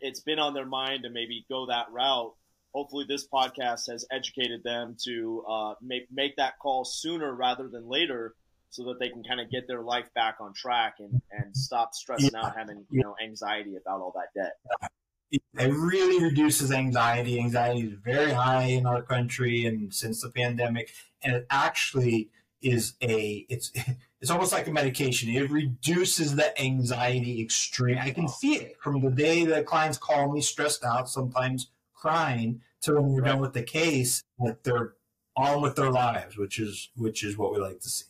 it's 0.00 0.20
been 0.20 0.38
on 0.38 0.54
their 0.54 0.64
mind 0.64 1.02
to 1.02 1.10
maybe 1.10 1.44
go 1.48 1.66
that 1.66 1.92
route. 1.92 2.34
Hopefully, 2.74 3.04
this 3.06 3.28
podcast 3.28 3.90
has 3.90 4.06
educated 4.10 4.64
them 4.64 4.96
to 5.04 5.44
uh, 5.46 5.74
make 5.82 6.06
make 6.10 6.36
that 6.36 6.58
call 6.58 6.86
sooner 6.86 7.34
rather 7.34 7.68
than 7.68 7.86
later, 7.86 8.34
so 8.70 8.82
that 8.84 8.98
they 8.98 9.10
can 9.10 9.22
kind 9.22 9.40
of 9.40 9.50
get 9.50 9.68
their 9.68 9.82
life 9.82 10.08
back 10.14 10.36
on 10.40 10.54
track 10.54 10.94
and, 11.00 11.20
and 11.30 11.54
stop 11.54 11.94
stressing 11.94 12.30
yeah. 12.32 12.46
out, 12.46 12.56
having 12.56 12.86
you 12.90 13.02
know 13.02 13.14
anxiety 13.22 13.76
about 13.76 14.00
all 14.00 14.14
that 14.16 14.40
debt 14.40 14.90
it 15.30 15.42
really 15.72 16.22
reduces 16.22 16.70
anxiety. 16.70 17.40
Anxiety 17.40 17.80
is 17.88 17.94
very 18.04 18.32
high 18.32 18.64
in 18.64 18.86
our 18.86 19.02
country 19.02 19.66
and 19.66 19.92
since 19.92 20.20
the 20.20 20.30
pandemic, 20.30 20.90
and 21.22 21.34
it 21.34 21.46
actually 21.50 22.30
is 22.62 22.94
a 23.02 23.46
it's 23.48 23.72
it's 24.20 24.30
almost 24.30 24.52
like 24.52 24.66
a 24.66 24.72
medication. 24.72 25.28
It 25.30 25.50
reduces 25.50 26.34
the 26.36 26.58
anxiety 26.60 27.42
extreme. 27.42 27.98
I 27.98 28.10
can 28.10 28.28
see 28.28 28.54
it 28.56 28.76
from 28.80 29.00
the 29.00 29.10
day 29.10 29.44
that 29.44 29.66
clients 29.66 29.98
call 29.98 30.32
me 30.32 30.40
stressed 30.40 30.84
out, 30.84 31.08
sometimes 31.08 31.70
crying, 31.94 32.60
to 32.82 32.94
when 32.94 33.12
we're 33.12 33.20
done 33.20 33.40
with 33.40 33.52
the 33.52 33.62
case 33.62 34.22
that 34.38 34.64
they're 34.64 34.94
on 35.36 35.60
with 35.60 35.76
their 35.76 35.90
lives, 35.90 36.36
which 36.36 36.58
is 36.58 36.90
which 36.96 37.24
is 37.24 37.36
what 37.36 37.52
we 37.52 37.58
like 37.58 37.80
to 37.80 37.88
see. 37.88 38.06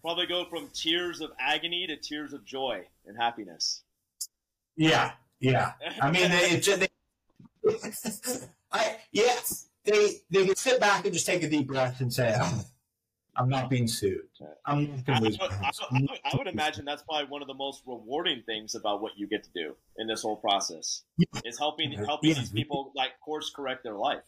Probably 0.00 0.26
go 0.26 0.44
from 0.46 0.68
tears 0.72 1.20
of 1.20 1.30
agony 1.38 1.86
to 1.86 1.96
tears 1.96 2.32
of 2.32 2.44
joy 2.44 2.86
and 3.06 3.16
happiness. 3.16 3.82
Yeah, 4.76 5.12
yeah, 5.42 5.72
I 6.00 6.10
mean, 6.10 6.30
it 6.30 6.62
just, 6.62 6.80
they, 6.80 6.88
I 8.72 8.96
yes, 9.12 9.68
they 9.84 10.20
they 10.30 10.46
can 10.46 10.56
sit 10.56 10.80
back 10.80 11.04
and 11.04 11.12
just 11.12 11.26
take 11.26 11.42
a 11.42 11.48
deep 11.50 11.66
breath 11.68 12.00
and 12.00 12.12
say, 12.12 12.34
oh, 12.40 12.64
"I'm 13.36 13.48
not 13.48 13.68
being 13.68 13.86
sued. 13.86 14.20
I'm 14.64 14.84
not 14.90 15.04
going 15.04 15.18
to 15.18 15.24
lose 15.24 15.38
would- 15.40 15.50
my 15.50 15.56
I, 15.56 15.64
house." 15.64 15.80
would- 15.92 16.10
I 16.24 16.36
would 16.36 16.46
imagine 16.46 16.84
that's 16.84 17.02
probably 17.02 17.28
one 17.28 17.42
of 17.42 17.48
the 17.48 17.54
most 17.54 17.82
rewarding 17.86 18.42
things 18.46 18.74
about 18.74 19.02
what 19.02 19.12
you 19.16 19.26
get 19.26 19.44
to 19.44 19.50
do 19.54 19.74
in 19.98 20.06
this 20.06 20.22
whole 20.22 20.36
process 20.36 21.02
is 21.44 21.58
helping 21.58 21.92
helping 21.92 22.30
Yeah. 22.30 22.36
these 22.38 22.50
people 22.50 22.92
like 22.94 23.18
course 23.24 23.50
correct 23.54 23.82
their 23.84 23.96
life. 23.96 24.22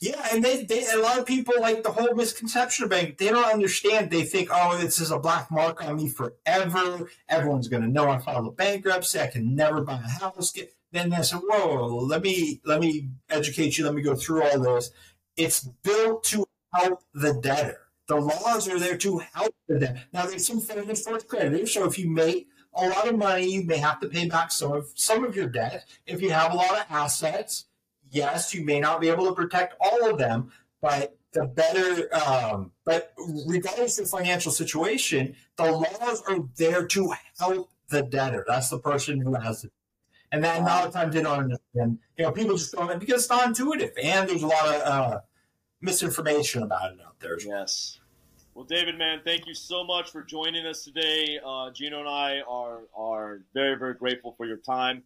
Yeah, 0.00 0.28
and 0.32 0.44
they, 0.44 0.62
they 0.62 0.86
a 0.86 0.98
lot 0.98 1.18
of 1.18 1.26
people 1.26 1.54
like 1.60 1.82
the 1.82 1.90
whole 1.90 2.14
misconception 2.14 2.84
of 2.84 2.90
bank. 2.90 3.18
They 3.18 3.30
don't 3.30 3.52
understand. 3.52 4.10
They 4.10 4.22
think, 4.22 4.48
oh, 4.52 4.78
this 4.78 5.00
is 5.00 5.10
a 5.10 5.18
black 5.18 5.50
mark 5.50 5.84
on 5.84 5.96
me 5.96 6.08
forever. 6.08 7.10
Everyone's 7.28 7.66
going 7.66 7.82
to 7.82 7.88
know 7.88 8.08
I 8.08 8.18
filed 8.18 8.46
a 8.46 8.50
bankruptcy. 8.52 9.18
I 9.18 9.26
can 9.26 9.56
never 9.56 9.80
buy 9.80 9.94
a 9.94 10.20
house. 10.20 10.54
Then 10.92 11.10
they 11.10 11.22
said, 11.22 11.40
whoa, 11.42 11.96
let 11.96 12.22
me 12.22 12.60
let 12.64 12.80
me 12.80 13.08
educate 13.28 13.76
you. 13.76 13.84
Let 13.84 13.94
me 13.94 14.02
go 14.02 14.14
through 14.14 14.44
all 14.44 14.60
this. 14.60 14.92
It's 15.36 15.64
built 15.82 16.22
to 16.24 16.46
help 16.72 17.02
the 17.12 17.34
debtor. 17.34 17.80
The 18.06 18.16
laws 18.16 18.68
are 18.68 18.78
there 18.78 18.96
to 18.98 19.18
help 19.18 19.54
the 19.66 19.80
debtor. 19.80 20.02
Now, 20.12 20.26
there's 20.26 20.46
some 20.46 20.60
fairness 20.60 21.02
for 21.02 21.18
creditors. 21.18 21.74
So 21.74 21.84
if 21.84 21.98
you 21.98 22.08
make 22.08 22.48
a 22.72 22.88
lot 22.88 23.08
of 23.08 23.18
money, 23.18 23.52
you 23.52 23.64
may 23.64 23.78
have 23.78 24.00
to 24.00 24.08
pay 24.08 24.28
back 24.28 24.52
some 24.52 24.72
of 24.72 24.92
some 24.94 25.24
of 25.24 25.34
your 25.34 25.48
debt. 25.48 25.86
If 26.06 26.22
you 26.22 26.30
have 26.30 26.52
a 26.52 26.56
lot 26.56 26.78
of 26.78 26.86
assets, 26.88 27.66
yes, 28.10 28.54
you 28.54 28.64
may 28.64 28.80
not 28.80 29.00
be 29.00 29.08
able 29.08 29.26
to 29.26 29.34
protect 29.34 29.74
all 29.80 30.10
of 30.10 30.18
them, 30.18 30.52
but 30.80 31.16
the 31.32 31.44
better, 31.44 32.08
um, 32.14 32.72
but 32.84 33.12
regardless 33.46 33.98
of 33.98 34.08
financial 34.08 34.52
situation, 34.52 35.36
the 35.56 35.70
laws 35.70 36.22
are 36.28 36.38
there 36.56 36.86
to 36.86 37.12
help 37.38 37.70
the 37.88 38.02
debtor. 38.02 38.44
That's 38.48 38.70
the 38.70 38.78
person 38.78 39.20
who 39.20 39.34
has 39.34 39.64
it. 39.64 39.72
And 40.30 40.44
then 40.44 40.62
a 40.62 40.64
lot 40.64 40.86
of 40.86 40.92
times 40.92 41.14
they 41.14 41.22
don't 41.22 41.38
understand. 41.38 41.98
You 42.16 42.24
know, 42.24 42.32
people 42.32 42.56
just 42.56 42.72
don't 42.72 42.82
understand 42.82 43.00
because 43.00 43.22
it's 43.22 43.30
not 43.30 43.46
intuitive, 43.46 43.92
and 44.02 44.28
there's 44.28 44.42
a 44.42 44.46
lot 44.46 44.74
of 44.74 44.82
uh, 44.82 45.20
misinformation 45.80 46.62
about 46.62 46.92
it 46.92 46.98
out 47.04 47.18
there. 47.20 47.38
Yes. 47.40 47.98
Well, 48.54 48.64
David, 48.66 48.98
man, 48.98 49.20
thank 49.24 49.46
you 49.46 49.54
so 49.54 49.84
much 49.84 50.10
for 50.10 50.22
joining 50.22 50.66
us 50.66 50.84
today. 50.84 51.38
Uh, 51.44 51.70
Geno 51.70 52.00
and 52.00 52.08
I 52.08 52.40
are 52.40 52.80
are 52.94 53.40
very 53.54 53.78
very 53.78 53.94
grateful 53.94 54.34
for 54.36 54.46
your 54.46 54.56
time. 54.56 55.02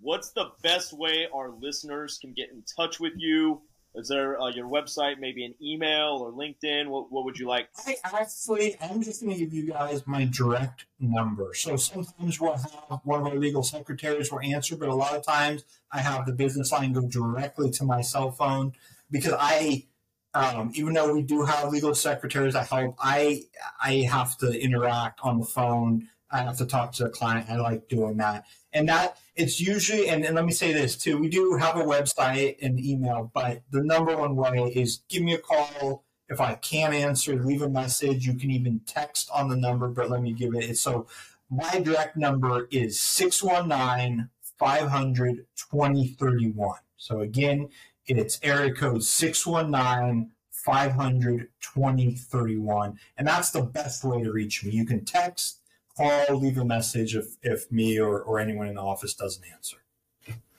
What's 0.00 0.30
the 0.30 0.50
best 0.62 0.92
way 0.92 1.26
our 1.34 1.50
listeners 1.50 2.18
can 2.20 2.32
get 2.32 2.50
in 2.50 2.62
touch 2.76 3.00
with 3.00 3.14
you? 3.16 3.62
Is 3.96 4.08
there 4.08 4.38
uh, 4.38 4.50
your 4.50 4.68
website, 4.68 5.18
maybe 5.18 5.46
an 5.46 5.54
email 5.62 6.18
or 6.20 6.30
LinkedIn? 6.30 6.88
What, 6.88 7.10
what 7.10 7.24
would 7.24 7.38
you 7.38 7.48
like? 7.48 7.68
I 7.86 7.96
actually, 8.04 8.76
I'm 8.80 9.02
just 9.02 9.22
going 9.22 9.32
to 9.32 9.38
give 9.40 9.54
you 9.54 9.70
guys 9.70 10.06
my 10.06 10.26
direct 10.26 10.84
number. 11.00 11.54
So 11.54 11.76
sometimes 11.76 12.38
we'll 12.38 12.52
have 12.52 13.00
one 13.04 13.20
of 13.20 13.26
our 13.26 13.36
legal 13.36 13.62
secretaries 13.62 14.30
will 14.30 14.40
answer, 14.40 14.76
but 14.76 14.90
a 14.90 14.94
lot 14.94 15.16
of 15.16 15.24
times 15.24 15.64
I 15.90 16.00
have 16.00 16.26
the 16.26 16.32
business 16.32 16.70
line 16.72 16.92
go 16.92 17.06
directly 17.06 17.70
to 17.70 17.84
my 17.84 18.02
cell 18.02 18.30
phone 18.30 18.74
because 19.10 19.32
I, 19.38 19.86
um, 20.34 20.72
even 20.74 20.92
though 20.92 21.14
we 21.14 21.22
do 21.22 21.46
have 21.46 21.70
legal 21.70 21.94
secretaries 21.94 22.52
that 22.52 22.68
help, 22.68 22.96
I 22.98 23.44
I 23.82 24.06
have 24.10 24.36
to 24.38 24.52
interact 24.52 25.20
on 25.22 25.40
the 25.40 25.46
phone. 25.46 26.08
I 26.30 26.42
have 26.42 26.58
to 26.58 26.66
talk 26.66 26.92
to 26.92 27.04
the 27.04 27.08
client. 27.08 27.48
I 27.48 27.56
like 27.56 27.88
doing 27.88 28.18
that, 28.18 28.44
and 28.74 28.88
that 28.90 29.16
it's 29.36 29.60
usually. 29.60 30.08
And, 30.08 30.24
and 30.24 30.34
let 30.34 30.44
me 30.44 30.52
say 30.52 30.72
this 30.72 30.96
too: 30.96 31.18
we 31.18 31.28
do 31.28 31.56
have 31.56 31.76
a 31.76 31.84
website 31.84 32.56
and 32.60 32.78
email, 32.78 33.30
but 33.32 33.62
the 33.70 33.82
number 33.82 34.16
one 34.16 34.36
way 34.36 34.72
is 34.74 35.02
give 35.08 35.22
me 35.22 35.34
a 35.34 35.38
call 35.38 36.04
if 36.28 36.40
I 36.40 36.54
can't 36.54 36.94
answer, 36.94 37.36
leave 37.42 37.62
a 37.62 37.68
message. 37.68 38.26
You 38.26 38.34
can 38.34 38.50
even 38.50 38.80
text 38.80 39.30
on 39.32 39.48
the 39.48 39.56
number, 39.56 39.88
but 39.88 40.10
let 40.10 40.22
me 40.22 40.32
give 40.32 40.54
it. 40.54 40.76
So 40.78 41.06
my 41.50 41.78
direct 41.80 42.16
number 42.16 42.66
is 42.70 42.98
619 42.98 44.28
500 44.58 45.46
2031. 45.56 46.78
So 46.96 47.20
again, 47.20 47.68
it's 48.06 48.40
area 48.42 48.72
code 48.72 49.04
619 49.04 50.32
500 50.50 51.48
2031. 51.60 52.98
And 53.16 53.28
that's 53.28 53.50
the 53.50 53.62
best 53.62 54.04
way 54.04 54.22
to 54.22 54.32
reach 54.32 54.64
me. 54.64 54.72
You 54.72 54.84
can 54.84 55.04
text, 55.04 55.60
call, 55.96 56.36
leave 56.36 56.58
a 56.58 56.64
message 56.64 57.16
if, 57.16 57.36
if 57.42 57.70
me 57.70 57.98
or, 57.98 58.20
or 58.20 58.38
anyone 58.38 58.68
in 58.68 58.74
the 58.74 58.82
office 58.82 59.14
doesn't 59.14 59.44
answer. 59.52 59.78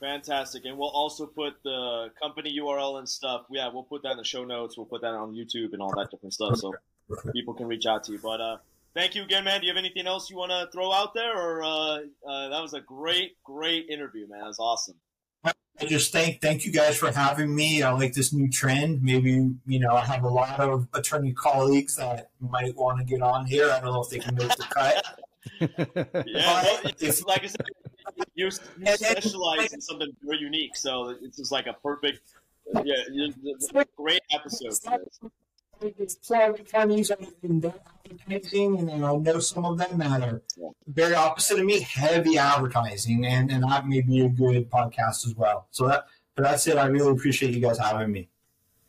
Fantastic. 0.00 0.64
And 0.64 0.78
we'll 0.78 0.90
also 0.90 1.26
put 1.26 1.54
the 1.64 2.10
company 2.20 2.56
URL 2.58 2.98
and 2.98 3.08
stuff. 3.08 3.46
Yeah, 3.50 3.68
we'll 3.72 3.82
put 3.82 4.02
that 4.02 4.12
in 4.12 4.16
the 4.16 4.24
show 4.24 4.44
notes. 4.44 4.76
We'll 4.76 4.86
put 4.86 5.00
that 5.02 5.12
on 5.12 5.34
YouTube 5.34 5.72
and 5.72 5.82
all 5.82 5.94
that 5.96 6.10
different 6.10 6.34
stuff 6.34 6.56
so 6.56 6.72
people 7.32 7.54
can 7.54 7.66
reach 7.66 7.86
out 7.86 8.04
to 8.04 8.12
you. 8.12 8.18
But 8.22 8.40
uh, 8.40 8.56
thank 8.94 9.14
you 9.14 9.24
again, 9.24 9.44
man. 9.44 9.60
Do 9.60 9.66
you 9.66 9.72
have 9.72 9.78
anything 9.78 10.06
else 10.06 10.30
you 10.30 10.36
want 10.36 10.52
to 10.52 10.68
throw 10.72 10.92
out 10.92 11.14
there? 11.14 11.36
Or 11.36 11.64
uh, 11.64 11.68
uh, 12.28 12.48
that 12.48 12.62
was 12.62 12.74
a 12.74 12.80
great, 12.80 13.36
great 13.42 13.88
interview, 13.88 14.28
man. 14.28 14.40
That 14.40 14.46
was 14.46 14.58
awesome. 14.60 14.94
I 15.80 15.84
just 15.84 16.12
thank 16.12 16.40
thank 16.40 16.64
you 16.64 16.72
guys 16.72 16.96
for 16.96 17.12
having 17.12 17.54
me. 17.54 17.84
I 17.84 17.92
like 17.92 18.12
this 18.12 18.32
new 18.32 18.50
trend. 18.50 19.00
Maybe 19.00 19.48
you 19.64 19.78
know 19.78 19.92
I 19.92 20.04
have 20.04 20.24
a 20.24 20.28
lot 20.28 20.58
of 20.58 20.88
attorney 20.92 21.32
colleagues 21.32 21.94
that 21.96 22.30
might 22.40 22.74
want 22.74 22.98
to 22.98 23.04
get 23.04 23.22
on 23.22 23.46
here. 23.46 23.70
I 23.70 23.78
don't 23.78 23.92
know 23.92 24.02
if 24.02 24.10
they 24.10 24.18
can 24.18 24.34
make 24.34 24.56
the 24.56 24.64
cut. 24.64 25.04
Yeah, 25.60 25.66
well, 26.24 26.80
it's, 27.00 27.24
like 27.24 27.44
I 27.44 27.46
said, 27.46 27.66
you, 28.34 28.44
you 28.44 28.50
specialize 28.50 29.72
in 29.72 29.80
something 29.80 30.10
very 30.22 30.38
unique. 30.38 30.76
So 30.76 31.16
it's 31.22 31.36
just 31.36 31.52
like 31.52 31.66
a 31.66 31.74
perfect, 31.74 32.20
yeah, 32.84 32.94
it's 33.08 33.72
a 33.74 33.84
great 33.96 34.22
episode. 34.32 34.74
For 34.82 34.98
this. 34.98 35.30
It's 35.80 36.14
Florida 36.26 36.62
counties 36.64 37.10
are 37.12 37.18
in 37.42 37.60
their 37.60 37.74
advertising, 38.04 38.78
and 38.78 38.90
I 38.90 39.14
know 39.16 39.38
some 39.38 39.64
of 39.64 39.78
them 39.78 39.98
that 39.98 40.22
are 40.22 40.42
very 40.88 41.14
opposite 41.14 41.60
of 41.60 41.64
me, 41.64 41.80
heavy 41.80 42.36
advertising, 42.36 43.24
and 43.24 43.50
and 43.50 43.62
that 43.62 43.86
may 43.86 44.00
be 44.00 44.20
a 44.20 44.28
good 44.28 44.68
podcast 44.70 45.24
as 45.26 45.34
well. 45.36 45.68
So 45.70 45.86
that, 45.86 46.06
but 46.34 46.42
that's 46.44 46.66
it. 46.66 46.78
I 46.78 46.86
really 46.86 47.12
appreciate 47.12 47.54
you 47.54 47.60
guys 47.60 47.78
having 47.78 48.10
me. 48.10 48.28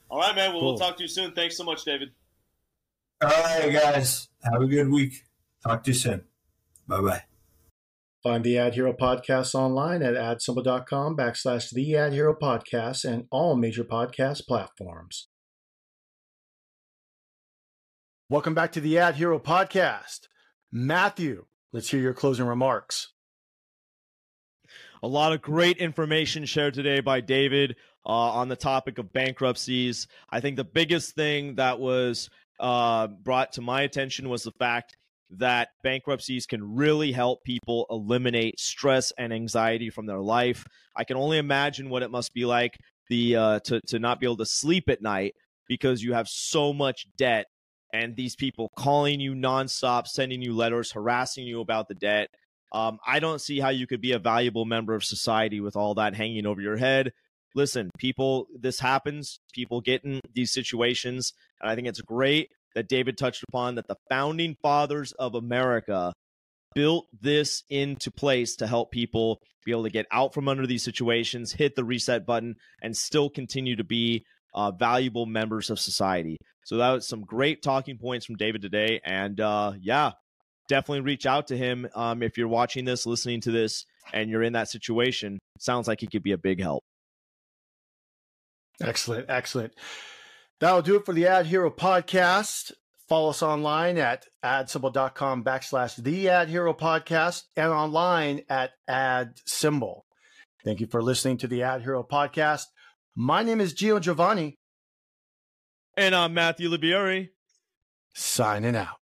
All 0.10 0.20
right, 0.20 0.36
man. 0.36 0.54
Well, 0.54 0.64
we'll 0.66 0.78
talk 0.78 0.98
to 0.98 1.04
you 1.04 1.08
soon. 1.08 1.34
Thanks 1.34 1.58
so 1.58 1.64
much, 1.64 1.84
David. 1.86 2.10
All 3.22 3.30
right, 3.30 3.72
guys, 3.72 4.30
have 4.42 4.62
a 4.62 4.66
good 4.66 4.90
week. 4.90 5.26
Talk 5.64 5.84
to 5.84 5.92
you 5.92 5.96
soon. 5.96 6.24
Bye 6.90 7.02
bye. 7.02 7.24
Find 8.24 8.44
the 8.44 8.56
AdHero 8.56 8.98
Podcast 8.98 9.54
online 9.54 10.02
at 10.02 10.16
adsimple.com 10.16 11.16
backslash 11.16 11.70
the 11.70 11.92
AdHero 11.92 12.34
Podcast 12.42 13.06
and 13.06 13.26
all 13.30 13.56
major 13.56 13.84
podcast 13.84 14.48
platforms. 14.48 15.28
Welcome 18.28 18.56
back 18.56 18.72
to 18.72 18.82
the 18.82 18.96
AdHero 18.96 19.40
Podcast. 19.40 20.22
Matthew, 20.72 21.46
let's 21.72 21.92
hear 21.92 22.00
your 22.00 22.16
closing 22.16 22.48
remarks. 22.48 23.14
A 25.04 25.08
lot 25.08 25.32
of 25.32 25.44
great 25.44 25.78
information 25.78 26.44
shared 26.46 26.74
today 26.74 27.02
by 27.02 27.22
David 27.22 27.76
uh, 28.04 28.10
on 28.10 28.50
the 28.50 28.56
topic 28.56 28.98
of 28.98 29.14
bankruptcies. 29.14 30.08
I 30.32 30.40
think 30.40 30.58
the 30.58 30.64
biggest 30.64 31.14
thing 31.14 31.56
that 31.56 31.80
was 31.80 32.32
uh, 32.60 33.06
brought 33.08 33.54
to 33.54 33.62
my 33.62 33.84
attention 33.84 34.28
was 34.28 34.42
the 34.42 34.52
fact 34.54 34.98
that 35.38 35.70
bankruptcies 35.84 36.46
can 36.46 36.76
really 36.76 37.12
help 37.12 37.44
people 37.44 37.86
eliminate 37.90 38.60
stress 38.60 39.12
and 39.18 39.32
anxiety 39.32 39.90
from 39.90 40.06
their 40.06 40.22
life. 40.22 40.66
I 40.96 41.04
can 41.04 41.18
only 41.18 41.38
imagine 41.38 41.90
what 41.90 42.04
it 42.04 42.12
must 42.12 42.34
be 42.34 42.46
like 42.46 42.78
the 43.10 43.36
uh, 43.36 43.60
to 43.62 43.82
to 43.88 44.00
not 44.00 44.20
be 44.20 44.26
able 44.26 44.38
to 44.38 44.46
sleep 44.46 44.90
at 44.90 45.02
night 45.02 45.36
because 45.68 46.02
you 46.02 46.14
have 46.14 46.28
so 46.28 46.74
much 46.74 47.06
debt 47.18 47.46
and 47.94 48.16
these 48.16 48.36
people 48.36 48.72
calling 48.78 49.20
you 49.20 49.34
nonstop, 49.34 50.08
sending 50.08 50.42
you 50.42 50.54
letters, 50.54 50.92
harassing 50.92 51.46
you 51.46 51.60
about 51.60 51.88
the 51.88 51.96
debt. 51.96 52.30
Um, 52.72 53.00
I 53.06 53.20
don't 53.20 53.42
see 53.42 53.60
how 53.60 53.70
you 53.70 53.88
could 53.88 54.02
be 54.02 54.12
a 54.12 54.20
valuable 54.20 54.66
member 54.66 54.94
of 54.94 55.04
society 55.04 55.60
with 55.60 55.76
all 55.76 55.96
that 55.96 56.16
hanging 56.16 56.46
over 56.46 56.62
your 56.62 56.78
head. 56.78 57.12
Listen, 57.56 57.90
people, 57.98 58.46
this 58.60 58.80
happens. 58.80 59.40
People 59.54 59.82
get 59.82 60.04
in 60.04 60.20
these 60.36 60.54
situations. 60.54 61.34
And 61.60 61.70
I 61.70 61.76
think 61.76 61.88
it's 61.88 62.02
great 62.02 62.50
that 62.76 62.88
David 62.88 63.18
touched 63.18 63.44
upon 63.48 63.76
that 63.76 63.88
the 63.88 63.98
founding 64.10 64.56
fathers 64.62 65.12
of 65.14 65.36
America 65.36 66.14
built 66.76 67.08
this 67.20 67.64
into 67.70 68.12
place 68.12 68.56
to 68.58 68.68
help 68.68 68.92
people 68.92 69.40
be 69.66 69.72
able 69.72 69.84
to 69.84 69.90
get 69.90 70.06
out 70.12 70.34
from 70.34 70.48
under 70.48 70.68
these 70.68 70.84
situations, 70.84 71.52
hit 71.52 71.76
the 71.76 71.84
reset 71.84 72.26
button, 72.26 72.56
and 72.82 72.96
still 72.96 73.30
continue 73.30 73.76
to 73.76 73.84
be 73.84 74.24
uh, 74.54 74.72
valuable 74.72 75.26
members 75.26 75.70
of 75.70 75.80
society. 75.80 76.38
So 76.64 76.78
that 76.78 76.92
was 76.92 77.08
some 77.08 77.22
great 77.22 77.62
talking 77.62 77.98
points 77.98 78.26
from 78.26 78.36
David 78.36 78.62
today. 78.62 79.02
And 79.04 79.40
uh, 79.40 79.74
yeah, 79.82 80.12
definitely 80.68 81.02
reach 81.02 81.26
out 81.26 81.48
to 81.48 81.58
him 81.58 81.88
um, 81.96 82.24
if 82.24 82.38
you're 82.38 82.48
watching 82.48 82.86
this, 82.86 83.06
listening 83.06 83.42
to 83.42 83.52
this, 83.52 83.86
and 84.14 84.30
you're 84.30 84.44
in 84.44 84.54
that 84.54 84.70
situation. 84.70 85.40
Sounds 85.60 85.88
like 85.88 86.02
he 86.02 86.08
could 86.08 86.24
be 86.24 86.32
a 86.32 86.38
big 86.38 86.62
help. 86.62 86.84
Excellent, 88.82 89.26
excellent. 89.30 89.74
That'll 90.60 90.82
do 90.82 90.96
it 90.98 91.06
for 91.06 91.14
the 91.14 91.24
AdHero 91.24 91.74
Podcast. 91.76 92.72
Follow 93.08 93.30
us 93.30 93.42
online 93.42 93.98
at 93.98 94.26
adsymbol.com 94.44 95.44
backslash 95.44 95.96
the 95.96 96.26
AdHero 96.26 96.78
Podcast 96.78 97.44
and 97.56 97.72
online 97.72 98.42
at 98.50 98.72
Ad 98.88 99.34
Symbol. 99.46 100.06
Thank 100.64 100.80
you 100.82 100.88
for 100.88 101.02
listening 101.02 101.38
to 101.38 101.48
the 101.48 101.62
AdHero 101.62 102.08
Podcast. 102.08 102.66
My 103.16 103.42
name 103.42 103.62
is 103.62 103.74
Geno 103.74 104.00
Giovanni, 104.00 104.58
And 105.98 106.14
I'm 106.14 106.34
Matthew 106.34 106.70
Olivieri. 106.70 107.30
signing 108.14 108.76
out. 108.76 108.99